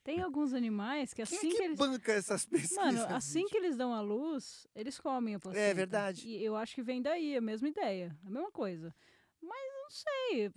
[0.03, 1.77] Tem alguns animais que quem assim é que que eles.
[1.77, 2.77] banca essas pesquisas?
[2.77, 3.51] Mano, assim bicho?
[3.51, 5.73] que eles dão a luz, eles comem a placenta.
[5.73, 6.27] verdade.
[6.27, 8.93] E eu acho que vem daí, a mesma ideia, a mesma coisa.
[9.41, 10.51] Mas não sei.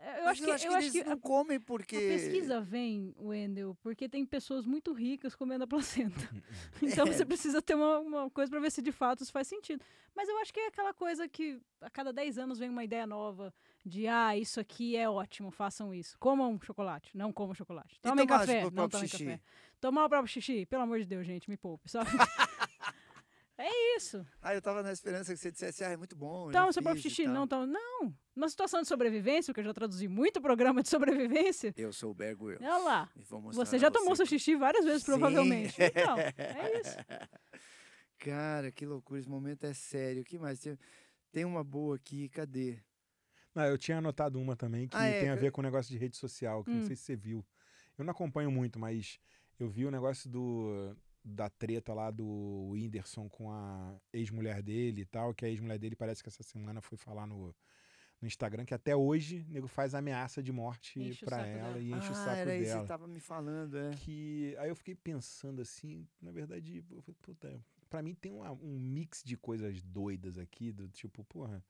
[0.00, 1.96] Eu acho que, eu acho eles que não a, comem porque...
[1.96, 6.28] a pesquisa vem, Wendel, porque tem pessoas muito ricas comendo a placenta.
[6.82, 7.12] Então É.
[7.12, 9.84] você precisa ter uma, uma coisa pra ver se de fato isso faz sentido.
[10.14, 13.06] Mas eu acho que é aquela coisa que a cada 10 anos vem uma ideia
[13.06, 13.52] nova
[13.84, 16.16] de ah, isso aqui é ótimo, façam isso.
[16.18, 17.98] Comam chocolate, não comam chocolate.
[18.00, 19.24] Tomem café, não tomem xixi?
[19.24, 19.40] café.
[19.80, 21.90] Tomar o próprio xixi, pelo amor de Deus, gente, me poupe.
[21.90, 22.00] Só...
[23.58, 24.24] é isso.
[24.40, 26.50] Ah, eu tava na esperança que você dissesse, ah, é muito bom.
[26.50, 27.66] Toma seu próprio xixi, não toma.
[27.66, 28.14] Não.
[28.34, 31.74] Numa situação de sobrevivência, porque eu já traduzi muito programa de sobrevivência.
[31.76, 32.64] Eu sou o Bear Grylls.
[32.64, 33.10] Olha lá.
[33.16, 35.06] e vou mostrar Você já tomou seu que- xixi várias vezes, Sim.
[35.12, 35.74] provavelmente.
[35.82, 36.96] Então, é isso.
[38.18, 40.22] Cara, que loucura, esse momento é sério.
[40.22, 40.60] O que mais?
[41.32, 42.78] Tem, uma boa aqui, cadê?
[43.54, 45.64] Não, eu tinha anotado uma também que Ah, é, tem a que- ver com o
[45.64, 46.76] negócio de rede social, que Hum.
[46.80, 47.44] não sei se você viu.
[47.96, 49.18] Eu não acompanho muito, mas
[49.58, 50.96] eu vi o negócio do
[51.28, 55.94] da treta lá do Whindersson com a ex-mulher dele e tal, que a ex-mulher dele
[55.96, 57.54] parece que essa semana foi falar no,
[58.20, 61.48] no Instagram que até hoje o nego faz ameaça de morte Enche o pra saco
[61.50, 61.78] ela dela.
[61.80, 62.80] e enche o ah, saco era isso que dela.
[62.82, 63.90] você tava me falando, é.
[63.90, 68.52] Que aí eu fiquei pensando assim, na verdade, eu falei, puta, pra mim tem uma-
[68.52, 71.62] um mix de coisas doidas aqui, do tipo, porra,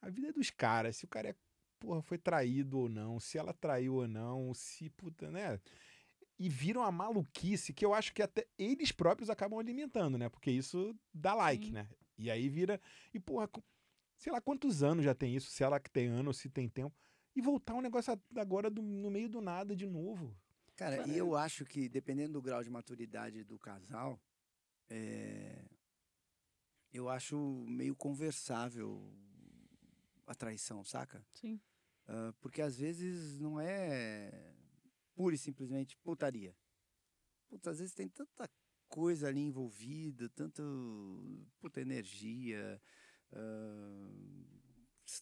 [0.00, 1.34] a vida é dos caras, se o cara é,
[1.78, 5.60] porra, foi traído ou não, se ela traiu ou não, se, puta, né?
[6.42, 10.28] E viram a maluquice que eu acho que até eles próprios acabam alimentando, né?
[10.28, 11.72] Porque isso dá like, Sim.
[11.72, 11.88] né?
[12.18, 12.80] E aí vira.
[13.14, 13.48] E, porra,
[14.16, 16.96] sei lá quantos anos já tem isso, se ela que tem ano se tem tempo.
[17.36, 20.36] E voltar um negócio agora do- no meio do nada de novo.
[20.74, 24.20] Cara, e eu acho que dependendo do grau de maturidade do casal,
[24.90, 25.64] é,
[26.92, 27.36] eu acho
[27.68, 29.00] meio conversável
[30.26, 31.24] a traição, saca?
[31.34, 31.60] Sim.
[32.08, 34.51] Ah, porque às vezes não é
[35.14, 36.54] pura e simplesmente putaria.
[37.48, 38.48] Putz, às vezes tem tanta
[38.88, 40.62] coisa ali envolvida, tanto
[41.60, 42.80] puta energia,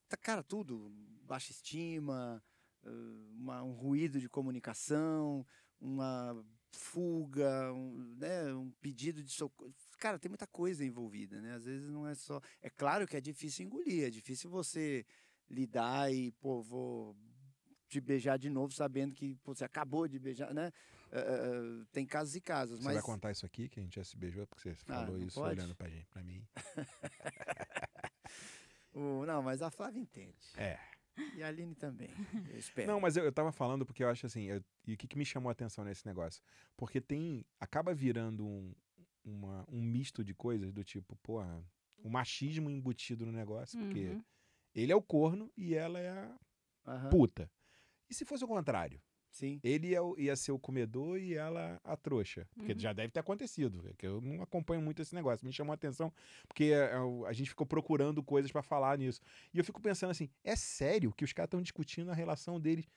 [0.08, 0.90] tá- cara, tudo,
[1.22, 2.42] baixa estima,
[2.84, 2.88] ah,
[3.32, 5.46] uma- um ruído de comunicação,
[5.80, 9.74] uma fuga, um, né, um pedido de socorro.
[9.98, 11.54] Cara, tem muita coisa envolvida, né?
[11.54, 12.40] Às vezes não é só.
[12.62, 15.04] É claro que é difícil engolir, é difícil você
[15.48, 17.16] lidar e, pô, vou
[17.90, 20.72] te beijar de novo sabendo que pô, você acabou de beijar, né?
[21.12, 23.96] Ah, ah, tem casos e casos, Você mas vai contar isso aqui, que a gente
[23.96, 25.60] já se beijou, porque você Ah, falou não isso pode?
[25.60, 26.46] olhando pra, gente, pra mim.
[28.94, 30.36] o- não, mas a Flávia entende.
[30.56, 30.78] É.
[31.34, 32.10] E a Aline também,
[32.48, 32.90] eu espero.
[32.92, 35.18] Não, mas eu, eu tava falando porque eu acho assim, eu- e o que, que
[35.18, 36.42] me chamou a atenção nesse negócio?
[36.76, 37.44] Porque tem.
[37.58, 38.72] acaba virando um,
[39.24, 41.62] uma- um misto de coisas do tipo, porra,
[42.02, 44.24] o machismo embutido no negócio, porque Uhum.
[44.74, 46.38] ele é o corno e ela é a
[46.86, 47.50] Aham, puta.
[48.10, 49.00] E se fosse o contrário?
[49.30, 49.60] Sim.
[49.62, 52.48] Ele é o- ia ser o comedor e ela a trouxa.
[52.56, 52.78] Porque Uhum.
[52.80, 53.80] já deve ter acontecido.
[53.88, 55.46] É que eu não acompanho muito esse negócio.
[55.46, 56.12] Me chamou a atenção
[56.48, 59.20] porque é, é, o- a gente ficou procurando coisas pra falar nisso.
[59.54, 62.84] E eu fico pensando assim: é sério que os caras estão discutindo a relação deles
[62.84, 62.88] Eles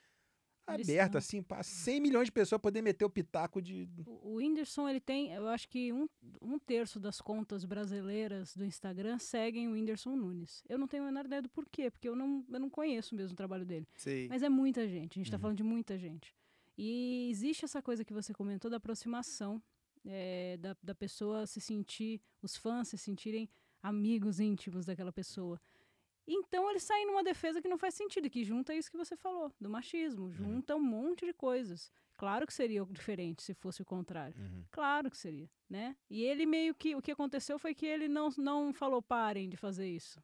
[0.66, 3.88] aberta, assim, pra 100 milhões de pessoas poder meter o pitaco de.
[4.06, 6.08] O o Whindersson, ele tem, eu acho que um,
[6.40, 10.62] um terço das contas brasileiras do Instagram seguem o Whindersson Nunes.
[10.68, 13.34] Eu não tenho a menor ideia do porquê, porque eu não, eu não conheço mesmo
[13.34, 13.86] o trabalho dele.
[13.94, 14.26] Sei.
[14.28, 15.40] Mas é muita gente, a gente tá Uhum.
[15.42, 16.34] falando de muita gente.
[16.76, 19.62] E existe essa coisa que você comentou da aproximação,
[20.04, 23.48] eh, da, da pessoa se sentir, os fãs se sentirem
[23.82, 25.60] amigos íntimos daquela pessoa.
[26.26, 29.52] Então eles saem numa defesa que não faz sentido, que junta isso que você falou,
[29.60, 31.92] do machismo, junta um monte de coisas.
[32.16, 34.36] Claro que seria diferente se fosse o contrário.
[34.70, 35.96] Claro que seria, né?
[36.08, 36.94] E ele meio que.
[36.94, 40.22] O que aconteceu foi que ele não, não falou parem de fazer isso.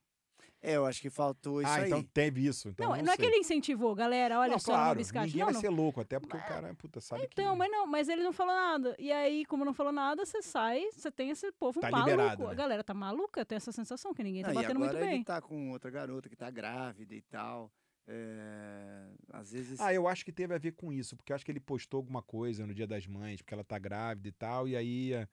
[0.63, 1.87] É, eu acho que faltou isso ah, aí.
[1.87, 2.69] então teve isso.
[2.69, 5.27] Então não, não, não é que ele incentivou, galera, olha não, só, claro, biscate.
[5.29, 5.61] ninguém Não, vai não.
[5.61, 7.41] ser louco, até porque o cara, puta, sabe que.
[7.41, 8.95] Então, mas não, mas ele não falou nada.
[8.99, 12.11] E aí, como não falou nada, você sai, você tem esse povo Tá maluco.
[12.11, 12.51] liberado, né?
[12.51, 15.11] A galera tá maluca, tem essa sensação que ninguém tá e batendo agora muito ele
[15.13, 15.25] bem.
[15.25, 17.73] tá com outra garota que tá grávida e tal.
[18.07, 19.81] É, às vezes.
[19.81, 21.99] Ah, eu acho que teve a ver com isso, porque eu acho que ele postou
[21.99, 25.29] alguma coisa no Dia das Mães, porque ela tá grávida e tal, e aí eh,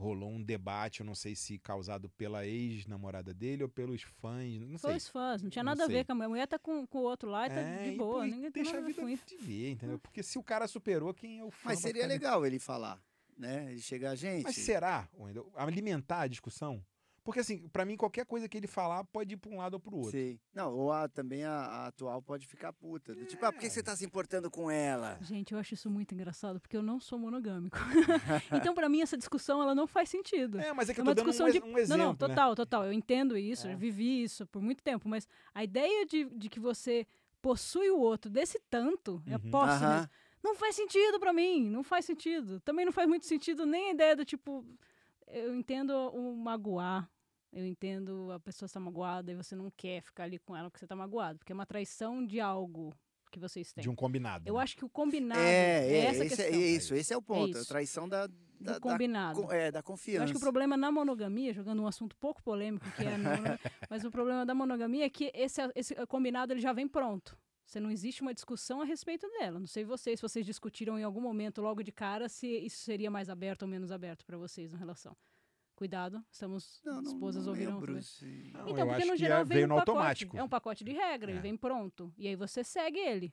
[0.00, 4.78] rolou um debate, eu não sei se causado pela ex-namorada dele ou pelos fãs, não
[4.78, 4.90] sei.
[4.90, 5.96] Foi os fãs, não tinha Não nada a sei.
[5.96, 6.26] ver com a mulher.
[6.26, 8.26] A mulher tá com, com o outro lá e tá É, de boa.
[8.26, 9.38] e ninguém tem deixa nada a a ver vida isso.
[9.46, 9.98] viver, entendeu?
[9.98, 11.68] Porque se o cara superou, quem é o fã?
[11.68, 12.98] Mas seria legal ele falar,
[13.36, 13.70] né?
[13.70, 14.42] Ele chegar, gente.
[14.44, 15.50] Mas será, Wendel?
[15.54, 16.82] Alimentar a discussão?
[17.22, 19.80] Porque, assim, pra mim, qualquer coisa que ele falar pode ir pra um lado ou
[19.80, 20.12] pro outro.
[20.12, 20.40] Sei.
[20.54, 23.14] Não, ou a, também a, a atual pode ficar puta.
[23.14, 25.18] do Tipo, ah, por que você tá se importando com ela?
[25.20, 27.76] Gente, eu acho isso muito engraçado, porque eu não sou monogâmico.
[28.52, 30.58] então, pra mim, essa discussão, ela não faz sentido.
[30.58, 31.60] É, mas é que É eu uma tô dando um, de.
[31.62, 32.16] um exemplo, não, não, né?
[32.18, 32.84] total, total.
[32.86, 33.74] Eu entendo isso, É.
[33.74, 37.06] eu vivi isso por muito tempo, mas a ideia de, de que você
[37.42, 39.50] possui o outro desse tanto, é Uhum.
[39.50, 39.94] posse Aham.
[39.94, 40.10] mesmo,
[40.42, 42.60] não faz sentido pra mim, não faz sentido.
[42.60, 44.64] Também não faz muito sentido nem a ideia do tipo.
[45.32, 47.08] Eu entendo o magoar.
[47.52, 50.78] Eu entendo a pessoa estar magoada e você não quer ficar ali com ela porque
[50.78, 52.94] você tá magoado, porque é uma traição de algo
[53.32, 53.82] que vocês têm.
[53.82, 54.48] De um combinado.
[54.48, 54.62] Eu né?
[54.62, 56.60] acho que o combinado É, é, essa esse é questão.
[56.60, 57.56] isso, esse é o ponto.
[57.56, 57.68] a isso.
[57.68, 59.42] traição da, da, do da combinado.
[59.42, 60.24] co- é, da Eu confiança.
[60.24, 63.58] acho que o problema na monogamia, jogando um assunto pouco polêmico, que é a monogamia,
[63.88, 67.36] mas o problema da monogamia é que esse, esse combinado ele já vem pronto.
[67.70, 69.60] Você não existe uma discussão a respeito dela.
[69.60, 73.08] Não sei vocês, se vocês discutiram em algum momento logo de cara se isso seria
[73.08, 75.16] mais aberto ou menos aberto para vocês na relação.
[75.76, 77.74] Cuidado, estamos Não, não, esposas não ouviram.
[77.74, 77.92] lembro.
[77.94, 78.02] tudo.
[78.02, 79.90] se- Não, Então, eu porque acho no que geral é- vem veio um no pacote.
[79.90, 80.36] automático.
[80.36, 81.34] É um pacote de regra, É.
[81.34, 82.12] ele vem pronto.
[82.18, 83.32] E aí você segue ele.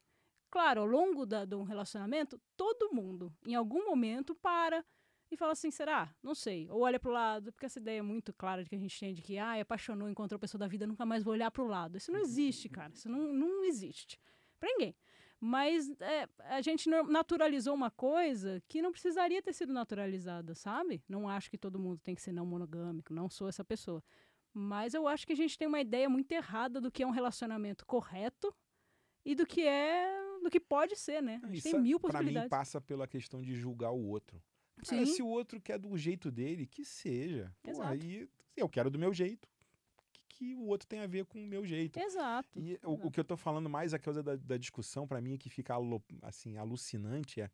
[0.52, 4.86] Claro, ao longo da, de um relacionamento, todo mundo, em algum momento, para
[5.30, 6.14] e fala assim, será?
[6.24, 6.70] Não sei.
[6.70, 9.14] Ou olha pro lado, porque essa ideia é muito clara de que a gente tem
[9.14, 11.98] de que, ah, apaixonou, encontrou a pessoa da vida, nunca mais vou olhar pro lado.
[11.98, 12.94] Isso não existe, cara.
[12.94, 14.20] Isso não, não existe.
[14.60, 14.95] Pra ninguém.
[15.40, 21.04] Mas é, a gente naturalizou uma coisa que não precisaria ter sido naturalizada, sabe?
[21.08, 24.04] Não acho que todo mundo tem que ser não monogâmico, não sou essa pessoa.
[24.52, 27.12] Mas eu acho que a gente tem uma ideia muito errada do que é um
[27.12, 28.52] relacionamento correto
[29.24, 30.08] e do que é.
[30.41, 31.40] do que pode ser, né?
[31.44, 32.49] A gente Isso, tem mil Pra mim, possibilidades.
[32.49, 34.41] passa pela questão de julgar o outro.
[34.86, 35.14] Cara, Sim.
[35.14, 37.54] se o outro quer do jeito dele, que seja.
[37.64, 37.90] Pô, Exato.
[37.90, 39.48] aí eu quero do meu jeito.
[40.12, 41.98] Que, que o outro tem a ver com o meu jeito?
[41.99, 42.60] Exato.
[42.60, 45.34] E o, o que eu tô falando mais, a causa da, da discussão, pra mim,
[45.34, 45.76] é que fica
[46.22, 47.49] assim, alucinante é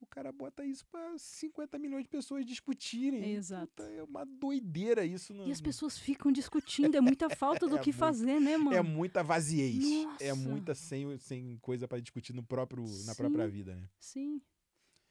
[0.00, 3.32] o cara bota isso pra 50 milhões de pessoas discutirem.
[3.32, 3.68] Exato.
[3.68, 5.32] Puta, é uma doideira isso.
[5.46, 8.76] E as pessoas ficam discutindo, é muita falta do É que muito- fazer, né, mano?
[8.76, 9.82] É muita vaziez.
[10.20, 10.36] É Nossa.
[10.48, 13.88] muita sem, sem coisa pra discutir no próprio, na própria vida, né?
[13.98, 14.42] Sim.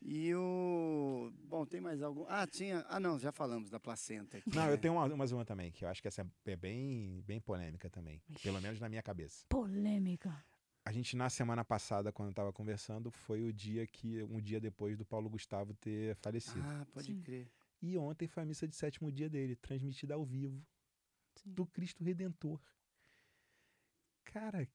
[0.05, 1.31] E o.
[1.45, 2.25] Bom, tem mais algum.
[2.27, 2.85] Ah, tinha.
[2.89, 4.49] Ah, não, já falamos da placenta aqui.
[4.53, 4.73] Não, né?
[4.73, 7.89] eu tenho uma, mais uma também, que eu acho que essa é bem, bem polêmica
[7.89, 8.21] também.
[8.41, 9.45] Pelo menos na minha cabeça.
[9.47, 10.43] Polêmica.
[10.85, 14.59] A gente, na semana passada, quando eu tava conversando, foi o dia que, um dia
[14.59, 16.59] depois do Paulo Gustavo ter falecido.
[16.67, 17.21] Ah, pode Sim.
[17.21, 17.49] crer.
[17.81, 20.61] E ontem foi a missa de sétimo dia dele, transmitida ao vivo,
[21.35, 21.49] Sim.
[21.53, 22.59] do Cristo Redentor.
[24.25, 24.67] Cara,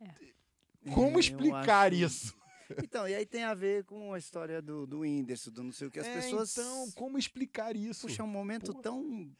[0.00, 0.14] É,
[0.92, 2.42] como eu explicar acho- isso?
[2.82, 5.88] Então, e aí tem a ver com a história do, do Whindersson, do não sei
[5.88, 5.98] o que.
[6.00, 6.52] As É, pessoas.
[6.56, 8.06] Então, como explicar isso?
[8.06, 8.80] Puxa, é um momento Pô.
[8.80, 9.30] tão.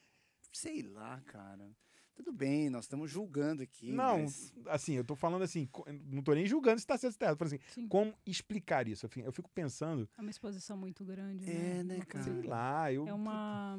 [0.53, 1.71] Sei lá, cara.
[2.15, 3.91] Tudo bem, nós estamos julgando aqui.
[3.91, 5.67] Não, mas- assim, eu tô falando assim,
[6.05, 7.39] não tô nem julgando se tá certo ou tá errado.
[7.39, 7.89] Falando assim, Sim.
[7.89, 9.07] como explicar isso?
[9.25, 11.51] Eu fico, pensando, É uma exposição muito grande.
[11.51, 12.25] É, né, Uma cara?
[12.25, 13.09] sei lá, eu.
[13.09, 13.79] É uma.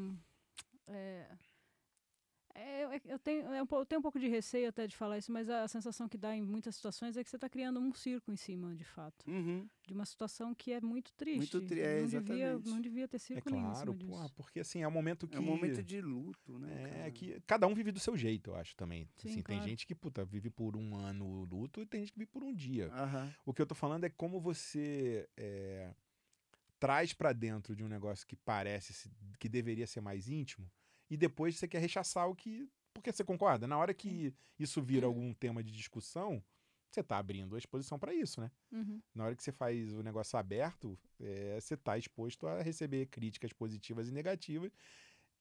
[0.87, 1.27] É,
[2.55, 5.17] é, eu- eu, tenho, é um eu tenho um pouco de receio até de falar
[5.17, 7.91] isso, mas a sensação que dá em muitas situações é que você está criando um
[7.93, 9.29] circo em cima, de fato.
[9.29, 9.67] Uhum.
[9.87, 11.55] De uma situação que é muito triste.
[11.55, 12.69] Muito tri- é, não, devia, exatamente.
[12.69, 14.33] não devia ter É circo nenhum em claro, disso.
[14.35, 15.35] porque assim, é um momento que.
[15.35, 16.83] É um momento de luto, né?
[16.83, 17.11] É, cara?
[17.11, 19.09] que cada um vive do seu jeito, eu acho também.
[19.17, 19.63] Sim, assim, tem claro.
[19.69, 22.43] gente que, puta, vive por um ano o luto e tem gente que vive por
[22.43, 22.89] um dia.
[22.93, 23.33] Aham.
[23.45, 25.93] O que eu tô falando é como você é,
[26.79, 29.09] traz pra dentro de um negócio que parece
[29.39, 30.69] que deveria ser mais íntimo
[31.13, 32.67] e depois você quer rechaçar o que.
[32.91, 33.67] Porque você concorda?
[33.67, 36.43] Na hora que isso vira algum tema de discussão,
[36.89, 38.49] você tá abrindo a exposição pra isso, né?
[38.71, 38.99] Uhum.
[39.13, 43.53] Na hora que você faz o negócio aberto, é, você tá exposto a receber críticas
[43.53, 44.71] positivas e negativas.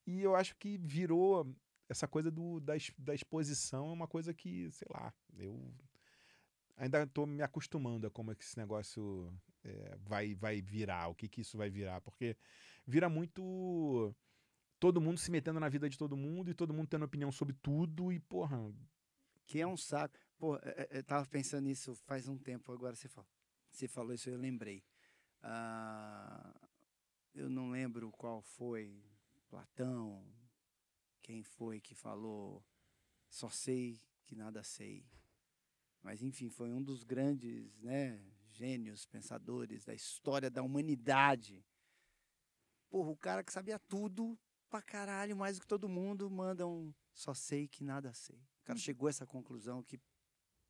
[0.06, 1.50] E eu acho que virou
[1.88, 5.74] essa coisa do, da, da exposição é uma coisa que, sei lá, eu
[6.76, 9.32] ainda tô me acostumando a como é que esse negócio
[9.64, 12.36] é, vai, vai virar, o que que isso vai virar, porque
[12.86, 14.14] vira muito
[14.82, 17.54] todo mundo se metendo na vida de todo mundo e todo mundo tendo opinião sobre
[17.54, 18.58] tudo e, porra,
[19.46, 20.18] Que é um saco.
[20.36, 23.30] Pô, é- é- eu tava pensando nisso faz um tempo, agora você falou.
[23.70, 24.82] Você falou isso, eu lembrei.
[25.40, 26.52] Ah,
[27.32, 29.00] eu não lembro qual foi,
[29.48, 30.26] Platão,
[31.22, 32.64] quem foi que falou,
[33.28, 35.06] só sei que nada sei.
[36.02, 41.64] Mas enfim, foi um dos grandes, né, gênios, pensadores da história da humanidade.
[42.90, 44.36] Porra, o cara que sabia tudo
[44.72, 48.38] pra caralho, mais do que todo mundo, manda um só sei que nada sei.
[48.62, 50.00] O cara chegou a essa conclusão que,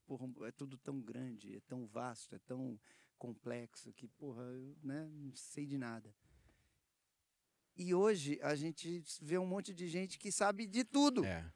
[0.04, 2.80] porra, é tudo tão grande, é tão vasto, é tão
[3.16, 6.12] complexo que, porra, eu né, não sei de nada.
[7.76, 11.24] E hoje a gente vê um monte de gente que sabe de tudo.
[11.24, 11.52] É.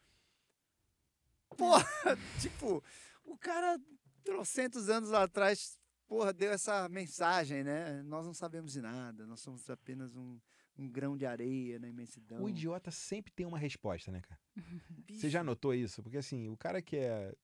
[1.57, 1.85] Porra,
[2.41, 2.81] tipo,
[3.25, 3.77] o cara,
[4.23, 8.05] trocentos anos atrás, porra, deu essa mensagem, né?
[8.05, 10.41] Nós não sabemos de nada, nós somos apenas um,
[10.79, 12.43] um grão de areia na imensidão.
[12.43, 14.41] O idiota sempre tem uma resposta, né, cara?
[15.11, 16.03] Você já notou isso?
[16.03, 17.35] Porque assim, o cara que é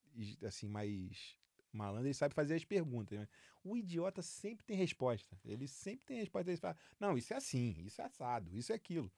[0.43, 1.37] assim mais
[1.73, 3.19] malandro, ele sabe fazer as perguntas.
[3.19, 3.29] Né?
[3.65, 5.39] O idiota sempre tem resposta.
[5.45, 6.51] Ele sempre tem resposta.
[6.51, 9.11] Ele fala, não, isso é assim, isso é assado, isso é aquilo.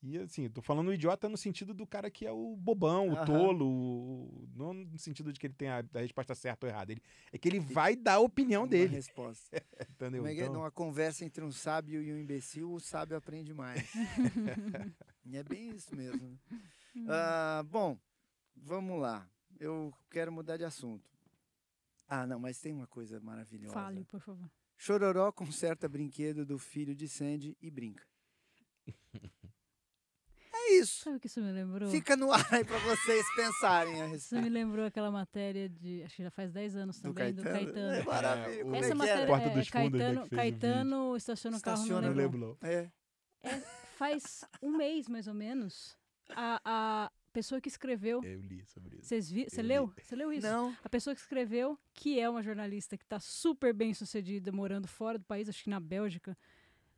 [0.00, 3.10] E assim, eu tô falando o idiota no sentido do cara que é o bobão,
[3.10, 6.70] o tolo, o- não no sentido de que ele tem a, a resposta certa ou
[6.70, 6.92] errada.
[6.92, 7.02] Ele,
[7.32, 8.94] é que ele vai dar a opinião uma dele.
[8.94, 9.56] resposta.
[9.90, 10.22] Entendeu?
[10.22, 10.44] Como é que é?
[10.44, 13.90] Então, Numa conversa entre um sábio e um imbecil, o sábio aprende mais.
[15.26, 16.28] e é bem isso mesmo.
[16.28, 16.38] né?
[17.08, 17.98] Ah, bom,
[18.56, 19.28] vamos lá.
[19.58, 21.10] Eu quero mudar de assunto.
[22.06, 23.74] Ah, não, mas tem uma coisa maravilhosa.
[23.74, 24.48] Fale, por favor.
[24.76, 28.06] Chororó conserta brinquedo do filho de Sandy e brinca.
[30.68, 31.04] É isso.
[31.04, 31.90] Sabe o que isso me lembrou?
[31.90, 34.42] Fica no ar aí pra vocês pensarem a Isso respeito.
[34.42, 36.02] me lembrou aquela matéria de.
[36.02, 37.66] Acho que já faz 10 anos Do também, do Caetano.
[37.66, 37.92] Caetano.
[37.94, 38.62] É maravilha.
[38.62, 39.26] É, é Essa que matéria?
[39.26, 42.54] Porta é dos Fundos, né, Caetano, um Caetano estaciona o carro Estaciona no Leblon.
[42.62, 42.90] É.
[43.42, 43.62] É,
[43.96, 45.96] faz um mês, mais ou menos,
[46.30, 48.22] a, a pessoa que escreveu.
[48.22, 49.14] Eu li sobre isso.
[49.48, 49.92] Você leu?
[50.02, 50.46] Você leu isso?
[50.46, 50.76] Não.
[50.84, 55.18] A pessoa que escreveu, que é uma jornalista que está super bem sucedida, morando fora
[55.18, 56.36] do país, acho que na Bélgica,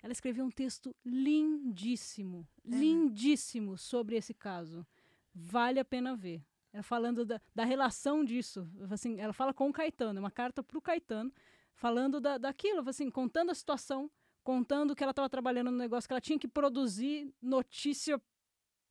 [0.03, 4.87] ela escreveu um texto lindíssimo, É, lindíssimo sobre esse caso.
[5.35, 6.45] Vale a pena ver.
[6.73, 8.69] Ela falando da, da relação disso.
[8.91, 11.33] Assim, ela fala com o Caetano, é uma carta para o Caetano,
[11.75, 14.11] falando da, daquilo, assim, contando a situação,
[14.43, 18.21] contando que ela estava trabalhando no negócio, que ela tinha que produzir notícia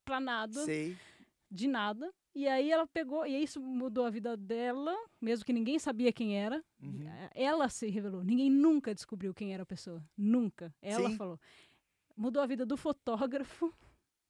[0.04, 0.98] para nada Sei.
[1.50, 2.14] de nada.
[2.40, 6.40] E aí ela pegou, e isso mudou a vida dela, mesmo que ninguém sabia quem
[6.40, 6.64] era.
[6.82, 7.06] Uhum.
[7.06, 8.24] Eh, Ela se revelou.
[8.24, 10.02] Ninguém nunca descobriu quem era a pessoa.
[10.18, 10.74] Nunca.
[10.82, 11.18] Ela Sim.
[11.18, 11.38] falou.
[12.16, 13.74] Mudou a vida do fotógrafo,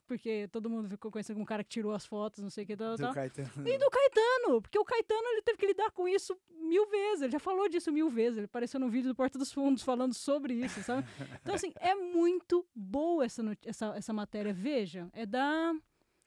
[0.07, 2.68] porque todo mundo ficou conhecido como o cara que tirou as fotos, não sei o
[2.68, 3.14] que, tal, Do tal.
[3.14, 3.68] Caetano.
[3.68, 7.22] E do Caetano, porque o Caetano ele teve que lidar com isso mil vezes.
[7.22, 8.40] Ele já falou disso mil vezes.
[8.40, 11.07] Ele apareceu no vídeo do Porta dos Fundos falando sobre isso, sabe?
[11.44, 14.52] Então, assim, é muito boa essa, essa, essa matéria.
[14.52, 15.76] Veja, é da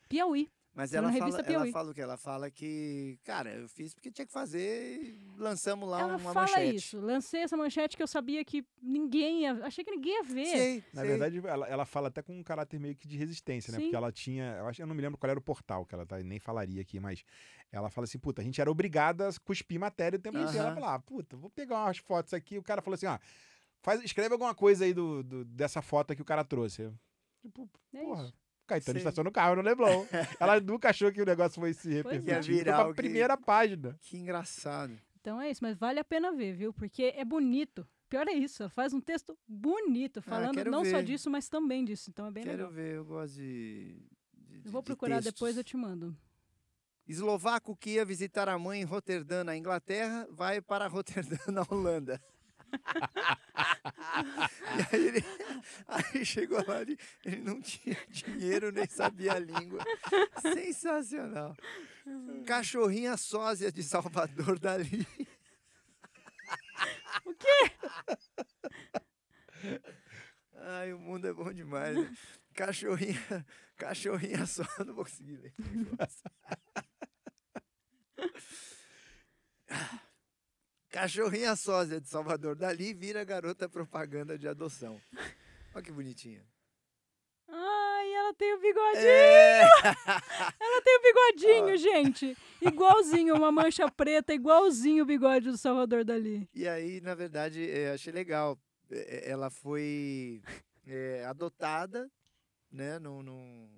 [0.08, 0.48] Piauí.
[0.74, 2.00] Mas ela fala, ela fala o que?
[2.00, 6.32] Ela fala que, cara, eu fiz porque tinha que fazer e lançamos lá Ela uma
[6.32, 6.76] fala manchete.
[6.76, 6.98] isso.
[6.98, 9.52] Lancei essa manchete que eu sabia que ninguém ia.
[9.66, 10.46] Achei que ninguém ia ver.
[10.46, 11.10] Sei, Na sei.
[11.10, 13.76] verdade, ela, ela fala até com um caráter meio que de resistência, né?
[13.78, 13.84] Sim.
[13.84, 14.54] Porque ela tinha.
[14.60, 16.80] Eu acho eu não me lembro qual era o portal que ela tá, nem falaria
[16.80, 17.22] aqui, mas
[17.70, 20.56] ela fala assim: puta, a gente era obrigada a cuspir matéria o tempo inteiro.
[20.58, 22.56] Ela fala: ah, puta, vou pegar umas fotos aqui.
[22.56, 23.18] O cara falou assim: ó,
[23.82, 26.90] faz, escreve alguma coisa aí do, do- dessa foto que o cara trouxe.
[27.42, 28.22] Tipo, É porra.
[28.24, 28.34] isso.
[28.72, 29.00] Caetano Sei.
[29.00, 30.06] estaciona o carro no Leblon.
[30.40, 31.94] ela nunca achou que o negócio fosse se é.
[31.96, 32.44] repercutir.
[32.44, 33.98] Foi virar pra o que- primeira página.
[34.00, 34.98] Que engraçado.
[35.20, 36.72] Então é isso, mas vale a pena ver, viu?
[36.72, 37.86] Porque é bonito.
[38.08, 41.04] Pior é isso, ela faz um texto bonito, falando Ah, quero não só ver.
[41.04, 42.10] disso, mas também disso.
[42.10, 42.70] Então é bem Quero legal.
[42.72, 43.94] ver, eu gosto de.
[44.34, 45.32] de- Eu vou de procurar textos.
[45.32, 46.14] depois, eu te mando.
[47.06, 52.20] Eslovaco que ia visitar a mãe em Roterdã, na Inglaterra, vai para Roterdã, na Holanda.
[54.92, 55.24] e aí, ele,
[55.88, 59.84] aí chegou lá, ele, ele não tinha dinheiro, nem sabia a língua.
[60.40, 61.54] Sensacional.
[62.46, 65.06] Cachorrinha sósia de Salvador Dali.
[67.24, 67.72] O quê?
[70.54, 71.96] Ai, o mundo é bom demais.
[71.96, 72.12] né?
[72.54, 73.46] Cachorrinha,
[73.76, 75.54] cachorrinha só, não vou conseguir ler.
[80.92, 85.00] Cachorrinha sósia de Salvador Dali vira garota propaganda de adoção.
[85.74, 86.44] Olha que bonitinha.
[87.48, 89.02] Ai, ela tem o bigodinho!
[89.06, 89.62] É,
[90.60, 92.36] Ela tem o bigodinho, gente!
[92.60, 96.46] Igualzinho, uma mancha preta, igualzinho o bigode do Salvador Dali.
[96.54, 98.58] e aí, na verdade, é, achei legal.
[98.90, 100.42] É, Ela foi
[100.86, 102.10] é, adotada,
[102.70, 103.68] né, num, num,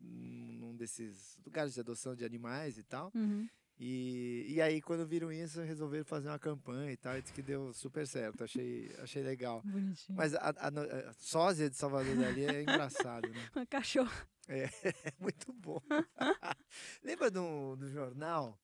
[0.00, 3.10] num desses lugares de adoção de animais e tal.
[3.14, 3.46] Uhum.
[3.78, 7.42] E, e aí, quando viram isso, resolveram fazer uma campanha e tal, e disse que
[7.42, 8.44] deu super certo.
[8.44, 9.62] Achei, achei legal.
[9.64, 10.16] Bonitinho.
[10.16, 10.68] Mas a, a,
[11.10, 13.50] a sósia de Salvador Dali é engraçado, né?
[13.54, 14.28] Uma cachorra.
[14.48, 14.68] É
[15.18, 15.80] muito bom.
[17.02, 18.56] Lembra do, do jornal?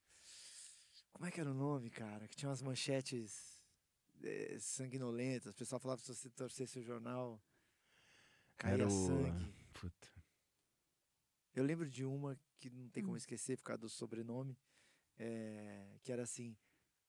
[1.12, 2.28] Como é que era o nome, cara?
[2.28, 3.60] Que tinha umas manchetes
[4.22, 5.52] eh, sanguinolentas.
[5.52, 7.42] O pessoal falava que se você torcesse o jornal,
[8.56, 9.52] caía Era o- sangue.
[9.72, 10.08] Puta.
[11.54, 13.18] Eu lembro de uma que não tem como Hum.
[13.18, 14.56] esquecer por causa do sobrenome,
[15.20, 16.56] eh, que era assim: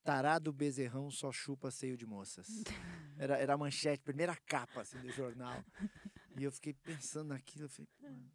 [0.03, 2.47] Tarado bezerrão só chupa seio de moças.
[3.17, 5.63] Era, era a manchete, primeira capa assim, do jornal.
[6.35, 8.31] E eu fiquei pensando naquilo, eu falei, mano,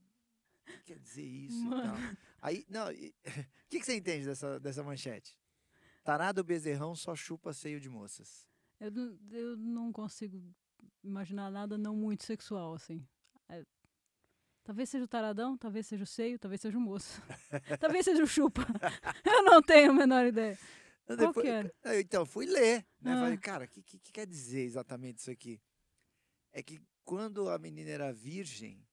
[0.63, 1.97] o que quer dizer isso e tal?
[2.41, 2.95] Aí, não, o
[3.69, 5.37] que, que você entende dessa, dessa manchete?
[6.05, 8.47] Tarado bezerrão só chupa seio de moças.
[8.79, 8.93] Eu,
[9.33, 10.55] eu não consigo
[11.03, 13.05] imaginar nada não muito sexual, assim.
[14.67, 17.23] Talvez seja o taradão, talvez seja o seio, talvez seja o moço.
[17.81, 18.63] talvez seja o chupa.
[19.25, 20.59] eu não tenho a menor ideia.
[21.07, 21.71] Qual Depois-?
[21.85, 23.13] Aí, Então, fui ler, né?
[23.13, 23.21] Ah.
[23.21, 25.63] Falei, cara, o que, que, que quer dizer exatamente isso aqui?
[26.53, 28.85] É que quando a menina era virgem,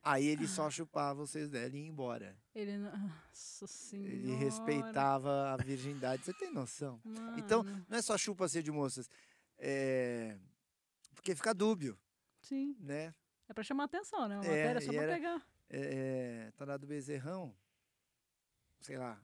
[0.00, 0.48] aí ele Ah.
[0.48, 2.38] só chupava vocês dela e ia embora.
[2.54, 2.78] Ele.
[2.78, 4.12] Nossa senhora.
[4.12, 6.24] Ele respeitava a virgindade.
[6.24, 7.00] Você tem noção?
[7.36, 7.84] Então, Mano.
[7.88, 9.10] não é só chupa ser de moças.
[9.58, 10.38] É...
[11.12, 11.98] Porque fica dúbio,
[12.40, 13.12] Sim, né?
[13.48, 14.36] É pra chamar atenção, né?
[14.36, 15.46] Uma É, matéria só pra era- pegar.
[15.70, 17.54] É, Tarado Bezerrão,
[18.80, 19.20] sei lá.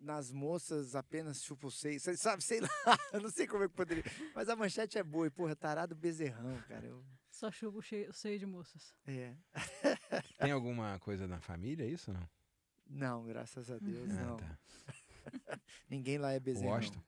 [0.00, 1.98] Nas moças apenas chupa o seio.
[1.98, 2.68] Você sabe, sei lá.
[3.12, 4.04] Eu não sei como é que poderia.
[4.34, 5.26] Mas a manchete é boa.
[5.26, 6.86] E, porra, tarado bezerrão, cara.
[6.86, 8.94] Eu, Só chupa o, cheio, o seio de moças.
[9.06, 9.34] é.
[10.38, 12.28] Tem alguma coisa na família, é isso não?
[12.86, 14.36] Não, graças a Deus, Ah, não.
[14.36, 14.58] tá.
[15.88, 16.74] Ninguém lá é bezerrão.
[16.74, 17.02] Gosto.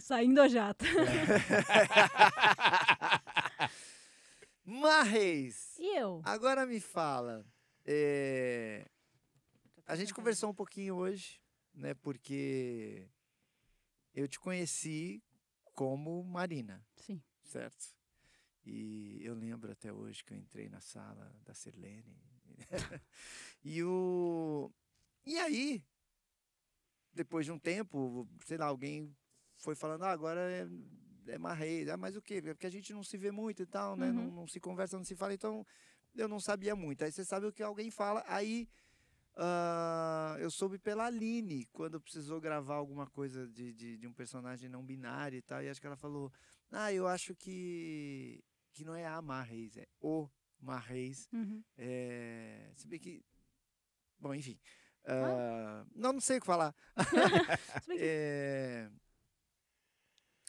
[0.00, 0.84] Saindo a jato.
[4.64, 6.20] Mas, E eu?
[6.24, 7.44] agora me fala.
[7.84, 8.88] é,
[9.86, 11.40] A gente conversou um pouquinho hoje,
[11.72, 11.94] né?
[11.94, 13.08] Porque
[14.12, 15.22] eu te conheci
[15.74, 17.22] como Marina, Sim.
[17.44, 17.94] certo?
[18.64, 22.18] E eu lembro até hoje que eu entrei na sala da Sirlene.
[23.62, 24.72] e o
[25.24, 25.84] E aí,
[27.12, 29.16] depois de um tempo, sei lá, alguém
[29.66, 30.66] foi falando, ah, agora é,
[31.34, 31.88] é Marreis.
[31.88, 32.36] Ah, mas o quê?
[32.44, 34.10] É porque a gente não se vê muito e tal, né?
[34.12, 34.34] Não, Uhum.
[34.34, 35.66] não se conversa, não se fala, então
[36.14, 37.02] eu não sabia muito.
[37.04, 38.68] Aí você sabe o que alguém fala, aí
[39.36, 44.68] ah, eu soube pela Aline, quando precisou gravar alguma coisa de, de, de um personagem
[44.68, 46.32] não binário e tal, e acho que ela falou,
[46.70, 50.28] ah, eu acho que, que não é a Marreis, é o
[50.60, 51.28] Marreis.
[51.32, 51.62] Uhum.
[51.76, 53.22] É, se bem que.
[54.18, 54.58] Bom, enfim.
[55.04, 56.74] ah, não, não sei o que falar.
[57.98, 58.88] É,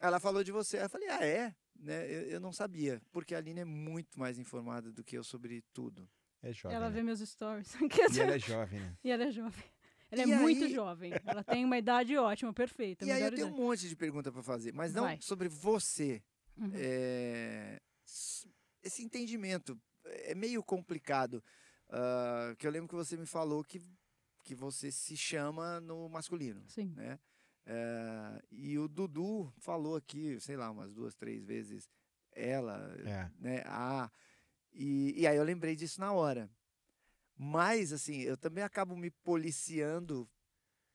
[0.01, 0.81] ela falou de você.
[0.81, 1.55] Eu falei, ah, é?
[1.79, 2.05] Né?
[2.05, 5.61] Eu, eu não sabia, porque a Aline é muito mais informada do que eu sobre
[5.73, 6.09] tudo.
[6.41, 6.75] É jovem.
[6.75, 6.95] ela né?
[6.95, 7.73] vê meus stories.
[8.15, 8.97] E ela é jovem, né?
[9.03, 9.63] E ela é jovem.
[10.09, 11.11] Ela E é muito aí- jovem.
[11.25, 13.05] Ela tem uma idade ótima, perfeita.
[13.05, 15.19] e aí eu tenho um monte de pergunta para fazer, mas não Vai.
[15.21, 16.23] sobre você.
[16.57, 16.71] Uhum.
[16.73, 17.79] É,
[18.83, 21.43] esse entendimento é meio complicado.
[21.89, 23.81] ah, que eu lembro que você me falou que,
[24.43, 26.63] que você se chama no masculino.
[26.67, 26.93] Sim.
[26.95, 27.19] né?
[27.69, 31.89] Eh, e o Dudu falou aqui, sei lá, umas duas, três vezes,
[32.31, 33.29] ela, É.
[33.37, 33.61] né?
[33.65, 34.09] Ah,
[34.71, 36.49] e, e aí eu lembrei disso na hora.
[37.35, 40.29] Mas, assim, eu também acabo me policiando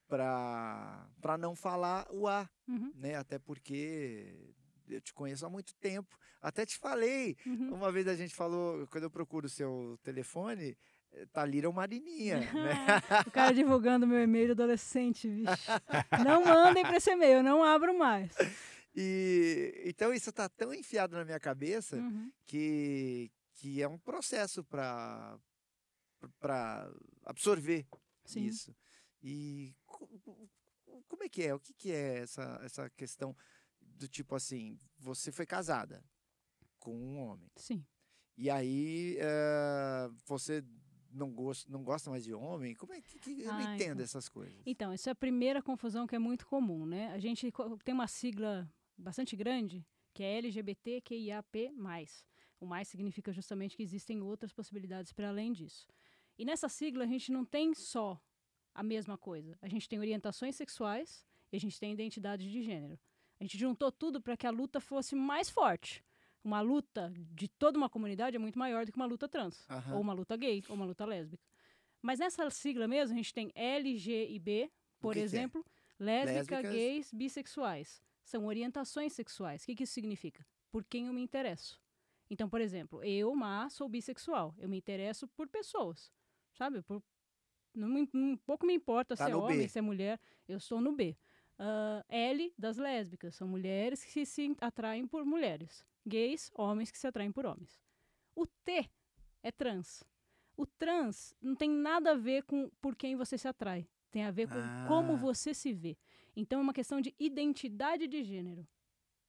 [0.08, 2.90] pra, pra não falar o A, Uhum.
[2.94, 3.16] né?
[3.16, 4.54] Até porque
[4.88, 6.18] eu te conheço há muito tempo.
[6.40, 7.74] Até te falei, Uhum.
[7.74, 10.76] uma vez a gente falou, quando eu procuro o seu telefone,
[11.12, 13.22] eh, tá Little Marininha, né?
[13.26, 15.66] O cara divulgando meu e-mail adolescente, vixe.
[16.24, 18.34] Não mandem pra esse e-mail, eu não abro mais.
[18.94, 22.30] E então isso tá tão enfiado na minha cabeça Uhum.
[22.46, 25.38] que, que é um processo para
[26.38, 26.88] para
[27.24, 27.84] absorver
[28.24, 28.44] Sim.
[28.44, 28.72] isso.
[29.22, 30.48] E co- co-
[31.08, 31.52] como é que é?
[31.54, 33.34] O que, que é essa, essa questão
[33.80, 36.04] do tipo assim, você foi casada
[36.78, 37.84] com um homem Sim.
[38.36, 40.62] e aí eh, você
[41.12, 42.74] não gosta, não gosta mais de homem?
[42.74, 44.04] Como é que, que- eu não Ah, entendo então.
[44.04, 44.60] essas coisas?
[44.66, 47.12] Então, essa é a primeira confusão que é muito comum, né?
[47.12, 47.52] A gente
[47.84, 51.72] tem uma sigla bastante grande, que é LGBTQIAP+.
[52.60, 55.86] O mais significa justamente que existem outras possibilidades para além disso.
[56.38, 58.20] E nessa sigla a gente não tem só
[58.74, 59.56] a mesma coisa.
[59.60, 62.98] A gente tem orientações sexuais e a gente tem identidade de gênero.
[63.40, 66.04] A gente juntou tudo para que a luta fosse mais forte.
[66.44, 70.00] Uma luta de toda uma comunidade é muito maior do que uma luta trans, ou
[70.00, 71.42] uma luta gay, ou uma luta lésbica.
[72.00, 75.24] Mas nessa sigla mesmo, a gente tem L, G e B, por que que é?
[75.24, 75.64] exemplo,
[75.98, 76.72] lésbica, Lésbicas.
[76.72, 78.02] gays, bissexuais.
[78.24, 79.62] São orientações sexuais.
[79.62, 80.44] O que, que isso significa?
[80.70, 81.80] Por quem eu me interesso.
[82.28, 84.54] Então, por exemplo, eu, Má, sou bissexual.
[84.58, 86.10] Eu me interesso por pessoas,
[86.54, 86.82] sabe?
[86.82, 87.02] Por,
[87.74, 89.68] não um pouco me importa Tá se é homem, B.
[89.68, 90.18] se é mulher.
[90.48, 91.16] Eu estou no B.
[91.58, 93.34] Ah, L, das lésbicas.
[93.36, 95.84] São mulheres que se atraem por mulheres.
[96.06, 97.80] Gays, homens que se atraem por homens.
[98.34, 98.90] O T
[99.42, 100.02] é trans.
[100.56, 103.88] O trans não tem nada a ver com por quem você se atrai.
[104.10, 104.54] Tem a ver com
[104.88, 105.16] como Ah.
[105.16, 105.96] você se vê.
[106.36, 108.66] Então é uma questão de identidade de gênero.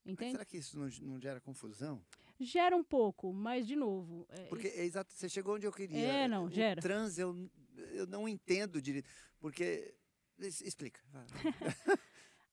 [0.04, 0.32] Mas Entende?
[0.32, 2.04] será que isso não, não gera confusão?
[2.40, 4.26] Gera um pouco, mas de novo.
[4.30, 5.98] é, Porque é exato, você chegou onde eu queria.
[5.98, 6.82] É, não, o gera.
[6.82, 7.50] trans eu,
[7.94, 9.10] eu não entendo direito.
[9.40, 9.96] Porque.
[10.40, 11.00] Explica.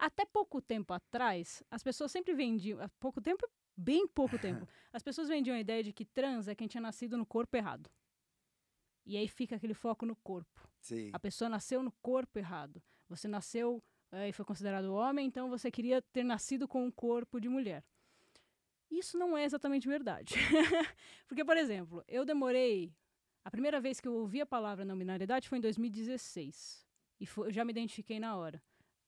[0.01, 2.81] Até pouco tempo atrás, as pessoas sempre vendiam.
[2.81, 3.47] Há pouco tempo,
[3.77, 4.67] bem pouco tempo.
[4.95, 7.91] As pessoas vendiam a ideia de que trans é quem tinha nascido no corpo errado.
[9.05, 10.67] E aí fica aquele foco no corpo.
[10.81, 11.11] Sim.
[11.13, 12.83] A pessoa nasceu no corpo errado.
[13.11, 17.39] Você nasceu eh, e foi considerado homem, então você queria ter nascido com um corpo
[17.39, 17.85] de mulher.
[18.91, 20.35] Isso não é exatamente verdade.
[21.29, 22.93] Porque, por exemplo, eu demorei.
[23.45, 26.87] A primeira vez que eu ouvi a palavra não binariedade foi em 2016.
[27.21, 28.63] E foi- eu já me identifiquei na hora.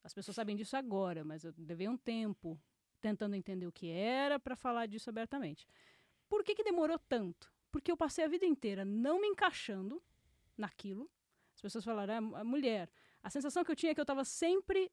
[0.05, 2.61] As pessoas sabem disso agora, mas eu levei um tempo
[3.01, 5.66] tentando entender o que era para falar disso abertamente.
[6.29, 7.53] Por que, que demorou tanto?
[7.70, 10.03] Porque eu passei a vida inteira não me encaixando
[10.57, 11.11] naquilo.
[11.55, 12.91] As pessoas falaram, ah, mulher.
[13.23, 14.91] A sensação que eu tinha é que eu estava sempre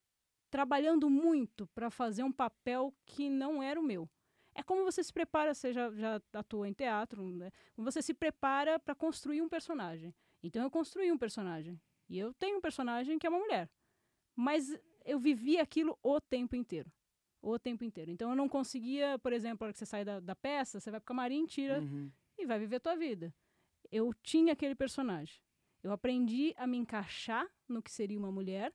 [0.50, 4.10] trabalhando muito para fazer um papel que não era o meu.
[4.54, 7.52] É como você se prepara, você já, já atuou em teatro, né?
[7.76, 10.14] Como você se prepara para construir um personagem.
[10.42, 11.80] Então eu construí um personagem.
[12.08, 13.70] E eu tenho um personagem que é uma mulher.
[14.36, 14.78] Mas
[15.10, 16.92] eu vivi aquilo o tempo inteiro.
[17.42, 18.12] O tempo inteiro.
[18.12, 20.92] Então eu não conseguia, por exemplo, na hora que você sai da, da peça, você
[20.92, 22.12] vai pro camarim, tira Uhum.
[22.38, 23.34] e vai viver a tua vida.
[23.92, 25.42] Eu tinha aquele personagem.
[25.82, 28.74] Eu aprendi a me encaixar no que seria uma mulher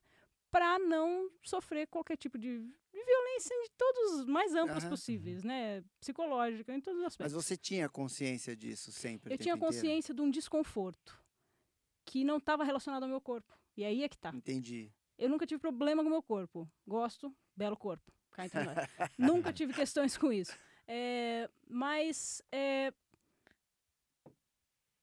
[0.49, 2.49] para não sofrer qualquer tipo de,
[2.91, 4.89] violência de todos os mais amplos Aham.
[4.89, 5.83] possíveis, né?
[5.99, 7.33] Psicológica, em todos os Mas aspectos.
[7.45, 9.33] você tinha consciência disso sempre?
[9.33, 9.75] Eu tinha tempo inteiro?
[9.83, 11.21] consciência de um desconforto
[12.03, 13.53] que não estava relacionado ao meu corpo.
[13.77, 14.31] E aí é que tá.
[14.33, 14.91] Entendi.
[15.17, 16.69] Eu nunca tive problema com o meu corpo.
[16.85, 18.11] Gosto, belo corpo.
[18.31, 18.75] Cá entre nós.
[19.17, 20.57] nunca tive questões com isso.
[20.87, 22.93] É, mas é,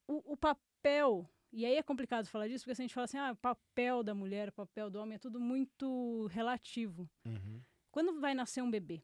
[0.06, 3.18] o, o papel, e aí é complicado falar disso, porque se a gente fala assim,
[3.18, 7.08] ah, o papel da mulher, o papel do homem, é tudo muito relativo.
[7.24, 7.62] Uhum.
[7.90, 9.02] Quando vai nascer um bebê,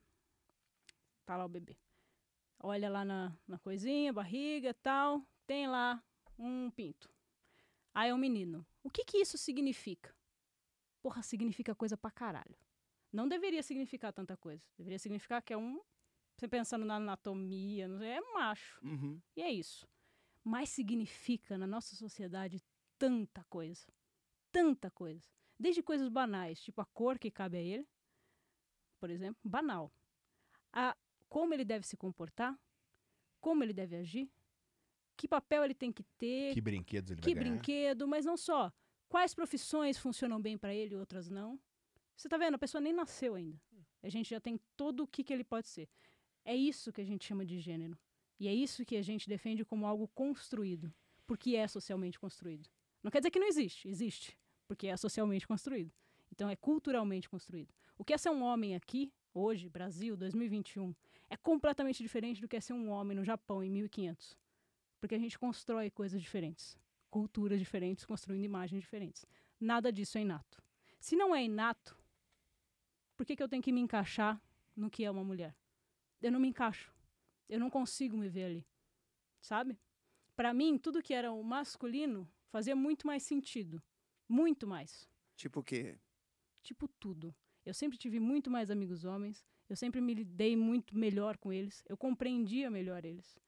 [1.25, 1.77] tá lá o bebê.
[2.61, 6.03] Olha lá na, na coisinha, barriga tal, tem lá
[6.39, 7.11] um pinto.
[7.95, 8.67] Aí é um menino.
[8.83, 10.15] O que que isso significa?
[11.03, 12.57] Porra, significa coisa pra caralho.
[13.13, 14.63] Não deveria significar tanta coisa.
[14.77, 15.81] Deveria significar que é um.
[16.37, 18.79] Você pensando na anatomia, não sei, é macho.
[18.85, 19.21] Uhum.
[19.37, 19.89] E é isso.
[20.45, 22.63] Mas significa na nossa sociedade
[22.99, 23.87] tanta coisa.
[24.53, 25.27] Tanta coisa.
[25.59, 27.89] Desde coisas banais, tipo a cor que cabe a ele,
[29.01, 29.93] por exemplo, banal.
[30.73, 30.97] A
[31.29, 32.59] como ele deve se comportar,
[33.41, 34.31] como ele deve agir,
[35.17, 37.55] que papel ele tem que ter, Que brinquedos ele que vai ganhar?
[37.57, 38.73] brinquedo, mas não só.
[39.09, 41.59] Quais profissões funcionam bem para ele e outras não?
[42.15, 42.57] Você tá vendo?
[42.57, 43.59] A pessoa nem nasceu ainda.
[44.03, 45.89] A gente já tem todo o que, que ele pode ser.
[46.45, 47.99] É isso que a gente chama de gênero.
[48.39, 50.93] E é isso que a gente defende como algo construído.
[51.27, 52.69] Porque é socialmente construído.
[53.03, 53.89] Não quer dizer que não existe.
[53.89, 54.39] Existe.
[54.67, 55.91] Porque é socialmente construído.
[56.31, 57.73] Então é culturalmente construído.
[57.97, 60.95] O que é ser um homem aqui, hoje, Brasil, 2021,
[61.31, 64.37] é completamente diferente do que é ser um homem no Japão em 1500.
[65.01, 66.77] Porque a gente constrói coisas diferentes
[67.11, 69.27] culturas diferentes, construindo imagens diferentes.
[69.61, 70.63] Nada disso é inato.
[71.01, 71.97] Se não é inato,
[73.17, 74.41] por que, que eu tenho que me encaixar
[74.77, 75.57] no que é uma mulher?
[76.21, 76.93] Eu não me encaixo.
[77.49, 78.67] Eu não consigo me ver ali.
[79.41, 79.79] Sabe?
[80.37, 83.83] Para mim, tudo que era o masculino fazia muito mais sentido.
[84.29, 85.09] Muito mais.
[85.37, 85.99] Tipo o quê?
[86.63, 87.35] Tipo tudo.
[87.65, 89.45] Eu sempre tive muito mais amigos homens.
[89.69, 91.83] Eu sempre me lidei muito melhor com eles.
[91.89, 93.39] Eu compreendia melhor eles.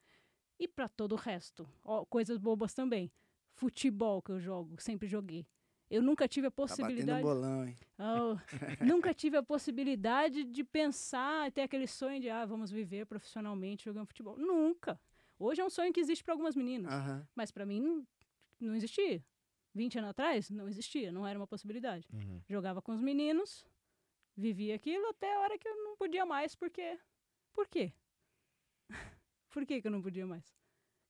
[0.58, 3.10] E para todo o resto, ó, coisas bobas também.
[3.60, 5.46] Futebol que eu jogo, sempre joguei.
[5.90, 7.20] Eu nunca tive a Tá possibilidade.
[7.22, 7.76] bolão, hein?
[7.98, 8.36] Oh,
[8.82, 14.06] nunca tive a possibilidade de pensar, ter aquele sonho de, ah, vamos viver profissionalmente jogando
[14.06, 14.38] futebol.
[14.38, 14.98] Nunca.
[15.38, 17.28] Hoje é um sonho que existe para algumas meninas, Aham.
[17.34, 18.06] mas para mim não,
[18.58, 19.22] não existia.
[19.74, 22.08] 20 anos atrás, não existia, não era uma possibilidade.
[22.14, 22.40] Uhum.
[22.48, 23.62] Jogava com os meninos,
[24.34, 26.98] vivia aquilo até a hora que eu não podia mais, porque.
[27.52, 27.92] Por quê?
[29.50, 30.50] Por que, que eu não podia mais?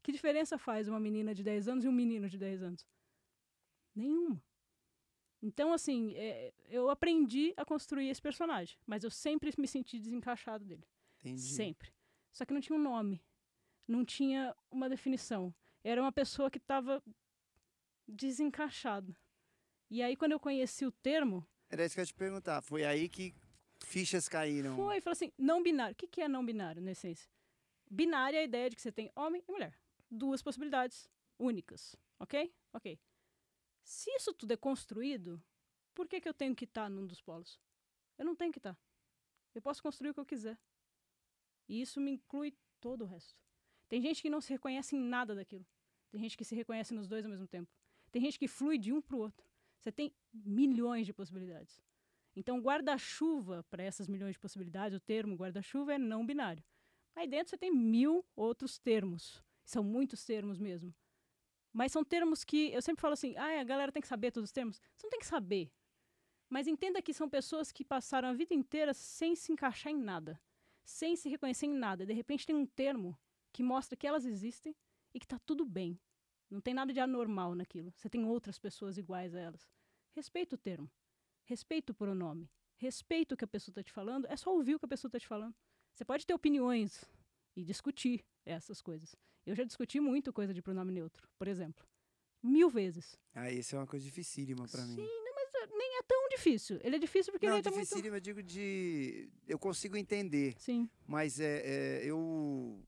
[0.02, 2.86] Que diferença faz uma menina de 10 anos e um menino de 10 anos?
[3.94, 4.42] Nenhuma.
[5.42, 10.64] Então, assim, é, eu aprendi a construir esse personagem, mas eu sempre me senti desencaixado
[10.64, 10.86] dele.
[11.20, 11.40] Entendi.
[11.40, 11.92] Sempre.
[12.32, 13.22] Só que não tinha um nome.
[13.88, 15.54] Não tinha uma definição.
[15.82, 17.02] Era uma pessoa que estava
[18.06, 19.16] desencaixada.
[19.90, 22.60] E aí, quando eu conheci o termo, Era isso que eu ia te perguntar.
[22.62, 23.34] Foi aí que
[23.80, 24.76] fichas caíram.
[24.76, 25.92] foi falou assim: não binário.
[25.92, 27.28] O que, que é não binário, na essência?
[27.90, 29.76] Binário é a ideia de que você tem homem e mulher.
[30.10, 31.08] Duas possibilidades
[31.38, 31.96] únicas.
[32.18, 32.54] Ok?
[32.72, 32.98] Ok.
[33.82, 35.42] Se isso tudo é construído,
[35.94, 37.58] por que, que eu tenho que estar num dos polos?
[38.18, 38.78] Eu não tenho que estar.
[39.54, 40.58] Eu posso construir o que eu quiser.
[41.68, 43.38] E isso me inclui todo o resto.
[43.88, 45.66] Tem gente que não se reconhece em nada daquilo.
[46.10, 47.70] Tem gente que se reconhece nos dois ao mesmo tempo.
[48.10, 49.46] Tem gente que flui de um para o outro.
[49.78, 51.82] Você tem milhões de possibilidades.
[52.36, 56.62] Então, guarda-chuva para essas milhões de possibilidades, o termo guarda-chuva é não binário.
[57.14, 59.42] Aí dentro você tem mil outros termos.
[59.70, 60.92] São muitos termos mesmo.
[61.72, 64.48] Mas são termos que eu sempre falo assim: ah, a galera tem que saber todos
[64.48, 64.80] os termos.
[64.96, 65.70] Você não tem que saber.
[66.48, 70.40] Mas entenda que são pessoas que passaram a vida inteira sem se encaixar em nada,
[70.84, 72.04] sem se reconhecer em nada.
[72.04, 73.16] De repente tem um termo
[73.52, 74.74] que mostra que elas existem
[75.14, 76.00] e que está tudo bem.
[76.50, 77.92] Não tem nada de anormal naquilo.
[77.94, 79.70] Você tem outras pessoas iguais a elas.
[80.10, 80.90] Respeita o termo.
[81.44, 82.50] Respeita o pronome.
[82.76, 84.26] Respeita o que a pessoa está te falando.
[84.26, 85.54] É só ouvir o que a pessoa está te falando.
[85.94, 87.04] Você pode ter opiniões
[87.54, 89.14] e discutir essas coisas.
[89.50, 91.84] Eu já discuti muito coisa de pronome neutro, por exemplo.
[92.40, 93.18] Mil vezes.
[93.34, 94.94] Ah, isso é uma coisa dificílima pra mim.
[94.94, 96.78] Sim, não, mas eh, nem é tão difícil.
[96.84, 97.82] Ele é difícil porque não, ele tá muito...
[97.82, 99.28] dificílimo eu digo de...
[99.48, 102.80] Eu consigo entender, Sim, mas é, é, eu...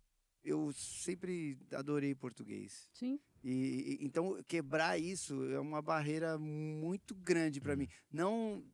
[0.45, 2.89] Eu sempre adorei português.
[2.93, 3.19] sim.
[3.45, 7.89] E, então quebrar isso é uma barreira muito grande para mim.
[8.11, 8.65] Não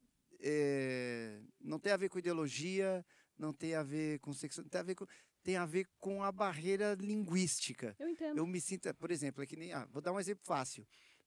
[0.41, 3.05] é, não tem a ver com ideologia,
[3.39, 5.07] não tem a ver com sexo, tem a ver com
[5.43, 7.97] tem a ver com a barreira linguística.
[7.99, 8.39] Eu entendo.
[8.39, 10.87] Eu me sinto, por exemplo, é que nem, ah, vou dar um exemplo fácil.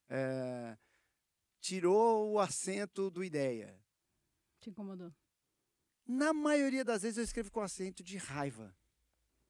[0.09, 0.77] É,
[1.59, 3.79] tirou o acento do ideia.
[4.59, 5.13] Te incomodou.
[6.05, 8.75] Na maioria das vezes eu escrevo com acento de raiva,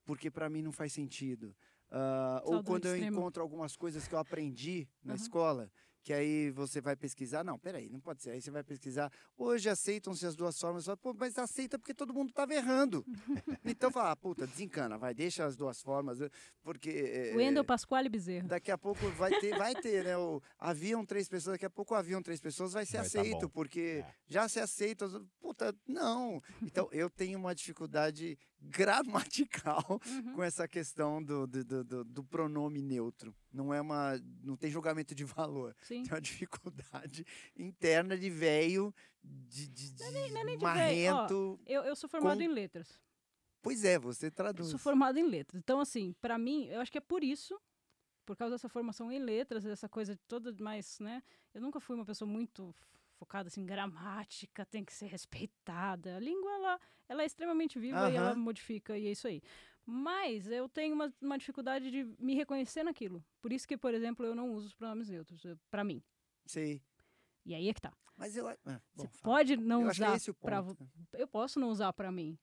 [0.04, 1.56] porque para mim não faz sentido.
[1.90, 5.22] Ah, ou quando eu encontro algumas coisas que eu aprendi na Aham.
[5.22, 5.72] escola,
[6.02, 7.44] que aí você vai pesquisar.
[7.44, 8.30] Não, peraí, não pode ser.
[8.30, 9.10] Aí você vai pesquisar.
[9.36, 10.84] Hoje aceitam-se as duas formas.
[10.84, 13.04] Fala, Pô, mas aceita porque todo mundo estava errando.
[13.64, 16.30] então fala, ah, puta, desencana, vai, deixa as duas formas, eh,
[16.62, 16.90] porque.
[16.90, 18.48] eh, Wendel Pasquale Bezerra.
[18.48, 20.16] Daqui a pouco vai ter, vai ter, né?
[20.16, 23.40] O, haviam três pessoas, daqui a pouco haviam três pessoas, vai ser Vai tá aceito,
[23.42, 23.48] bom.
[23.48, 24.14] porque É.
[24.28, 25.08] já se aceita.
[25.40, 26.42] Puta, não.
[26.62, 30.34] Então, eu tenho uma dificuldade gramatical Uhum.
[30.34, 33.34] com essa questão do, do, do, do- pronome neutro.
[33.52, 34.18] Não é uma.
[34.42, 35.74] Não tem julgamento de valor.
[35.82, 36.02] Sim.
[36.04, 37.26] Tem uma dificuldade
[37.56, 41.60] interna de velho, de, de, de não é nem de véio, ó, marrento.
[41.66, 43.00] Eu, eu sou formado Com- em letras.
[43.60, 44.68] Pois é, você Eu traduz.
[44.68, 45.60] sou formado em letras.
[45.62, 47.60] Então, assim, pra mim, eu acho que é por isso,
[48.26, 51.22] por causa dessa formação em letras, essa coisa toda mais, né?
[51.54, 52.74] Eu nunca fui uma pessoa muito
[53.22, 56.16] focada assim, gramática, tem que ser respeitada.
[56.16, 59.40] A língua, ela, ela é extremamente viva e ela modifica, e é isso aí.
[59.86, 63.24] Mas eu tenho uma, uma dificuldade de me reconhecer naquilo.
[63.40, 66.02] Por isso que, por exemplo, eu não uso os pronomes neutros, eu- pra mim.
[66.46, 66.82] Sei.
[67.46, 67.92] E aí é que tá.
[68.16, 68.48] Mas eu.
[68.48, 69.22] ah, bom, Você fala.
[69.36, 70.82] pode não eu acho que é usar esse o pra ponto.
[70.84, 70.90] né?
[71.14, 72.36] eu posso não usar pra mim.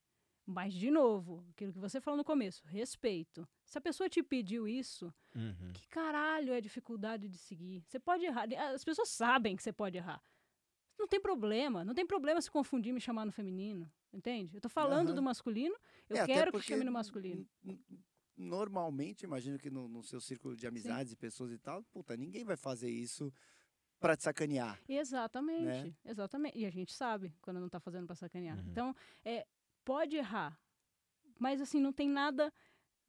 [0.45, 3.47] Mas, de novo, aquilo que você falou no começo, respeito.
[3.65, 5.71] Se a pessoa te pediu isso, Uhum.
[5.73, 7.83] que caralho é dificuldade de seguir?
[7.87, 8.47] Você pode errar.
[8.73, 10.19] As pessoas sabem que você pode errar.
[10.99, 11.85] Não tem problema.
[11.85, 13.89] Não tem problema se confundir e me chamar no feminino.
[14.11, 14.55] Entende?
[14.55, 15.15] Eu tô falando Aham.
[15.15, 15.75] do masculino,
[16.09, 17.47] eu É, quero que chame no masculino.
[18.35, 22.43] Normalmente, imagino que no, no seu círculo de amizades e pessoas e tal, puta, ninguém
[22.43, 23.31] vai fazer isso
[23.99, 24.79] pra te sacanear.
[24.87, 25.95] Exatamente, Né?
[26.05, 26.57] exatamente.
[26.57, 28.57] E a gente sabe quando não tá fazendo pra sacanear.
[28.57, 28.65] Uhum.
[28.71, 29.45] Então, é,
[29.85, 30.57] pode errar.
[31.37, 32.51] Mas assim, não tem nada.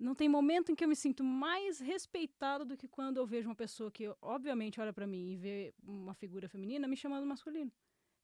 [0.00, 3.50] Não tem momento em que eu me sinto mais respeitado do que quando eu vejo
[3.50, 7.70] uma pessoa que, obviamente, olha pra mim e vê uma figura feminina me chamando masculino.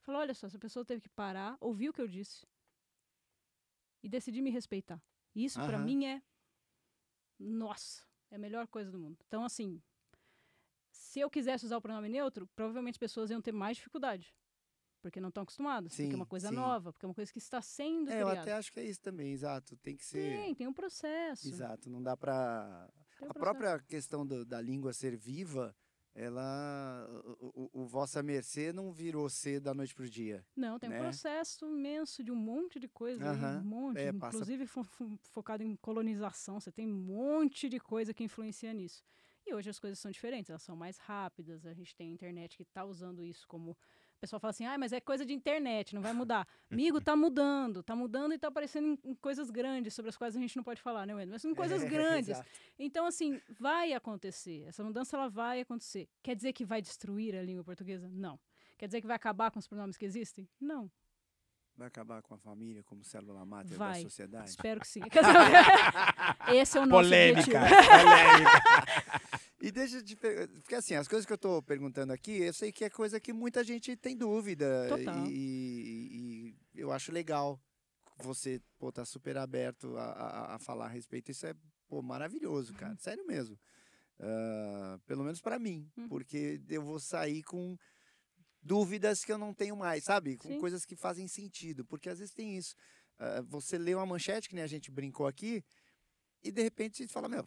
[0.00, 2.46] Fala, olha só, essa pessoa teve que parar, ouvir o que eu disse
[4.02, 5.02] e decidir me respeitar.
[5.34, 5.84] Isso, pra Aham.
[5.84, 6.22] mim, é.
[7.38, 9.18] Nossa, é a melhor coisa do mundo.
[9.26, 9.82] Então, assim,
[10.90, 14.34] se eu quisesse usar o pronome neutro, provavelmente as pessoas iam ter mais dificuldade.
[15.06, 15.92] Porque não estão acostumadas.
[15.92, 16.54] porque é uma Sim, coisa sim.
[16.56, 18.40] nova, porque é uma coisa que está sendo É, eu criada.
[18.42, 19.76] até acho que é isso também, exato.
[19.76, 20.36] Tem que ser.
[20.42, 21.46] Tem, tem um processo.
[21.46, 25.74] Exato, não dá tem um A própria questão do- da língua ser viva,
[26.12, 27.06] ela.
[27.38, 30.44] O, o- o vossa mercê não virou ser da noite pro dia.
[30.56, 30.98] Não, tem um né?
[30.98, 33.22] processo imenso de um monte de coisa.
[33.30, 33.98] aí, Aham, Um monte.
[33.98, 36.58] é, passa- inclusive fo- fo- focado em colonização.
[36.60, 39.04] Você tem um monte de coisa que influencia nisso.
[39.46, 41.64] E hoje as coisas são diferentes, elas são mais rápidas.
[41.64, 43.76] A gente tem a internet que está usando isso como.
[44.16, 46.48] O pessoal fala assim, ah, mas é coisa de internet, não vai mudar.
[46.70, 50.34] Amigo, tá mudando, tá mudando e tá aparecendo em, em coisas grandes sobre as quais
[50.34, 51.32] a gente não pode falar, né, Wendel?
[51.32, 52.30] Mas em coisas É, grandes.
[52.30, 52.48] exato.
[52.78, 54.64] Então, assim, vai acontecer.
[54.66, 56.08] Essa mudança ela vai acontecer.
[56.22, 58.08] Quer dizer que vai destruir a língua portuguesa?
[58.08, 58.40] Não.
[58.78, 60.48] Quer dizer que vai acabar com os pronomes que existem?
[60.58, 60.90] Não.
[61.76, 63.96] Vai acabar com a família como célula máter Vai.
[63.96, 64.48] da sociedade.
[64.50, 65.00] Espero que sim.
[66.54, 67.40] Esse é o nosso Polêmica.
[67.40, 68.00] objetivo.
[68.02, 69.26] Polêmica.
[69.60, 70.16] E deixa de.
[70.16, 73.20] per- Porque assim, as coisas que eu tô perguntando aqui, eu sei que é coisa
[73.20, 74.86] que muita gente tem dúvida.
[74.88, 75.26] Total.
[75.26, 77.60] E, e- e eu acho legal
[78.20, 81.30] você pô, tá super aberto a, a- a falar a respeito.
[81.30, 81.54] Isso é
[81.88, 82.92] pô, maravilhoso, cara.
[82.92, 82.98] Uhum.
[82.98, 83.58] Sério mesmo.
[84.18, 85.90] Ah, pelo menos para mim.
[85.96, 86.08] Uhum.
[86.08, 87.76] Porque eu vou sair com
[88.66, 90.36] dúvidas que eu não tenho mais, sabe?
[90.36, 90.60] Com Sim.
[90.60, 91.84] coisas que fazem sentido.
[91.84, 92.74] Porque às vezes tem isso.
[93.18, 95.64] Ah, você lê uma manchete, que nem a gente brincou aqui,
[96.42, 97.46] e de repente você fala, meu,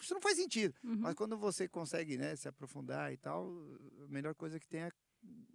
[0.00, 0.74] isso não faz sentido.
[0.84, 0.96] Uhum.
[0.98, 3.48] Mas quando você consegue né, se aprofundar e tal,
[4.04, 4.92] a melhor coisa que tem é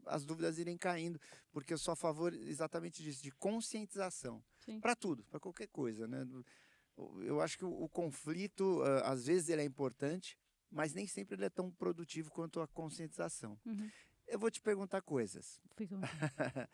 [0.05, 1.19] as dúvidas irem caindo,
[1.51, 4.41] porque eu sou a favor exatamente disso, de conscientização.
[4.79, 6.07] Para tudo, para qualquer coisa.
[6.07, 6.25] Né?
[7.23, 10.37] Eu acho que o, o conflito, ah, às vezes, ele é importante,
[10.69, 13.59] mas nem sempre ele é tão produtivo quanto a conscientização.
[13.65, 13.89] Uhum.
[14.27, 15.59] Eu vou te perguntar coisas.
[15.75, 15.95] Fica.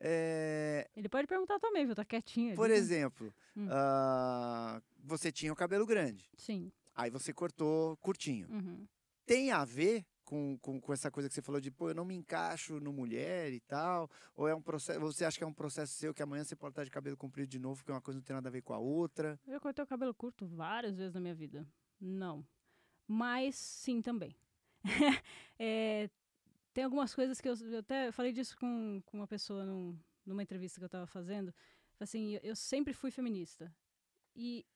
[0.00, 1.94] É, Ele pode perguntar também, viu?
[1.94, 2.48] Tá quietinho.
[2.48, 2.74] ali, por né?
[2.74, 3.68] exemplo, Hum.
[3.70, 6.28] ah, você tinha o cabelo grande.
[6.36, 6.70] Sim.
[6.94, 8.48] Aí você cortou curtinho.
[8.50, 8.86] Uhum.
[9.24, 12.04] Tem a ver com, com, com essa coisa que você falou de, pô, eu não
[12.04, 14.10] me encaixo no mulher e tal?
[14.34, 16.72] Ou é um processo, você acha que é um processo seu que amanhã você pode
[16.72, 18.74] estar de cabelo comprido de novo, porque uma coisa não tem nada a ver com
[18.74, 19.38] a outra?
[19.46, 21.66] Eu cortei o cabelo curto várias vezes na minha vida.
[22.00, 22.44] Não.
[23.06, 24.36] Mas sim também.
[25.56, 26.10] É,
[26.74, 30.42] tem algumas coisas que eu, eu até falei disso com, com uma pessoa num- numa
[30.42, 31.54] entrevista que eu estava fazendo.
[32.00, 33.72] Assim, eu, eu sempre fui feminista.
[34.34, 34.66] E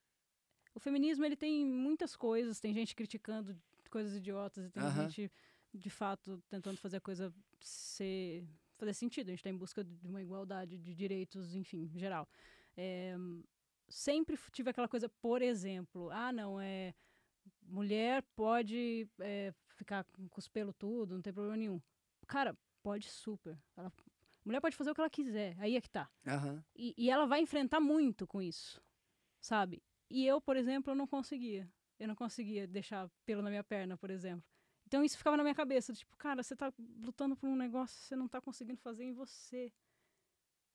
[0.75, 3.61] o feminismo ele tem muitas coisas, tem gente criticando
[3.91, 5.33] coisas idiotas e tem gente
[5.75, 8.47] de fato tentando fazer a coisa ser
[8.77, 9.29] fazer sentido.
[9.29, 12.29] A gente está em busca de uma igualdade de direitos, enfim, geral.
[12.77, 13.17] É,
[13.89, 16.95] sempre tive aquela coisa, por exemplo, ah, não, é
[17.63, 21.81] mulher pode é, ficar com os pelos tudo, não tem problema nenhum.
[22.27, 23.57] Cara, pode super.
[23.77, 23.93] Ela-
[24.45, 26.11] mulher pode fazer o que ela quiser, aí é que tá.
[26.27, 26.63] Aham.
[26.75, 28.83] E, e ela vai enfrentar muito com isso,
[29.41, 29.83] sabe?
[30.11, 31.71] E eu, por exemplo, eu não conseguia.
[31.99, 34.45] Eu não conseguia deixar pelo na minha perna, por exemplo.
[34.87, 36.73] Então isso ficava na minha cabeça, tipo, cara, você tá
[37.03, 39.73] lutando por um negócio que você não tá conseguindo fazer em você.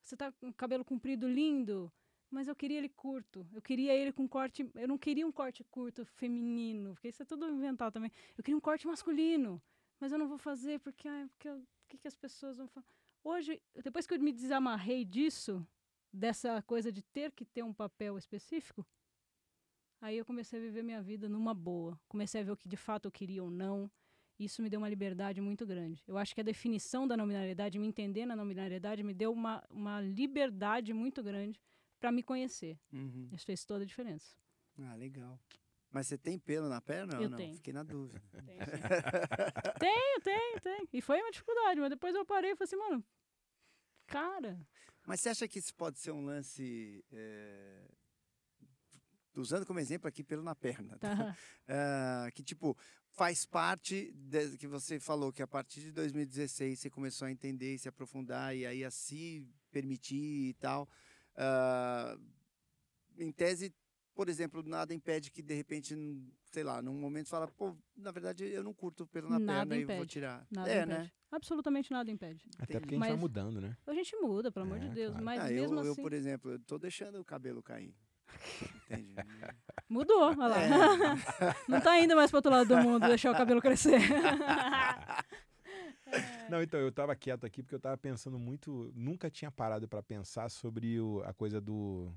[0.02, 1.92] Você tá com o cabelo comprido lindo,
[2.34, 3.48] mas eu queria ele curto.
[3.54, 7.26] Eu queria ele com corte, eu não queria um corte curto feminino, porque isso é
[7.26, 8.12] tudo inventado também.
[8.36, 9.62] Eu queria um corte masculino,
[10.00, 12.86] mas eu não vou fazer porque, ai, porque eu- que, que as pessoas vão falar?
[13.24, 15.66] Hoje, depois que eu me desamarrei disso,
[16.12, 18.84] dessa coisa de ter que ter um papel específico,
[20.02, 22.00] aí eu comecei a viver minha vida numa boa.
[22.10, 23.90] Comecei a ver o que de fato eu queria ou não.
[24.40, 26.04] Isso me deu uma liberdade muito grande.
[26.08, 30.02] Eu acho que a definição da nominalidade, me entender na nominalidade, me deu uma, uma
[30.02, 31.62] liberdade muito grande
[32.04, 32.78] para me conhecer.
[32.92, 33.30] Uhum.
[33.32, 34.36] Isso fez toda a diferença.
[34.78, 35.40] Ah, legal.
[35.90, 37.38] Mas você tem pelo na perna ou Eu não?
[37.38, 37.56] tenho.
[37.56, 38.22] Fiquei na dúvida.
[39.80, 40.90] tenho, tenho, tenho.
[40.92, 43.02] E foi uma dificuldade, mas depois eu parei e falei assim, mano,
[44.06, 44.60] cara,
[45.08, 47.06] Mas você acha que isso pode ser um lance.
[47.10, 47.88] é,
[49.38, 50.98] Usando como exemplo aqui pelo na perna.
[50.98, 51.16] tá?
[51.16, 51.38] tá.
[51.70, 52.78] Ah, que tipo
[53.12, 57.76] faz parte de- que você falou que a partir de 2016 você começou a entender
[57.76, 60.90] e se aprofundar e aí a se permitir e tal.
[61.36, 62.18] Ah,
[63.18, 63.74] em tese,
[64.14, 67.76] por exemplo, nada impede que de repente, num- sei lá, num momento você fala, pô,
[67.96, 70.10] na verdade eu não curto pelo na Nada perna e vou impede.
[70.12, 70.46] tirar.
[70.52, 71.00] Nada é, impede.
[71.00, 71.12] né?
[71.32, 72.48] Absolutamente nada impede.
[72.60, 73.76] Até porque a gente vai Mas- mudando, né?
[73.88, 75.10] A gente muda, pelo amor É, de Deus.
[75.12, 75.26] claro.
[75.26, 76.02] Mas Ah, eu, mesmo eu, assim.
[76.04, 77.96] por exemplo, eu tô deixando o cabelo cair.
[78.86, 79.14] Entende?
[79.90, 80.58] Mudou, olha lá.
[80.62, 80.70] É.
[81.68, 84.00] Não tá indo mais pro outro lado do mundo deixar o cabelo crescer.
[86.54, 88.92] Não, então, eu tava quieto aqui porque eu tava pensando muito.
[88.96, 92.14] Nunca tinha parado pra pensar sobre o- a coisa do.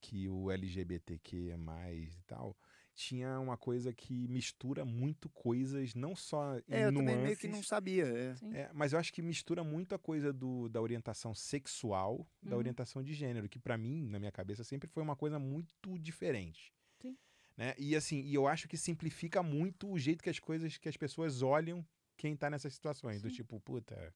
[0.00, 1.54] Que o LGBTQ
[1.94, 2.56] e tal.
[2.92, 7.46] Tinha uma coisa que mistura muito coisas, não só em É, eu também meio que
[7.46, 8.04] nuances, não sabia.
[8.04, 8.34] é.
[8.52, 12.58] É, mas eu acho que mistura muito a coisa do, da orientação sexual da Uhum.
[12.58, 16.72] orientação de gênero, que pra mim, na minha cabeça, sempre foi uma coisa muito diferente.
[17.00, 17.16] Sim.
[17.56, 17.74] Né?
[17.78, 20.96] E assim, e eu acho que simplifica muito o jeito que as coisas, que as
[20.96, 21.84] pessoas olham
[22.16, 23.22] quem tá nessas situações.
[23.22, 23.36] Do Sim.
[23.36, 24.14] tipo, puta,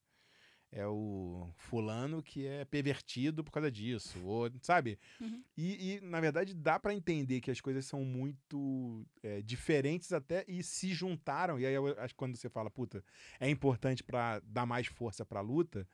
[0.71, 4.19] é o fulano que é pervertido por causa disso.
[4.23, 4.97] Ou, sabe?
[5.19, 5.43] Uhum.
[5.57, 10.45] E, e, na verdade, dá pra entender que as coisas são muito é, diferentes até
[10.47, 11.59] e se juntaram.
[11.59, 13.03] E aí, eu acho que quando você fala, puta,
[13.39, 15.85] é importante pra dar mais força pra luta,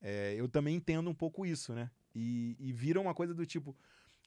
[0.00, 1.90] é, eu também entendo um pouco isso, né?
[2.14, 3.76] E, e vira uma coisa do tipo,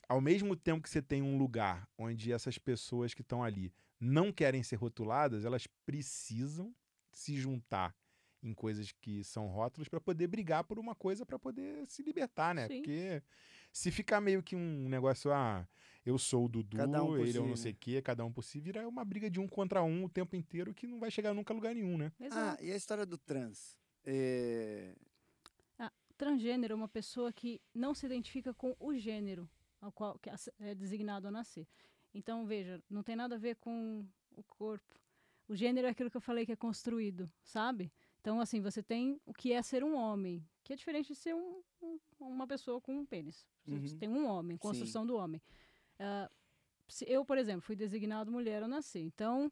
[0.07, 4.33] ao mesmo tempo que você tem um lugar onde essas pessoas que estão ali não
[4.33, 6.75] querem ser rotuladas, elas precisam
[7.13, 7.95] se juntar
[8.41, 12.53] em coisas que são rótulos pra poder brigar por uma coisa pra poder se libertar,
[12.53, 12.67] né?
[12.67, 12.77] Sim.
[12.77, 13.23] Porque
[13.71, 15.65] se ficar meio que um negócio, ah,
[16.05, 17.77] eu sou o Dudu, um ele é o não sei né?
[17.77, 20.35] o quê, cada um por si, vira uma briga de um contra um o tempo
[20.35, 22.11] inteiro que não vai chegar nunca a lugar nenhum, né?
[22.19, 22.63] Ah, Exato.
[22.65, 23.77] e a história do trans?
[24.05, 24.93] É,
[26.17, 29.49] Transgênero é uma pessoa que não se identifica com o gênero
[29.81, 30.19] ao qual
[30.59, 31.67] é designado a nascer.
[32.13, 35.02] Então, veja, não tem nada a ver com o corpo.
[35.47, 37.91] O gênero é aquilo que eu falei que é construído, sabe?
[38.21, 41.35] Então, assim, você tem o que é ser um homem, que é diferente de ser
[41.35, 43.45] um- um- uma pessoa com um pênis.
[43.65, 43.99] Você Uhum.
[43.99, 45.41] tem um homem, construção do homem.
[46.87, 49.01] Se eu, por exemplo, fui designado mulher ao nascer.
[49.01, 49.51] Então,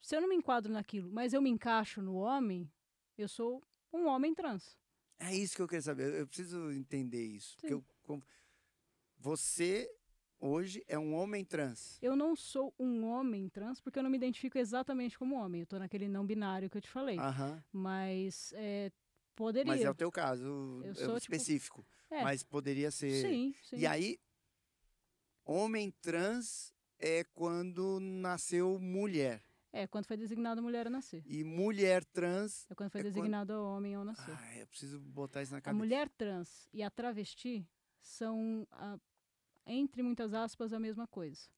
[0.00, 2.70] se eu não me enquadro naquilo, mas eu me encaixo no homem,
[3.16, 3.62] eu sou
[3.92, 4.76] um homem trans.
[5.18, 6.14] É isso que eu queria saber.
[6.14, 7.56] Eu preciso entender isso.
[7.56, 7.84] Porque Sim.
[8.06, 8.22] eu,
[9.18, 9.90] você
[10.38, 11.98] hoje é um homem trans.
[12.02, 15.60] Eu não sou um homem trans porque eu não me identifico exatamente como homem.
[15.62, 17.18] Eu tô naquele não binário que eu te falei.
[17.18, 17.62] Aham.
[17.72, 18.90] Mas é,
[19.34, 19.72] poderia.
[19.72, 21.86] Mas é o teu caso Eu é sou, tipo, específico.
[22.10, 23.22] é, Mas poderia ser.
[23.26, 23.76] sim, sim.
[23.76, 24.18] E aí,
[25.44, 29.42] homem trans é quando nasceu mulher.
[29.70, 31.22] É quando foi designado mulher ao nascer.
[31.26, 32.66] E mulher trans.
[32.70, 34.34] É quando foi É quando- designado homem ao nascer.
[34.36, 35.78] Ah, eu preciso botar isso na a cabeça.
[35.78, 37.68] mulher trans e a travesti
[38.00, 38.98] são, ah,
[39.68, 41.48] entre muitas aspas, a mesma coisa.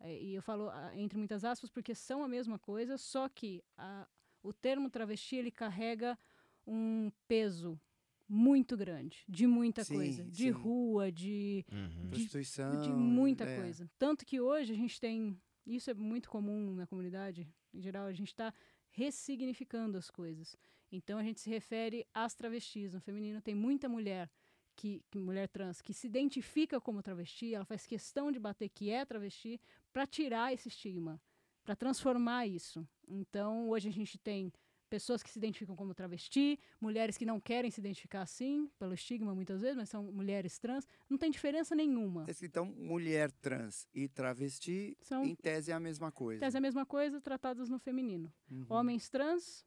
[0.00, 3.62] É, e eu falo ah, entre muitas aspas porque são a mesma coisa, só que
[3.76, 4.06] a,
[4.42, 6.18] o termo travesti ele carrega
[6.66, 7.80] um peso
[8.28, 10.50] muito grande, de muita Sim, coisa, de sim.
[10.50, 12.08] rua, de, Uhum.
[12.08, 12.82] Prostituição.
[12.82, 13.56] de muita é.
[13.60, 13.88] coisa.
[13.98, 18.12] Tanto que hoje a gente tem, isso é muito comum na comunidade, em geral, a
[18.12, 18.52] gente está
[18.90, 20.56] ressignificando as coisas.
[20.90, 22.94] Então a gente se refere às travestis.
[22.94, 24.30] No feminino tem muita mulher
[24.76, 28.90] que, que- mulher trans que se identifica como travesti, ela faz questão de bater que
[28.90, 29.60] é travesti
[29.92, 31.20] para tirar esse estigma,
[31.64, 32.86] para transformar isso.
[33.08, 34.52] Então hoje a gente tem
[34.90, 39.34] pessoas que se identificam como travesti, mulheres que não querem se identificar assim, pelo estigma
[39.34, 42.26] muitas vezes, mas são mulheres trans, não tem diferença nenhuma.
[42.42, 46.40] Então, mulher trans e travesti, São em tese, é a mesma coisa.
[46.40, 48.32] tese a mesma coisa, tratadas no feminino.
[48.48, 48.66] Uhum.
[48.68, 49.64] Homens trans,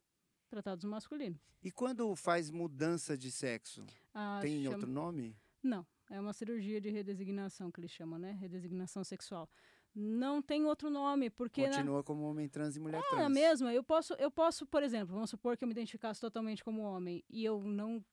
[0.48, 1.38] tratados no masculino.
[1.62, 3.84] E quando faz mudança de sexo,
[4.14, 5.36] Ah, tem chama- outro nome?
[5.62, 8.32] Não, é uma cirurgia de redesignação que eles chamam, né?
[8.32, 9.48] Redesignação sexual.
[9.94, 13.22] Não tem outro nome, porque na, Continua como homem trans e mulher é trans.
[13.24, 13.72] a mesma.
[13.74, 17.24] Eu posso, eu posso, por exemplo, vamos supor que eu me identificasse totalmente como homem
[17.28, 18.04] e eu não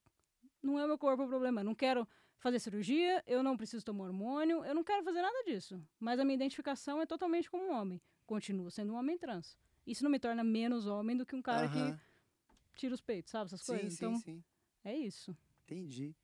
[0.62, 1.60] não é meu corpo o problema.
[1.60, 2.08] Eu não quero
[2.38, 5.80] fazer cirurgia, eu não preciso tomar hormônio, eu não quero fazer nada disso.
[6.00, 8.00] Mas a minha identificação é totalmente como homem.
[8.26, 9.56] Continuo sendo um homem trans.
[9.86, 11.92] Isso não me torna menos homem do que um cara Aham.
[11.94, 12.00] que
[12.76, 13.46] tira os peitos, sabe?
[13.46, 13.92] Essas Sim, coisas.
[13.92, 14.44] sim, então, sim.
[14.84, 15.36] é isso.
[15.64, 16.14] Entendi.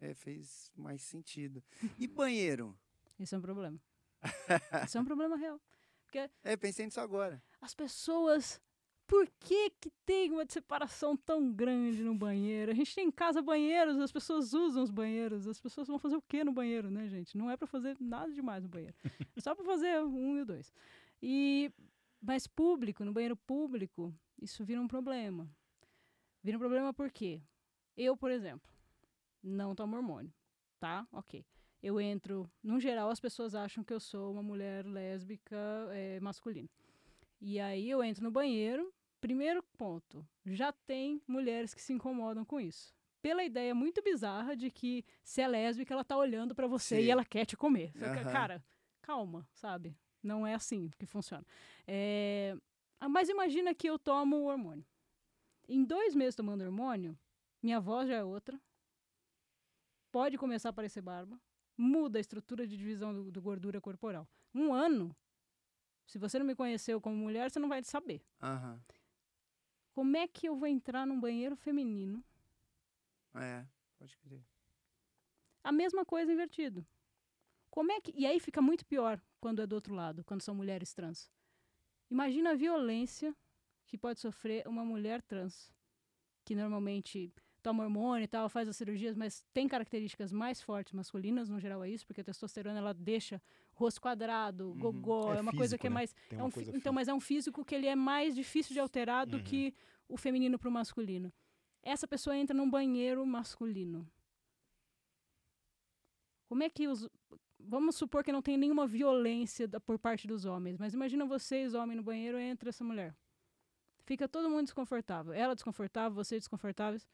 [0.00, 1.62] É, fez mais sentido.
[1.98, 2.76] E banheiro?
[3.18, 3.78] Esse é um problema.
[4.86, 5.60] Isso é um problema real.
[6.42, 7.40] É, pensei nisso agora.
[7.60, 8.60] as pessoas.
[9.06, 12.72] Por que, que tem uma separação tão grande no banheiro?
[12.72, 15.46] A gente tem em casa banheiros, as pessoas usam os banheiros.
[15.46, 17.38] As pessoas vão fazer o que no banheiro, né, gente?
[17.38, 18.94] Não é pra fazer nada demais no banheiro.
[19.36, 20.72] É só pra fazer um e o dois.
[21.22, 21.72] E,
[22.20, 24.12] mas público, no banheiro público,
[24.42, 25.48] isso vira um problema.
[26.42, 27.42] Vira um problema por quê?
[27.96, 28.70] Eu, por exemplo,
[29.42, 30.32] não tomo hormônio,
[30.78, 31.06] tá?
[31.12, 31.44] Ok.
[31.82, 35.56] Eu entro, no geral, as pessoas acham que eu sou uma mulher lésbica
[35.92, 36.68] eh, masculina.
[37.40, 42.60] E aí eu entro no banheiro, primeiro ponto, já tem mulheres que se incomodam com
[42.60, 42.94] isso.
[43.22, 47.02] Pela ideia muito bizarra de que se é lésbica, ela tá olhando pra você Sim.
[47.02, 47.92] e ela quer te comer.
[47.96, 48.32] Aham.
[48.32, 48.64] Cara,
[49.02, 49.96] calma, sabe?
[50.22, 51.44] Não é assim que funciona.
[51.86, 52.56] É,
[52.98, 54.84] ah, Mas imagina que eu tomo o hormônio.
[55.72, 57.16] Em dois meses tomando hormônio,
[57.62, 58.60] minha voz já é outra.
[60.10, 61.40] Pode começar a aparecer barba.
[61.78, 64.26] Muda a estrutura de divisão do, do gordura corporal.
[64.52, 65.14] Um ano,
[66.08, 68.20] se você não me conheceu como mulher, você não vai saber.
[68.42, 68.82] Aham.
[69.94, 72.24] Como é que eu vou entrar num banheiro feminino?
[73.36, 73.64] É,
[73.96, 74.42] pode crer.
[75.62, 76.84] A mesma coisa invertido.
[77.70, 80.52] Como é que e aí fica muito pior quando é do outro lado, quando são
[80.52, 81.30] mulheres trans.
[82.10, 83.32] Imagina a violência
[83.90, 85.72] que pode sofrer uma mulher trans,
[86.44, 91.48] que normalmente toma hormônio e tal, faz as cirurgias, mas tem características mais fortes masculinas,
[91.48, 93.42] no geral é isso, porque a testosterona ela deixa
[93.72, 94.78] rosto quadrado, Uhum.
[94.78, 95.94] gogó, É é, uma coisa que é físico, né?
[95.94, 98.78] mais é um fi- então, mas é um físico que ele é mais difícil de
[98.80, 99.42] alterar do Uhum.
[99.42, 99.74] que
[100.08, 101.32] o feminino para o masculino.
[101.82, 104.08] Essa pessoa entra num banheiro masculino.
[106.48, 107.08] Como é que os.
[107.58, 111.74] Vamos supor que não tem nenhuma violência da- por parte dos homens, mas imagina vocês,
[111.74, 113.14] homem, no banheiro, entra essa mulher.
[114.10, 115.32] Fica todo mundo desconfortável.
[115.32, 117.06] Ela desconfortável, você desconfortáveis.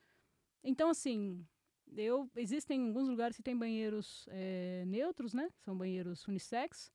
[0.64, 1.46] Então, assim,
[1.94, 5.50] eu existem alguns lugares que tem banheiros eh, neutros, né?
[5.58, 6.90] São banheiros unissex.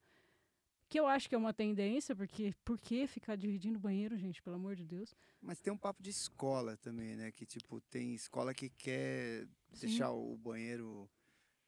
[0.90, 4.42] Que eu acho que é uma tendência, porque por que ficar dividindo banheiro, gente?
[4.42, 5.14] Pelo amor de Deus.
[5.40, 7.32] Mas tem um papo de escola também, né?
[7.32, 9.86] Que, tipo, tem escola que quer Sim.
[9.86, 11.08] deixar o banheiro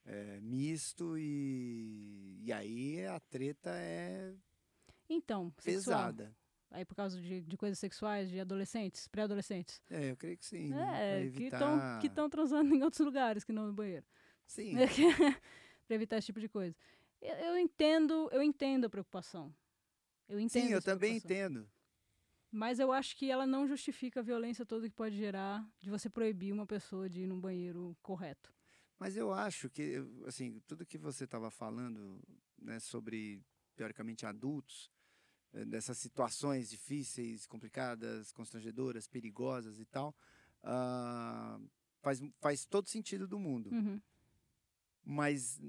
[0.05, 4.33] é, misto e, e aí a treta é
[5.07, 6.11] Então, sexual.
[6.73, 9.79] Aí por causa de, de coisas sexuais de adolescentes, pré-adolescentes.
[9.91, 10.69] É, eu creio que sim.
[10.69, 11.19] né?
[11.19, 11.57] É, evitar...
[11.57, 14.05] estão que tão transando em outros lugares que não no banheiro.
[14.47, 14.75] Sim,
[15.85, 16.75] pra evitar esse tipo de coisa.
[17.21, 19.53] Eu, eu entendo, eu entendo a preocupação.
[20.27, 21.69] Eu entendo sim, eu também entendo.
[22.51, 26.09] Mas eu acho que ela não justifica a violência toda que pode gerar de você
[26.09, 28.51] proibir uma pessoa de ir num banheiro correto.
[28.97, 32.19] Mas eu acho que, assim, tudo que você estava falando,
[32.59, 33.43] né, sobre,
[33.75, 34.89] teoricamente, adultos,
[35.67, 40.15] dessas situações difíceis, complicadas, constrangedoras, perigosas e tal,
[40.63, 41.59] ah,
[42.01, 43.69] faz, faz todo sentido do mundo.
[43.71, 44.01] Uhum.
[45.05, 45.61] Mas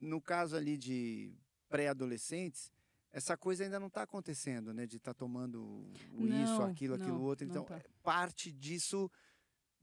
[0.00, 1.34] no caso ali de
[1.68, 2.70] pré-adolescentes,
[3.12, 4.86] essa coisa ainda não está acontecendo, né?
[4.86, 7.46] De estar tomando o isso, Não, aquilo, aquilo não, outro.
[7.46, 7.80] não Então, tá.
[8.02, 9.10] parte disso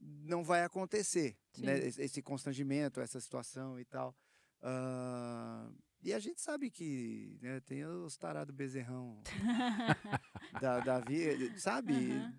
[0.00, 1.80] não vai acontecer, né?
[1.80, 1.86] Sim.
[1.88, 4.16] Esse- Esse constrangimento, essa situação e tal.
[4.62, 5.70] Ah,
[6.04, 9.22] e a gente sabe que né, tem os tarados bezerrão
[10.60, 11.94] da, da vida, sabe?
[11.94, 12.34] Aham.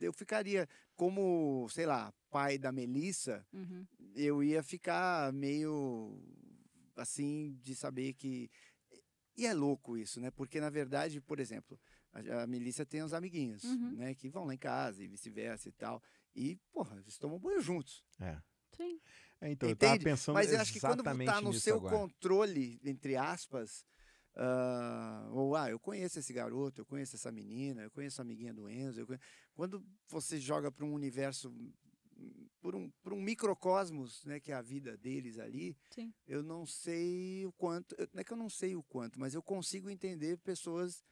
[0.00, 3.86] Eu ficaria como, sei lá, pai da Melissa, Uhum.
[4.14, 6.18] eu ia ficar meio
[6.96, 8.50] assim de saber que
[9.36, 10.30] E é louco isso, né?
[10.30, 11.78] Porque, na verdade, por exemplo,
[12.12, 13.96] a, a Melissa tem uns amiguinhos, Uhum.
[13.96, 14.14] né?
[14.14, 16.00] Que vão lá em casa e vice-versa e tal.
[16.36, 18.04] E, porra, eles tomam banho juntos.
[18.20, 18.40] É.
[18.76, 19.00] Sim.
[19.40, 20.04] É, então, eu tava Entende?
[20.04, 21.98] pensando Mas eu acho que quando tá no seu agora.
[21.98, 23.84] controle, entre aspas,
[24.36, 28.52] ah, ou ah, eu conheço esse garoto, eu conheço essa menina, eu conheço a amiguinha
[28.54, 29.00] do Enzo.
[29.00, 29.20] eu conhe-
[29.54, 31.52] Quando você joga para um universo,
[32.60, 36.12] por um, por um microcosmos, né, que é a vida deles ali, Sim.
[36.26, 37.94] eu não sei o quanto.
[37.98, 41.02] eu- Não é que eu não sei o quanto, mas eu consigo entender pessoas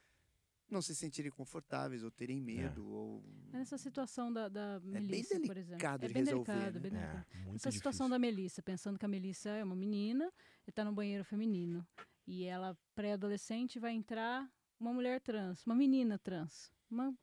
[0.73, 2.85] não se sentirem confortáveis ou terem medo.
[2.85, 3.23] Ou...
[3.53, 5.85] É Nessa situação da, da bem Melissa, por exemplo.
[5.85, 6.79] é bem resolver, delicado, né?
[6.79, 7.25] bem delicado.
[7.31, 8.09] É, muito Essa situação difícil.
[8.09, 10.31] da Melissa, pensando que a Melissa é uma menina
[10.67, 11.87] e tá no banheiro feminino.
[12.27, 17.13] E ela, pré-adolescente, vai entrar uma mulher trans, uma menina trans, uma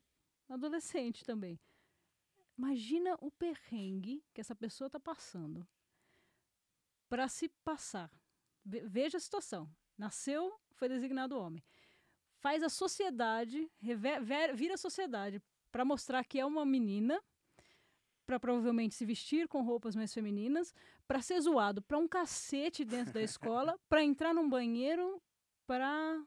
[0.49, 1.59] adolescente também.
[2.57, 5.67] Imagina o perrengue que essa pessoa tá passando
[7.09, 8.11] para se passar.
[8.63, 9.69] Ve- Veja a situação.
[9.97, 11.63] Nasceu, foi designado homem.
[12.41, 15.39] Faz a sociedade, reve- ver- vira a sociedade
[15.71, 17.21] para mostrar que é uma menina,
[18.25, 20.73] para provavelmente se vestir com roupas mais femininas,
[21.07, 25.21] para ser zoado para um cacete dentro da escola, para entrar num banheiro
[25.67, 26.19] para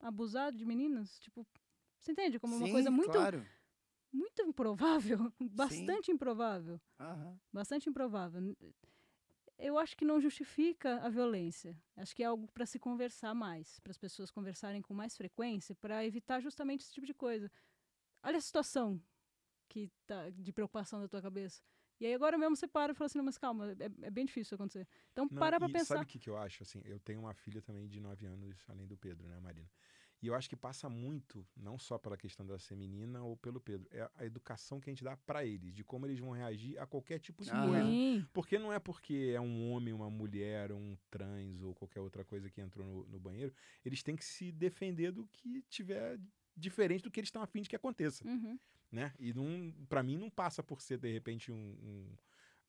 [0.00, 1.46] abusar de meninas, tipo,
[1.96, 3.46] você entende como uma Sim, coisa muito Claro.
[4.12, 7.38] muito improvável, bastante improvável, Aham.
[7.52, 8.40] bastante improvável.
[9.58, 11.76] Eu acho que não justifica a violência.
[11.96, 15.74] Acho que é algo para se conversar mais, para as pessoas conversarem com mais frequência,
[15.74, 17.50] para evitar justamente esse tipo de coisa.
[18.22, 19.00] Olha a situação
[19.68, 21.62] que tá de preocupação da tua cabeça.
[21.98, 24.26] E aí agora mesmo você para e fala assim, não, mas calma, é, é bem
[24.26, 24.86] difícil acontecer.
[25.12, 25.96] Então Não, para pra pensar.
[25.96, 26.62] Sabe o que, que eu acho?
[26.62, 29.70] Assim, eu tenho uma filha também de 9 anos, além do Pedro, né, Marina?
[30.22, 33.60] E eu acho que passa muito, não só pela questão dela ser menina ou pelo
[33.60, 36.78] Pedro, é a educação que a gente dá pra eles, de como eles vão reagir
[36.78, 37.82] a qualquer tipo de Ah, coisa.
[37.82, 42.24] Sim, Porque não é porque é um homem, uma mulher, um trans ou qualquer outra
[42.24, 46.18] coisa que entrou no, no banheiro, eles têm que se defender do que tiver
[46.56, 48.58] diferente do que eles estão afim de que aconteça, uhum,
[48.90, 49.14] né?
[49.18, 51.56] E não, para mim não passa por ser de repente um,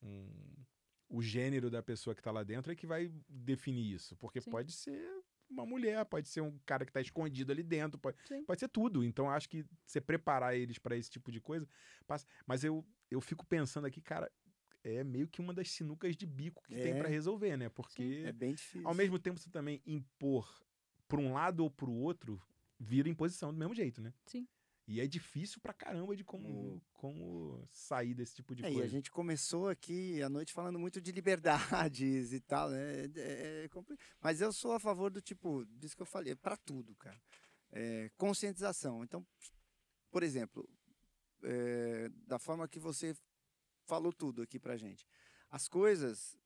[0.01, 0.65] um- um-
[1.09, 4.51] o gênero da pessoa que tá lá dentro é que vai definir isso, porque Sim.
[4.51, 8.43] pode ser uma mulher, pode ser um cara que tá escondido ali dentro, pode, Sim.
[8.45, 9.03] pode ser tudo.
[9.03, 11.67] Então acho que você preparar eles para esse tipo de coisa,
[12.05, 12.25] passa.
[12.45, 14.29] Mas eu eu fico pensando aqui, cara,
[14.83, 16.99] é meio que uma das sinucas de bico que tem É.
[16.99, 17.69] para resolver, né?
[17.69, 18.87] Porque É bem difícil.
[18.87, 20.61] ao mesmo tempo você também impor
[21.07, 22.41] para um lado ou para o outro
[22.79, 24.13] vira imposição do mesmo jeito, né?
[24.25, 24.47] Sim.
[24.87, 26.81] E é difícil pra caramba de como, Uhum.
[26.93, 28.85] como sair desse tipo de É, e coisa.
[28.85, 33.05] a gente começou aqui a noite falando muito de liberdades e tal, né?
[33.15, 36.55] É- é compli- Mas eu sou a favor do tipo, disso que eu falei, para
[36.55, 37.21] tudo, cara.
[37.71, 39.03] É, conscientização.
[39.03, 39.27] Então,
[40.09, 40.67] por exemplo,
[41.43, 43.13] é, da forma que você
[43.85, 45.05] falou tudo aqui pra gente,
[45.49, 46.37] as coisas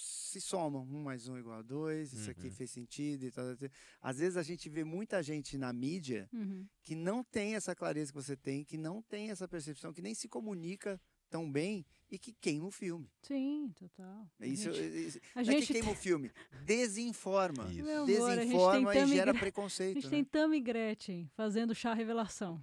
[0.00, 2.52] se somam, um mais um igual a dois, isso aqui Uhum.
[2.52, 3.68] fez sentido e tal, tal, tal.
[4.00, 8.12] Às vezes a gente vê muita gente na mídia uhum, que não tem essa clareza
[8.12, 11.00] que você tem, que não tem essa percepção, que nem se comunica
[11.30, 13.10] tão bem e que queima o filme.
[13.22, 14.26] sim, total.
[14.40, 16.30] A Isso, gente- isso- a é que gente queima o filme,
[16.64, 17.64] desinforma.
[17.70, 17.80] Isso.
[17.90, 19.94] Amor, a Desinforma e gera Gre- A preconceito.
[19.94, 20.10] gente né?
[20.10, 22.62] tem Tammy Gretchen fazendo chá revelação.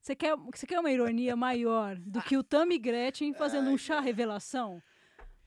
[0.00, 4.00] Você quer, você quer uma ironia maior do que o Tammy Gretchen fazendo um chá
[4.00, 4.82] revelação?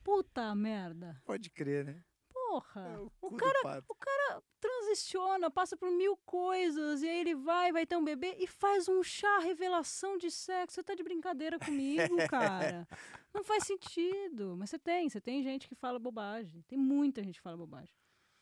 [0.02, 1.20] Puta merda.
[1.24, 2.02] Pode crer, né?
[2.32, 2.88] Porra.
[2.88, 7.72] É o, o cu do cara transiciona, passa por mil coisas, e aí ele vai,
[7.72, 10.74] vai ter um bebê e faz um chá revelação de sexo.
[10.74, 12.86] Você tá de brincadeira comigo, cara.
[13.32, 14.56] Não faz sentido.
[14.58, 16.62] Mas você tem, você tem gente que fala bobagem.
[16.68, 17.94] Tem muita gente que fala bobagem.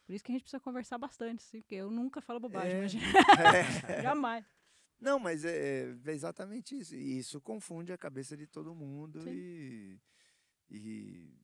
[0.05, 2.79] Por isso que a gente precisa conversar bastante, sim, porque eu nunca falo bobagem, É.
[2.79, 3.05] imagina.
[3.07, 4.03] É.
[4.03, 4.45] Jamais.
[5.01, 6.95] Não, mas é, é exatamente isso.
[6.95, 9.31] E isso confunde a cabeça de todo mundo Sim.
[9.31, 10.01] e,
[10.69, 11.35] e,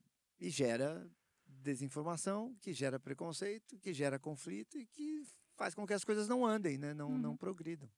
[0.41, 1.09] e gera
[1.47, 5.23] desinformação, que gera preconceito, que gera conflito e que
[5.57, 6.95] faz com que as coisas não andem, né?
[6.95, 7.37] Não, não Uhum.
[7.37, 7.91] progridam.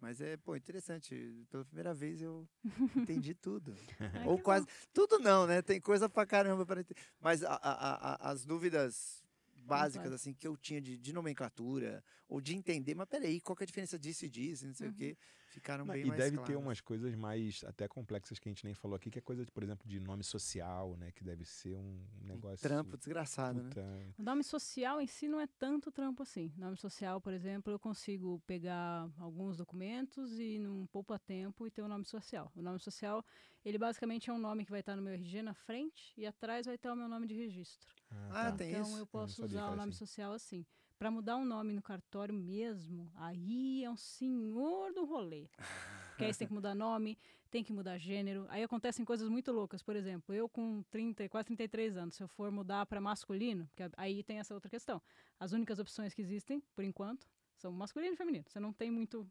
[0.00, 1.44] Mas é, pô, interessante.
[1.50, 2.48] Pela primeira vez eu
[2.96, 3.74] entendi tudo.
[3.98, 4.66] Ai, Ou quase.
[4.66, 4.72] bom.
[4.92, 5.60] Tudo não, né?
[5.62, 7.00] Tem coisa pra caramba para entender.
[7.20, 9.24] Mas a- a- a- as dúvidas
[9.64, 13.62] básicas, assim, que eu tinha de, de nomenclatura, ou de entender, mas peraí, qual que
[13.62, 14.96] é a diferença disso e disso, não sei o Uhum.
[14.96, 15.18] quê,
[15.58, 16.62] ficaram Não, bem e mais deve ter claras.
[16.62, 19.62] umas coisas mais até complexas que a gente nem falou aqui, que é coisa, por
[19.62, 21.12] exemplo, de nome social, né?
[21.12, 22.58] Que deve ser um negócio.
[22.66, 23.68] Trampo desgraçado, né?
[23.68, 26.52] puta, O nome social em si não é tanto trampo assim.
[26.56, 31.82] Nome social, por exemplo, eu consigo pegar alguns documentos e não poupa tempo e ter
[31.82, 32.50] o nome social.
[32.56, 33.24] O nome social,
[33.64, 36.66] ele basicamente é um nome que vai estar no meu RG na frente e atrás
[36.66, 37.88] vai estar o meu nome de registro.
[38.30, 38.52] Ah, tá.
[38.52, 38.98] tem então isso?
[38.98, 39.98] eu posso que usar o nome assim.
[39.98, 40.64] social assim.
[40.98, 45.48] Para mudar um nome no cartório mesmo, aí é um senhor do rolê.
[46.10, 47.16] Porque aí você tem que mudar nome,
[47.52, 48.46] tem que mudar gênero.
[48.48, 49.80] Aí acontecem coisas muito loucas.
[49.80, 53.88] Por exemplo, eu com 30, quase 33 anos, se eu for mudar para masculino, porque
[53.96, 55.00] aí tem essa outra questão.
[55.38, 58.44] As únicas opções que existem, por enquanto, são masculino e feminino.
[58.48, 59.24] Você não tem muito.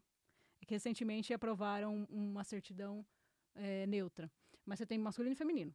[0.62, 3.04] É que recentemente aprovaram uma certidão
[3.54, 4.32] é, neutra.
[4.64, 5.74] Mas você tem masculino e feminino.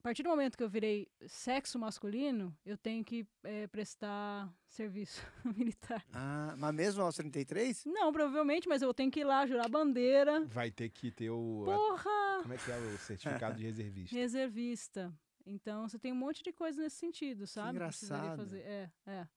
[0.00, 5.20] A partir do momento que eu virei sexo masculino, eu tenho que é, prestar serviço
[5.54, 6.02] militar.
[6.14, 7.84] Ah, mas mesmo aos 33?
[7.84, 10.42] Não, provavelmente, mas eu tenho que ir lá jurar bandeira.
[10.46, 11.64] Vai ter que ter o.
[11.66, 12.40] Porra!
[12.40, 14.16] Como é que é o certificado de reservista?
[14.16, 15.12] Reservista.
[15.44, 17.72] Então você tem um monte de coisa nesse sentido, sabe?
[17.72, 18.38] engraçado.
[18.38, 18.60] Fazer.
[18.60, 19.28] É, é.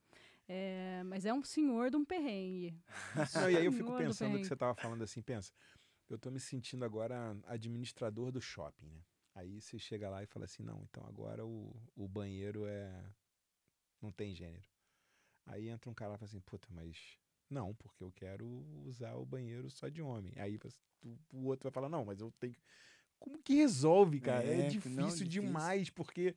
[0.48, 2.74] É, mas é um senhor de um perrengue.
[3.36, 5.52] Não, e aí eu fico pensando que você tava falando assim, pensa,
[6.10, 9.02] eu tô me sentindo agora administrador do shopping, né?
[9.36, 13.04] Aí você chega lá e fala assim, não, então agora o, o banheiro é.
[14.02, 14.64] não tem gênero.
[15.46, 17.18] Aí entra um cara lá e fala assim, puta, mas.
[17.50, 18.48] Não, porque eu quero
[18.86, 20.34] usar o banheiro só de homem.
[20.38, 20.60] Aí
[21.32, 22.54] o, outro vai falar, não, mas eu tenho.
[22.54, 22.62] que-"
[23.20, 24.44] Como que resolve, cara?
[24.46, 25.28] É, É, difícil, não, difícil.
[25.28, 26.36] demais, porque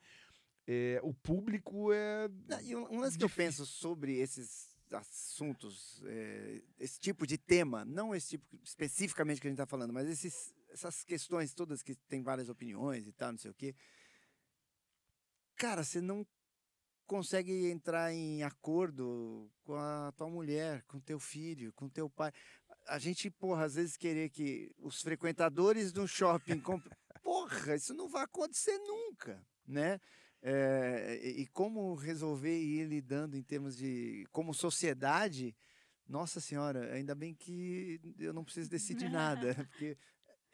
[0.66, 2.28] é, o público é.
[2.48, 3.30] Não, E um, lance que eu Difícil.
[3.62, 9.50] penso sobre esses assuntos, eh, esse tipo de tema, não esse tipo especificamente que a
[9.50, 13.38] gente está falando, mas esses, essas questões todas que tem várias opiniões e tal, não
[13.38, 13.74] sei o quê.
[15.56, 16.26] Cara, você não
[17.06, 22.32] consegue entrar em acordo com a tua mulher, com teu filho, com teu pai.
[22.86, 26.92] A gente, porra, às vezes querer que os frequentadores do shopping comprem.
[27.22, 29.98] Porra, isso não vai acontecer nunca, né?
[30.40, 34.24] É, e como resolver e ir lidando em termos de.
[34.30, 35.56] como sociedade,
[36.08, 39.98] nossa senhora, ainda bem que eu não preciso decidir nada, porque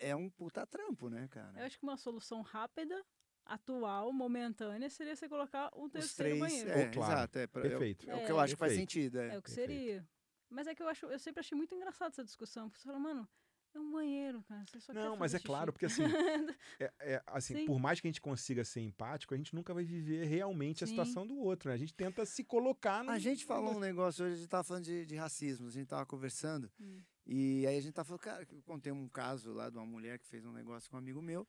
[0.03, 1.65] é um puta trampo, né, Eu cara?
[1.67, 3.05] acho que uma solução rápida,
[3.45, 6.41] atual, momentânea, seria você colocar um Os terceiro três.
[6.41, 6.71] banheiro.
[6.71, 7.39] É, claro, exato.
[7.39, 8.11] É, pra- é Perfeito.
[8.11, 8.93] é o que eu acho que faz Perfeito.
[8.93, 9.19] sentido.
[9.21, 9.39] É É.
[9.39, 9.71] o que perfeito.
[9.71, 10.09] seria.
[10.51, 12.69] Mas é que eu acho, eu sempre achei muito engraçado essa discussão.
[12.69, 13.27] Porque você fala, mano,
[13.75, 14.65] é um banheiro, cara.
[14.67, 16.03] Você só quer Não, mas fazer é claro, xixi." porque assim,
[16.79, 17.65] é, é, assim, Sim.
[17.65, 20.87] por mais que a gente consiga ser empático, a gente nunca vai viver realmente a
[20.87, 20.93] Sim.
[20.93, 21.75] situação do outro, né?
[21.75, 23.11] A gente tenta se colocar no.
[23.11, 25.89] A gente falou um negócio hoje, a gente tava falando de, de racismo, a gente
[25.89, 27.01] tava conversando, Hum.
[27.27, 30.19] E aí a gente tava falando, cara, eu contei um caso lá de uma mulher
[30.19, 31.47] que fez um negócio com um amigo meu,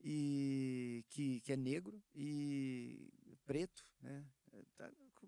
[0.00, 3.10] e que, que é negro e
[3.46, 4.24] preto, né?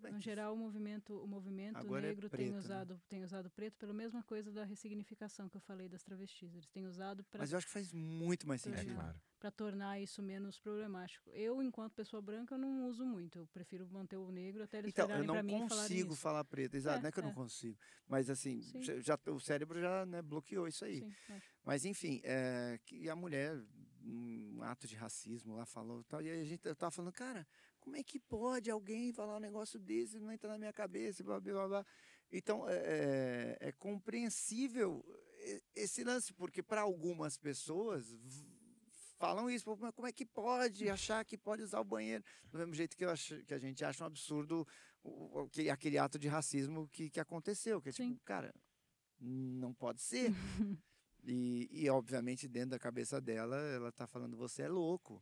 [0.06, 2.52] É, como é No que- geral, o movimento, o movimento Agora é negro tem, preto,
[2.52, 2.58] né?
[2.58, 6.52] usado, tem usado preto pela mesma coisa da ressignificação que eu falei das travestis.
[6.54, 8.94] Eles têm usado para Mas eu acho que faz muito mais É, É sentido.
[8.94, 9.20] claro.
[9.56, 11.30] tornar isso menos problemático.
[11.30, 13.38] Eu, enquanto pessoa branca, eu não uso muito.
[13.38, 15.88] Eu prefiro manter o negro até eles Então, eu olharem não para mim e falarem
[15.98, 17.34] consigo falar preto, exato, É, não é que eu não é.
[17.34, 17.78] consigo,
[18.08, 18.82] mas assim, Sim.
[19.02, 20.98] já, o cérebro já né, bloqueou isso aí.
[21.00, 21.54] Sim, lógico.
[21.64, 23.56] Mas enfim, é, que a mulher,
[24.04, 27.12] um ato de racismo lá falou e tal, e aí a gente eu tava falando,
[27.12, 27.46] cara,
[27.86, 31.38] como é que pode alguém falar um negócio desse, não entra na minha cabeça, blá
[31.38, 31.86] blá blá.
[32.32, 35.04] Então é, é- é compreensível
[35.72, 38.04] esse lance, porque para algumas pessoas
[39.18, 42.24] falam isso, "Pô, mas como é que pode achar que pode usar o banheiro?
[42.50, 44.66] Do mesmo jeito que, acho, que a gente acha um absurdo
[45.04, 48.14] o- que- aquele ato de racismo que, que aconteceu, que é Sim.
[48.14, 48.52] tipo, cara,
[49.20, 50.32] não pode ser.
[51.28, 55.20] E, e, obviamente, dentro da cabeça dela, ela tá falando, você é louco.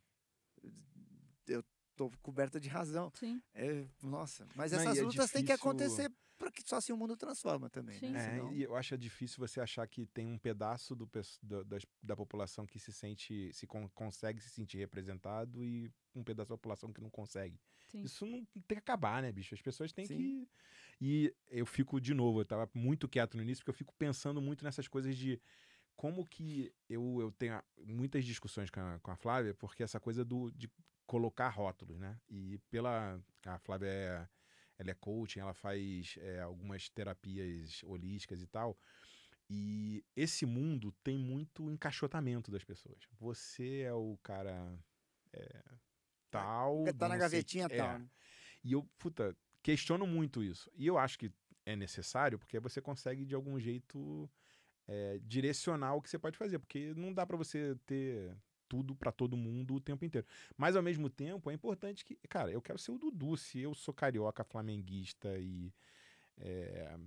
[1.95, 3.11] Tô coberta de razão.
[3.15, 6.75] Sim, É, nossa, mas Não, essas é lutas têm que difícil- acontecer para que só
[6.75, 8.11] assim o mundo transforma também, Sim.
[8.11, 8.19] né?
[8.19, 11.63] É, Senão- e eu acho difícil você achar que tem um pedaço do, pes- da,
[12.03, 16.57] da população que se sente, se con- consegue se sentir representado e um pedaço da
[16.57, 17.57] população que não consegue.
[17.87, 18.03] sim.
[18.03, 19.55] Isso não tem que acabar, né, bicho?
[19.55, 20.17] As pessoas têm Sim.
[20.17, 20.49] que.
[20.99, 24.41] E eu fico, de novo, eu tava muito quieto no início, porque eu fico pensando
[24.41, 25.39] muito nessas coisas de
[25.95, 30.25] como que eu, eu tenho muitas discussões com a, com a Flávia, porque essa coisa
[30.25, 30.69] do, de
[31.15, 32.19] colocar rótulos, né?
[32.29, 33.17] E pela.
[33.45, 34.27] A Flávia é,
[34.77, 38.77] ela é coaching, ela faz é, algumas terapias holísticas e tal.
[39.49, 43.07] E esse mundo tem muito encaixotamento das pessoas.
[43.17, 44.77] Você é o cara
[45.31, 45.63] é,
[46.29, 46.83] tal.
[46.97, 47.77] Tá na não sei- gavetinha é.
[47.77, 47.99] tal.
[47.99, 48.09] né?
[48.61, 49.33] E eu, puta,
[49.63, 50.69] questiono muito isso.
[50.75, 51.31] E eu acho que
[51.65, 54.29] é necessário porque você consegue, de algum jeito,
[54.85, 56.59] é, direcionar o que você pode fazer.
[56.59, 58.35] Porque não dá pra você ter
[58.67, 60.27] tudo pra todo mundo o tempo inteiro.
[60.57, 62.15] Mas, ao mesmo tempo, é importante que...
[62.27, 63.35] Cara, eu quero ser o Dudu.
[63.37, 65.71] Se eu sou carioca, flamenguista e...
[66.37, 66.97] é,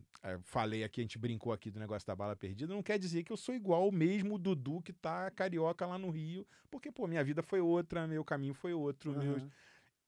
[0.43, 3.33] falei aqui, a gente brincou aqui do negócio da bala perdida, não quer dizer que
[3.33, 7.23] eu sou igual o mesmo Dudu que tá carioca lá no Rio, porque, pô, minha
[7.23, 9.51] vida foi outra, meu caminho foi outro, meus, Aham.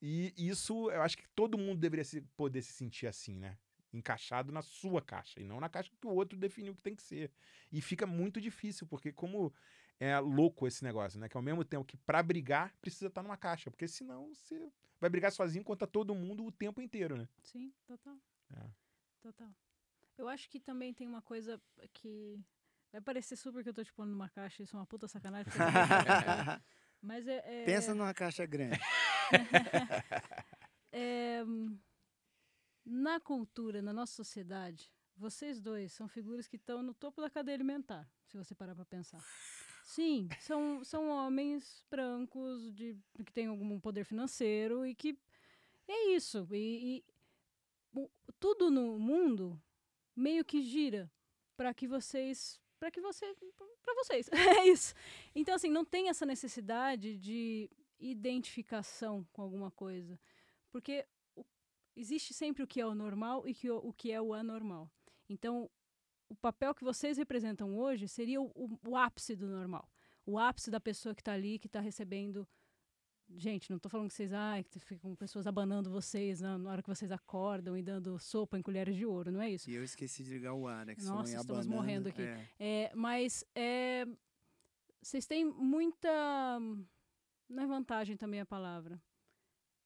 [0.00, 3.56] e isso, eu acho que todo mundo deveria se- poder se sentir assim, né?
[3.92, 7.02] Encaixado na sua caixa e não na caixa que o outro definiu que tem que
[7.02, 7.30] ser.
[7.72, 9.52] E fica muito difícil, porque como
[10.00, 11.28] é louco esse negócio, né?
[11.28, 15.08] Que ao mesmo tempo que pra brigar precisa estar numa caixa, porque senão você vai
[15.08, 17.28] brigar sozinho contra todo mundo o tempo inteiro, né?
[17.44, 18.16] Sim, total.
[18.52, 18.70] É.
[19.20, 19.54] Total.
[20.18, 21.60] Eu acho que também tem uma coisa
[21.92, 22.42] que
[22.92, 25.44] Vai parecer super que eu tô te pondo numa caixa, isso é uma puta sacanagem.
[25.44, 26.62] porque eu tô brincando.
[27.00, 28.78] Mas é, é- Pensa numa caixa grande.
[30.92, 31.42] é,
[32.84, 37.54] na cultura, na nossa sociedade, vocês dois são figuras que estão no topo da cadeia
[37.54, 39.22] alimentar, se você parar para pensar.
[39.90, 42.96] Sim, são, são homens brancos de,
[43.26, 45.18] que têm algum poder financeiro e que
[45.88, 46.46] é isso.
[46.52, 47.04] E, e
[47.94, 48.10] o-
[48.40, 49.60] tudo no mundo
[50.16, 51.10] meio que gira
[51.56, 53.34] para que vocês para que você
[53.82, 54.94] para vocês é isso
[55.34, 60.18] então assim não tem essa necessidade de identificação com alguma coisa
[60.72, 61.06] porque
[61.96, 64.90] existe sempre o que é o normal e que o, o que é o anormal
[65.28, 65.70] então
[66.30, 69.86] o papel que vocês representam hoje seria o, o- o ápice do normal
[70.24, 72.48] o ápice da pessoa que está ali que está recebendo
[73.36, 76.82] Gente, não tô falando que vocês, ai, que ficam pessoas abanando vocês na, na hora
[76.82, 79.70] que vocês acordam e dando sopa em colheres de ouro, não é isso?
[79.70, 80.96] E eu esqueci de ligar o ar, né?
[80.96, 81.70] Que Nossa, estamos abanando.
[81.70, 82.22] morrendo aqui.
[82.22, 82.46] É.
[82.58, 84.04] É, mas é,
[85.00, 86.10] vocês têm muita.
[87.48, 89.00] Não é vantagem também a palavra.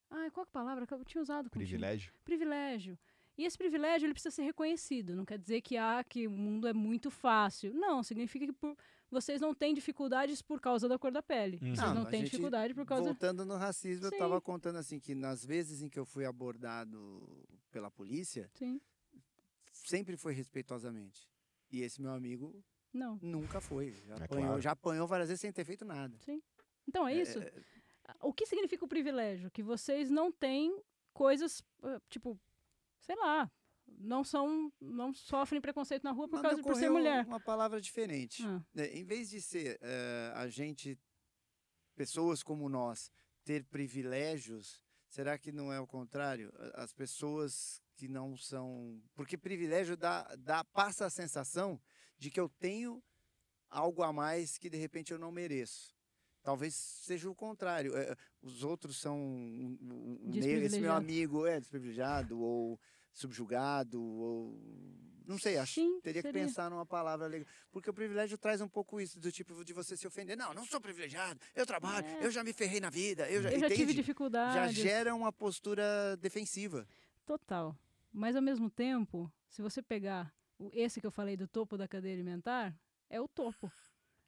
[0.08, 1.68] Ai, qual que é a palavra que eu tinha usado contigo?
[1.68, 2.14] Privilégio.
[2.24, 2.98] Privilégio.
[3.36, 5.16] E esse privilégio ele precisa ser reconhecido.
[5.16, 7.74] Não quer dizer que ah, que o mundo é muito fácil.
[7.74, 8.76] Não, significa que por-
[9.10, 11.58] vocês não têm dificuldades por causa da cor da pele.
[11.60, 11.74] Uhum.
[11.74, 13.04] Vocês Não, não têm gente- dificuldade por causa.
[13.04, 14.18] Voltando no racismo, eu Sim.
[14.18, 17.26] tava contando assim que nas vezes em que eu fui abordado
[17.72, 18.80] pela polícia, Sim.
[19.72, 21.28] sempre foi respeitosamente.
[21.70, 22.62] E esse meu amigo
[22.92, 23.18] Não.
[23.20, 23.92] nunca foi.
[24.06, 24.60] Já, É apanhou, claro.
[24.62, 26.16] já apanhou várias vezes sem ter feito nada.
[26.86, 27.40] Então é isso.
[28.20, 29.50] O que significa o privilégio?
[29.50, 30.80] Que vocês não têm
[31.12, 32.38] coisas, ah, tipo,
[33.04, 33.50] sei lá,
[33.86, 37.24] não são, não sofrem preconceito na rua por Mas causa de por ser mulher.
[37.26, 38.42] uma palavra diferente.
[38.44, 40.98] Ah, né, em vez de ser eh, a gente,
[41.94, 43.10] pessoas como nós,
[43.44, 46.52] ter privilégios, será que não é o contrário?
[46.74, 49.00] As pessoas que não são.
[49.14, 51.80] Porque privilégio dá, dá, passa a sensação
[52.18, 53.02] de que eu tenho
[53.68, 55.94] algo a mais que de repente eu não mereço.
[56.42, 57.96] Talvez seja o contrário.
[57.96, 59.18] eh, os outros são.
[60.34, 62.78] Esse meu amigo é desprivilegiado ou
[63.14, 64.58] subjugado ou.
[65.26, 66.44] Não sei, acho Sim, teria que seria.
[66.46, 67.46] pensar numa palavra legal.
[67.72, 70.36] Porque o privilégio traz um pouco isso, do tipo de você se ofender.
[70.36, 72.26] Não, não sou privilegiado, eu trabalho, É.
[72.26, 74.02] eu já me ferrei na vida, eu já, eu já tive entende?
[74.54, 76.86] Já gera uma postura defensiva.
[77.24, 77.74] Total.
[78.12, 81.88] Mas ao mesmo tempo, se você pegar o- esse que eu falei do topo da
[81.88, 82.78] cadeia alimentar,
[83.08, 83.72] é o topo.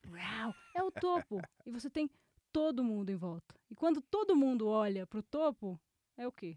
[0.09, 1.43] Uau, é o topo.
[1.67, 2.09] e você tem
[2.51, 3.55] todo mundo em volta.
[3.71, 5.79] E quando todo mundo olha pro topo,
[6.17, 6.57] é o quê?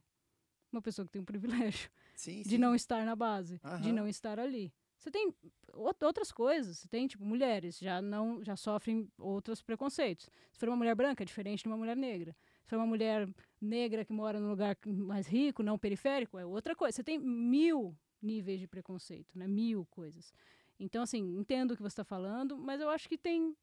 [0.71, 1.89] Uma pessoa que tem um privilégio
[2.19, 2.57] Sim, de sim.
[2.57, 3.93] não estar na base, de Aham.
[3.93, 4.73] não estar ali.
[4.97, 5.33] Você tem
[5.73, 10.29] out- outras coisas, você tem tipo mulheres já não já sofrem outros preconceitos.
[10.51, 12.35] Se for uma mulher branca é diferente de uma mulher negra.
[12.65, 13.25] Se for uma mulher
[13.61, 16.97] negra que mora num lugar mais rico, não periférico, é outra coisa.
[16.97, 19.47] Você tem mil níveis de preconceito, né?
[19.47, 20.33] Mil coisas.
[20.77, 23.55] Então assim, entendo o que você está falando, mas eu acho que tem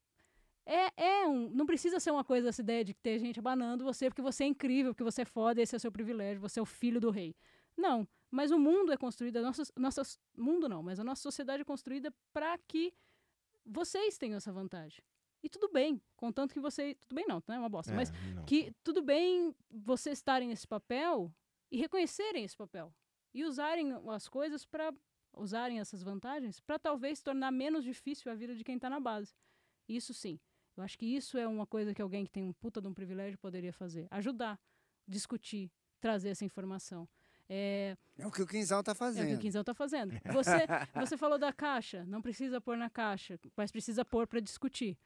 [0.65, 1.49] é, é um.
[1.51, 4.47] Não precisa ser uma coisa essa ideia de ter gente abanando você porque você é
[4.47, 7.11] incrível, porque você é foda, esse é o seu privilégio, você é o filho do
[7.11, 7.35] rei.
[7.77, 8.07] Não.
[8.29, 10.01] Mas o mundo é construído, a nossa, nossa
[10.37, 12.93] mundo não, mas a nossa sociedade é construída para que
[13.65, 15.03] vocês tenham essa vantagem.
[15.43, 16.95] E tudo bem, contanto que você.
[16.95, 18.45] Tudo bem, não, não é uma bosta, mas É, não.
[18.45, 21.33] que tudo bem vocês estarem nesse papel
[21.71, 22.93] e reconhecerem esse papel.
[23.33, 24.91] E usarem as coisas para.
[25.35, 29.35] usarem essas vantagens para talvez tornar menos difícil a vida de quem está na base.
[29.87, 30.39] Isso sim.
[30.75, 32.93] Eu acho que isso é uma coisa que alguém que tem um puta de um
[32.93, 34.07] privilégio poderia fazer.
[34.11, 34.59] Ajudar,
[35.07, 37.07] discutir, trazer essa informação.
[37.49, 39.35] É, É o que o Quinzão tá é o que fazendo.
[39.35, 40.13] o Quinzão está fazando.
[40.33, 40.51] Você,
[40.95, 44.97] você falou da caixa, não precisa pôr na caixa, mas precisa pôr para discutir.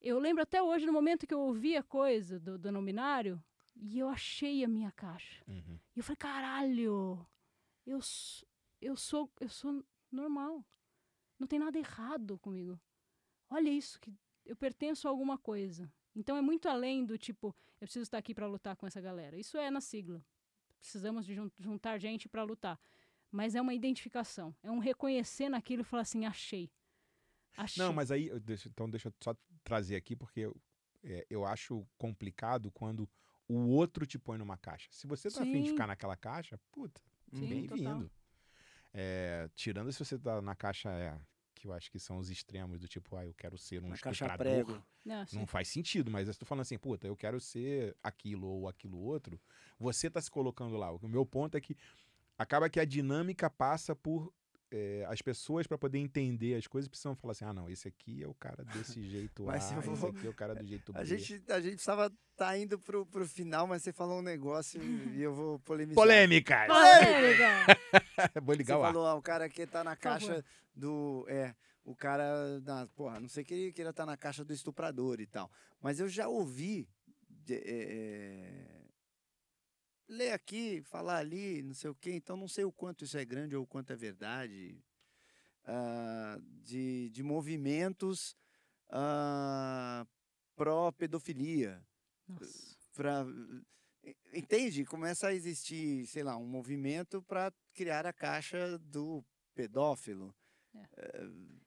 [0.00, 3.42] Eu lembro até hoje, no momento que eu ouvi a coisa do, do não binário,
[3.76, 5.42] e eu achei a minha caixa.
[5.48, 5.78] Uhum.
[5.96, 7.26] E eu falei, caralho,
[7.86, 7.98] eu,
[8.80, 10.64] eu, sou, eu sou normal.
[11.38, 12.78] Não tem nada errado comigo.
[13.50, 14.12] Olha isso, que
[14.44, 15.92] eu pertenço a alguma coisa.
[16.14, 17.48] Então é muito além do tipo,
[17.80, 19.36] eu preciso estar aqui para lutar com essa galera.
[19.36, 20.24] Isso é na sigla.
[20.84, 22.78] Precisamos de jun- juntar gente para lutar.
[23.32, 26.70] Mas é uma identificação, é um reconhecer naquilo e falar assim, achei.
[27.56, 27.82] Achei.
[27.82, 29.34] Não, mas aí, deixo- então deixa eu só
[29.64, 30.54] trazer aqui, porque eu,
[31.02, 33.08] é, eu acho complicado quando
[33.48, 34.88] o outro te põe numa caixa.
[34.92, 35.74] Se você tá afim de Sim.
[35.74, 37.00] ficar naquela caixa, puta,
[37.32, 38.10] Sim, bem-vindo.
[38.92, 41.18] É, tirando se você tá na caixa, é,
[41.64, 44.26] que eu acho que são os extremos do tipo, ah, eu quero ser um caixa
[44.26, 44.82] estuprador.
[45.32, 48.98] Não faz sentido, mas eu tô falando assim, puta, eu quero ser aquilo ou aquilo
[48.98, 49.40] outro.
[49.78, 50.92] Você tá se colocando lá.
[50.92, 51.74] O meu ponto é que
[52.36, 54.30] acaba que a dinâmica passa por
[54.76, 58.22] é, as pessoas, para poder entender as coisas, precisam falar assim: ah, não, esse aqui
[58.22, 60.66] é o cara desse jeito Mas A, eu esse vou- aqui é o cara do
[60.66, 60.98] jeito B.
[60.98, 64.82] A gente, a gente precisava tá indo pro, pro final, mas você falou um negócio
[64.82, 65.94] e eu vou polemizar.
[65.94, 66.66] Polêmicas!
[66.66, 67.78] Polêmica!
[68.42, 68.92] Vou Você ligar o ar.
[68.92, 70.44] falou, ah, o cara que tá na caixa
[70.74, 71.24] do.
[71.28, 72.58] É, o cara.
[72.60, 75.50] Na, porra, não sei que ele queira estar na caixa do estuprador e tal.
[75.80, 76.88] Mas eu já ouvi.
[77.28, 78.83] de- é, é,
[80.08, 82.12] ler aqui, falar ali, não sei o quê.
[82.12, 84.82] Então não sei o quanto isso é grande ou o quanto é verdade.
[85.64, 88.36] ah, de, de movimentos
[88.90, 90.06] ah,
[90.56, 91.84] pró-pedofilia
[92.28, 92.76] Nossa.
[92.92, 93.26] pra,
[94.32, 94.84] entende?
[94.84, 99.24] Começa a existir, sei lá, um movimento para criar a caixa do
[99.54, 100.34] pedófilo.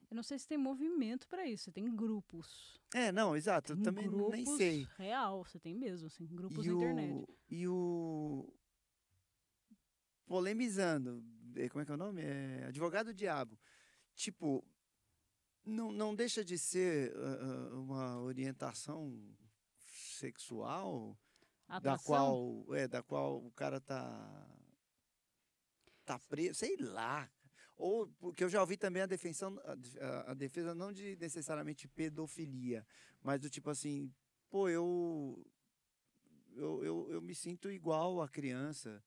[0.09, 2.79] Eu não sei se tem movimento pra isso, você tem grupos.
[2.93, 4.87] É, não, exato, eu Tem também grupos nem sei.
[4.97, 7.13] real, você tem mesmo, assim, grupos E na internet.
[7.13, 8.53] o, e o
[10.25, 11.23] polemizando,
[11.55, 12.21] eh, como é que é o nome?
[12.21, 13.59] É advogado diabo.
[14.15, 14.63] Tipo,
[15.65, 19.35] não, não deixa de ser ah, uma orientação
[19.77, 21.17] sexual
[21.81, 24.47] da qual é da qual o cara tá
[26.05, 27.29] tá preso, sei lá.
[27.77, 32.85] Ou porque eu já ouvi também a defensão a, a- defesa não de necessariamente pedofilia,
[33.21, 34.11] mas do tipo assim,
[34.49, 35.45] pô, eu
[36.55, 39.03] eu, eu, eu me sinto igual a criança,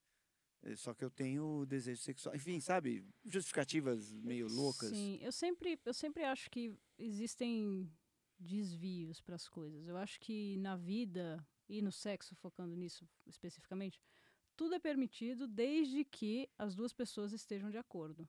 [0.63, 2.35] eh, só que eu tenho desejo sexual.
[2.37, 3.05] Enfim, sabe?
[3.25, 4.91] Justificativas meio loucas.
[4.91, 7.91] Sim, eu sempre, eu sempre acho que existem
[8.39, 9.89] desvios para as coisas.
[9.89, 14.01] Eu acho que na vida e no sexo, focando nisso especificamente,
[14.57, 18.29] tudo é permitido desde que as duas pessoas estejam de acordo.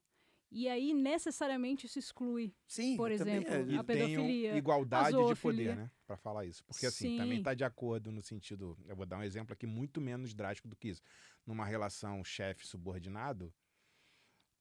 [0.52, 2.54] E aí, necessariamente, isso exclui.
[2.68, 5.90] Sim, Por também exemplo, é- a pedofilia, igualdade a de poder, né?
[6.06, 6.62] Pra falar isso.
[6.66, 7.44] Porque assim, também Sim.
[7.44, 8.78] tá de acordo no sentido.
[8.86, 11.02] Eu vou dar um exemplo aqui muito menos drástico do que isso.
[11.46, 13.54] Numa relação chefe-subordinado,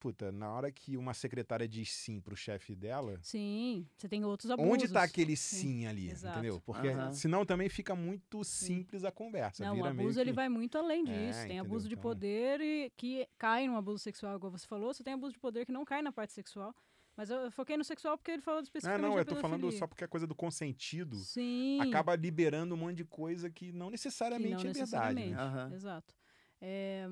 [0.01, 4.51] puta, na hora que uma secretária diz sim pro chefe dela, Sim, você tem outros
[4.51, 4.73] abusos.
[4.73, 6.11] onde tá aquele Sim, sim, ali?
[6.11, 6.39] exato.
[6.39, 6.61] Entendeu?
[6.65, 7.13] Porque Aham.
[7.13, 9.63] senão também fica muito simples a conversa.
[9.63, 11.19] Não, o abuso ele que- vai muito além disso.
[11.19, 11.65] É, tem entendeu?
[11.67, 14.93] abuso de Então- poder e que cai num abuso sexual, igual você falou.
[14.95, 16.75] Você tem abuso de poder que não cai na parte sexual.
[17.17, 19.71] Mas eu foquei no sexual porque ele falou Não, especificamente não, da eu tô falando
[19.73, 21.79] só porque a coisa do consentido Sim.
[21.83, 24.79] acaba liberando um monte de coisa que não que necessariamente não é verdade.
[24.81, 25.31] necessariamente.
[25.35, 25.43] Né?
[25.43, 25.75] Aham.
[25.75, 26.15] Exato.
[26.63, 27.07] É,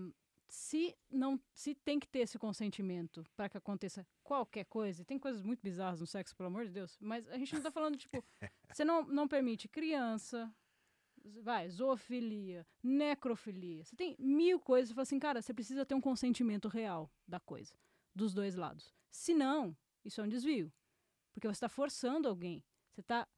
[0.48, 5.42] se não se tem que ter esse consentimento para que aconteça qualquer coisa, tem coisas
[5.42, 8.24] muito bizarras no sexo, pelo amor de Deus, mas a gente não tá falando, tipo,
[8.72, 10.52] você não, não permite criança,
[11.42, 16.00] vai, zoofilia, necrofilia, você tem mil coisas, você fala assim, cara, você precisa ter um
[16.00, 17.74] consentimento real da coisa,
[18.14, 18.94] dos dois lados.
[19.10, 20.72] Se não, isso é um desvio,
[21.32, 23.28] porque você está forçando alguém, você está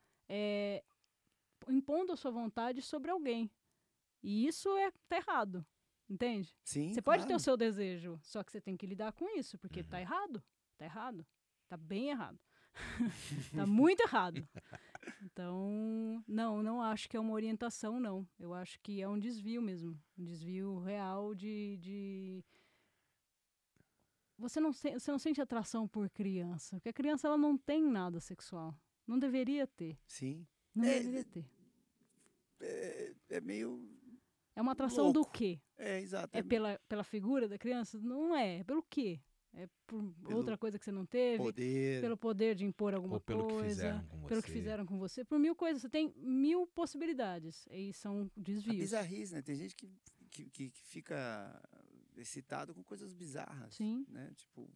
[1.69, 3.51] impondo a sua vontade sobre alguém,
[4.23, 5.67] e isso é tá errado,
[6.11, 6.53] entende?
[6.65, 9.57] Sim, Você pode ter o seu desejo, só que você tem que lidar com isso,
[9.59, 9.87] porque Uhum.
[9.89, 10.43] tá errado.
[10.77, 11.25] Tá errado.
[11.69, 12.39] Tá bem errado.
[13.55, 14.47] tá muito errado.
[15.23, 18.29] Então, não, não acho que é uma orientação, não.
[18.39, 19.99] Eu acho que é um desvio mesmo.
[20.19, 21.77] Um desvio real de.
[21.79, 22.45] de...
[24.39, 27.83] Você, não se- você não sente atração por criança, porque a criança ela não tem
[27.83, 28.75] nada sexual.
[29.07, 29.99] Não deveria ter.
[30.07, 30.47] Sim.
[30.75, 31.45] Não É, deveria ter.
[32.61, 33.87] É, é meio.
[34.57, 35.33] É uma atração do louco.
[35.33, 35.61] quê?
[35.81, 36.37] É, exato.
[36.37, 37.99] É pela, pela figura da criança?
[37.99, 38.59] Não é.
[38.59, 39.21] É pelo quê?
[39.53, 41.39] É por Pelo outra coisa que você não teve?
[41.39, 42.01] poder.
[42.01, 43.69] Pelo poder de impor alguma Ou pelo que coisa?
[43.69, 44.53] fizeram com pelo que você.
[44.59, 45.25] fizeram com você?
[45.25, 45.83] Por mil coisas.
[45.83, 47.67] Você tem mil possibilidades.
[47.71, 48.77] E são A desvios.
[48.77, 49.43] bizarrice, né?
[49.43, 49.91] Tem gente que,
[50.31, 51.61] que, que, que fica
[52.17, 53.75] excitado com coisas bizarras.
[53.75, 54.07] Sim.
[54.09, 54.31] Né?
[54.37, 54.71] Tipo,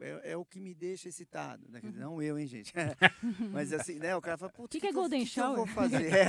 [0.00, 1.68] é, é o que me deixa excitado.
[1.68, 1.80] Né?
[1.82, 1.90] Uhum.
[1.90, 2.72] dizer, Não eu, hein, gente?
[3.52, 4.14] Mas assim, né?
[4.16, 5.74] O cara fala, putz, Que que é eu- Golden que que eu vou Shower?
[5.74, 6.10] fazer?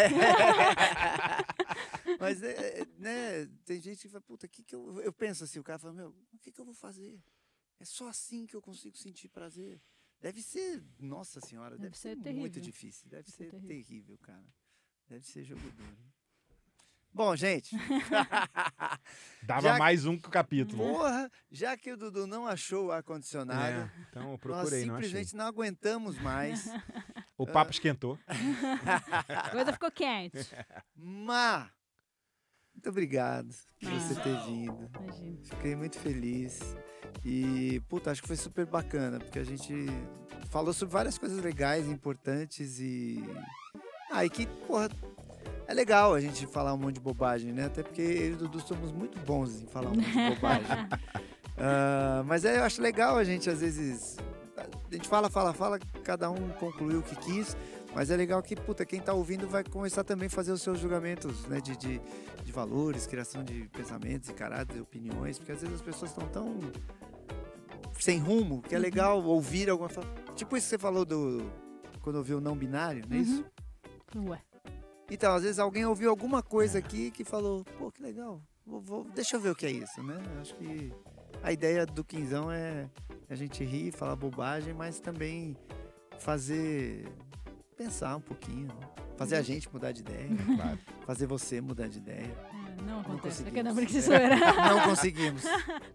[2.19, 3.45] Mas, é, é, né?
[3.65, 5.01] Tem gente que fala, puta, que que eu...
[5.01, 7.19] Eu penso assim, o cara fala, meu, o que que eu vou fazer?
[7.79, 9.81] É só assim que eu consigo sentir prazer.
[10.19, 12.61] Deve ser, nossa senhora, deve, Deve ser muito terrível.
[12.61, 13.09] difícil.
[13.09, 13.67] Deve Deve ser ser terrível.
[13.69, 14.53] terrível, cara.
[15.07, 15.97] Deve ser jogo duro.
[17.13, 17.75] Bom, gente.
[19.43, 20.81] Dava Já- mais um capítulo.
[20.83, 24.95] Porra, já que o Dudu não achou o ar-condicionado, É, então eu nós procurei, não
[24.95, 25.07] achei.
[25.09, 26.69] simplesmente não aguentamos mais.
[27.37, 28.17] O papo esquentou.
[29.27, 30.37] A coisa ficou quente.
[30.95, 31.69] Má,
[32.73, 34.89] muito obrigado por você ter vindo.
[35.03, 35.37] Imagina.
[35.43, 36.59] Fiquei muito feliz.
[37.25, 39.73] E, puta, acho que foi super bacana, porque a gente
[40.49, 43.21] falou sobre várias coisas legais, importantes e.
[44.09, 44.89] Ah, e que, porra,
[45.71, 47.65] é legal a gente falar um monte de bobagem, né?
[47.65, 50.67] Até porque eu e o Dudu somos muito bons em falar um monte de bobagem.
[51.63, 54.17] Ah, mas é, eu acho legal a gente, às vezes.
[54.57, 57.55] A gente fala, fala, fala, cada um concluiu o que quis.
[57.93, 60.79] Mas é legal que, puta, quem tá ouvindo vai começar também a fazer os seus
[60.79, 61.61] julgamentos, né?
[61.61, 62.01] De, de,
[62.43, 66.57] de valores, criação de pensamentos e caráter, opiniões, porque às vezes as pessoas estão tão
[67.99, 68.81] sem rumo, que é Uhum.
[68.83, 69.89] legal ouvir alguma.
[70.35, 71.43] Tipo isso que você falou do.
[72.01, 73.45] Quando ouviu o não binário, não é isso?
[74.15, 74.39] Ué.
[75.11, 76.79] Então, às vezes alguém ouviu alguma coisa É.
[76.79, 78.41] aqui que falou, pô, que legal.
[78.65, 80.17] Vou, vou- deixa eu ver o que é isso, né?
[80.35, 80.93] Eu Acho que
[81.43, 82.89] a ideia do Quinzão é
[83.29, 85.55] a gente rir, falar bobagem, mas também
[86.17, 87.05] fazer.
[87.75, 88.67] pensar um pouquinho.
[89.17, 89.43] Fazer a Uhum.
[89.43, 90.27] gente mudar de ideia.
[90.75, 90.79] Claro.
[91.05, 92.31] fazer você mudar de ideia.
[92.85, 93.43] Não acontece.
[93.47, 94.23] É não, É.
[94.23, 94.69] era.
[94.69, 95.43] Não conseguimos.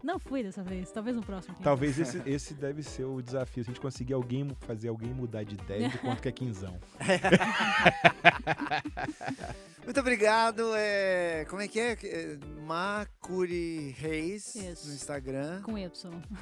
[0.03, 0.91] Não fui dessa vez.
[0.91, 1.57] Talvez no próximo.
[1.63, 3.65] Talvez esse, esse deve ser o desafio.
[3.65, 6.79] Se a gente conseguir alguém fazer alguém mudar de ideia de quanto que é quinzão.
[9.85, 10.73] Muito obrigado.
[10.75, 11.93] É, como é que é?
[12.03, 14.89] É, Macuri Reis Isso.
[14.89, 15.91] no Instagram, Com Y.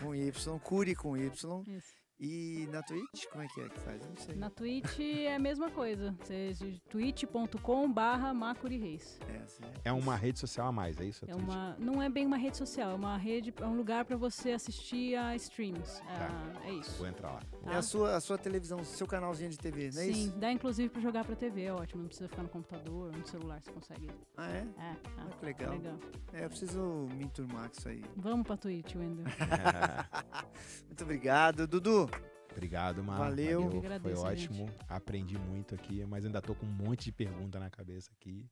[0.01, 1.31] com Y, Curi com Y.
[1.69, 1.94] Isso.
[2.21, 4.01] E na Twitch, como é que é que faz?
[4.03, 4.37] Eu não sei.
[4.37, 6.15] Na Twitch é a mesma coisa.
[6.23, 6.53] Você
[6.89, 9.19] twitch.com barra Macuri Reis.
[9.29, 11.25] É, assim, É uma rede social a mais, é isso?
[11.25, 11.43] É Twitch?
[11.43, 14.53] uma, não é bem uma rede social, é uma rede, é um lugar para você
[14.53, 16.01] assistir a streams.
[16.09, 16.53] É, Tá.
[16.67, 16.97] é isso.
[16.99, 17.41] Vou entrar lá.
[17.67, 17.79] É tá?
[17.79, 20.37] a sua, a sua televisão, seu canalzinho de TV, não é Sim, isso?
[20.39, 22.03] dá inclusive para jogar para TV, é ótimo.
[22.03, 24.09] Não precisa ficar no computador, no celular, você consegue.
[24.37, 24.59] Ah, é?
[24.59, 25.73] É, é, Ah, que é legal.
[25.73, 25.99] legal.
[26.33, 28.05] É, eu preciso me enturmar com isso aí.
[28.17, 29.25] Vamos pra Twitch, Wendel.
[30.87, 32.09] Muito obrigado, Dudu.
[32.55, 33.19] Obrigado, Mar.
[33.19, 33.63] Valeu.
[33.63, 34.71] Eu que Foi agradeço, ótimo.
[34.89, 38.47] Aprendi muito aqui, mas ainda tô com um monte de pergunta na cabeça aqui.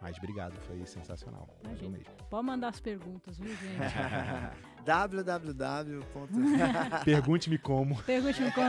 [0.00, 1.48] Mas obrigado, foi sensacional.
[1.62, 2.12] Valeu mesmo.
[2.28, 3.78] Pode mandar as perguntas, viu, gente?
[4.84, 6.00] www.
[7.04, 8.00] Pergunte-me como.
[8.02, 8.68] Pergunte-me como.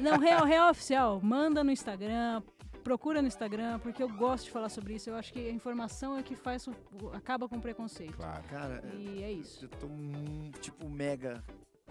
[0.00, 1.20] Não, real, real oficial.
[1.22, 2.42] Manda no Instagram.
[2.82, 5.10] Procura no Instagram, porque eu gosto de falar sobre isso.
[5.10, 6.66] Eu acho que a informação é que faz
[7.12, 8.16] acaba com o preconceito.
[8.16, 8.42] Claro.
[8.48, 9.64] Cara, E é isso.
[9.64, 9.88] eu tô
[10.60, 11.42] tipo mega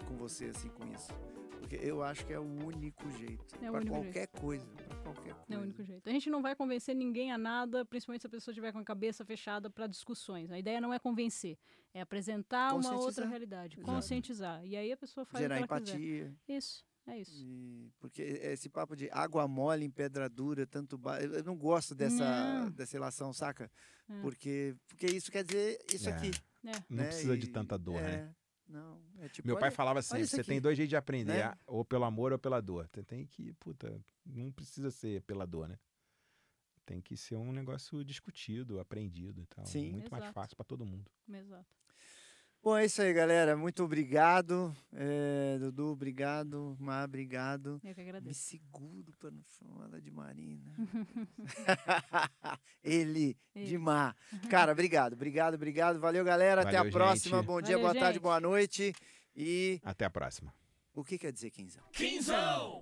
[0.04, 1.12] com você assim com isso.
[1.60, 3.44] Porque eu acho que é o único jeito.
[3.60, 4.64] É único qualquer coisa.
[4.66, 5.46] Pra qualquer coisa.
[5.54, 6.08] É o único jeito.
[6.08, 8.84] A gente não vai convencer ninguém a nada, principalmente se a pessoa estiver com a
[8.84, 10.50] cabeça fechada para discussões.
[10.52, 11.58] A ideia não é convencer,
[11.92, 13.92] é apresentar uma outra realidade, Exato.
[13.92, 14.64] conscientizar.
[14.64, 15.96] E aí a pessoa faz Gerar o que ela quiser.
[15.98, 16.34] empatia.
[16.48, 17.42] Isso, é isso.
[17.44, 21.20] E- porque esse papo de água mole em pedra dura, tanto ba...
[21.20, 22.70] eu não gosto dessa, Não.
[22.70, 23.68] dessa relação, saca?
[24.08, 24.20] É.
[24.20, 26.12] Porque, porque isso quer dizer isso É.
[26.12, 26.30] aqui.
[26.64, 26.70] É.
[26.88, 27.04] Não né?
[27.06, 28.32] precisa de E- tanta dor, né?
[28.68, 29.46] Não, é tipo.
[29.46, 31.54] Meu pai olha- falava sempre, isso você aqui, tem dois jeitos de aprender, né?
[31.66, 32.88] ou pelo amor ou pela dor.
[32.88, 35.78] Você tem que, puta, não precisa ser pela dor, né?
[36.84, 39.66] Tem que ser um negócio discutido, aprendido e tal.
[39.66, 39.90] Sim.
[39.92, 40.34] Muito mais Exato.
[40.34, 41.10] fácil pra todo mundo.
[41.28, 41.66] Exato.
[42.66, 43.56] Bom, é isso aí, galera.
[43.56, 44.76] Muito obrigado.
[44.92, 46.76] É, Dudu, obrigado.
[46.80, 47.80] Má, obrigado.
[47.84, 48.40] Eu que Me agradeço.
[48.40, 50.74] seguro pra não ela de Marina.
[52.82, 53.78] Ele, de Ele.
[53.78, 54.16] Má.
[54.50, 56.00] Cara, obrigado, obrigado, obrigado.
[56.00, 56.62] Valeu, galera.
[56.62, 57.36] Até a Valeu, próxima.
[57.36, 57.46] gente.
[57.46, 58.22] Bom dia, Valeu, boa tarde, gente.
[58.24, 58.92] boa noite.
[59.36, 60.52] E Até a próxima.
[60.92, 61.84] o que quer dizer, Quinzão?
[61.92, 62.80] Quinzão!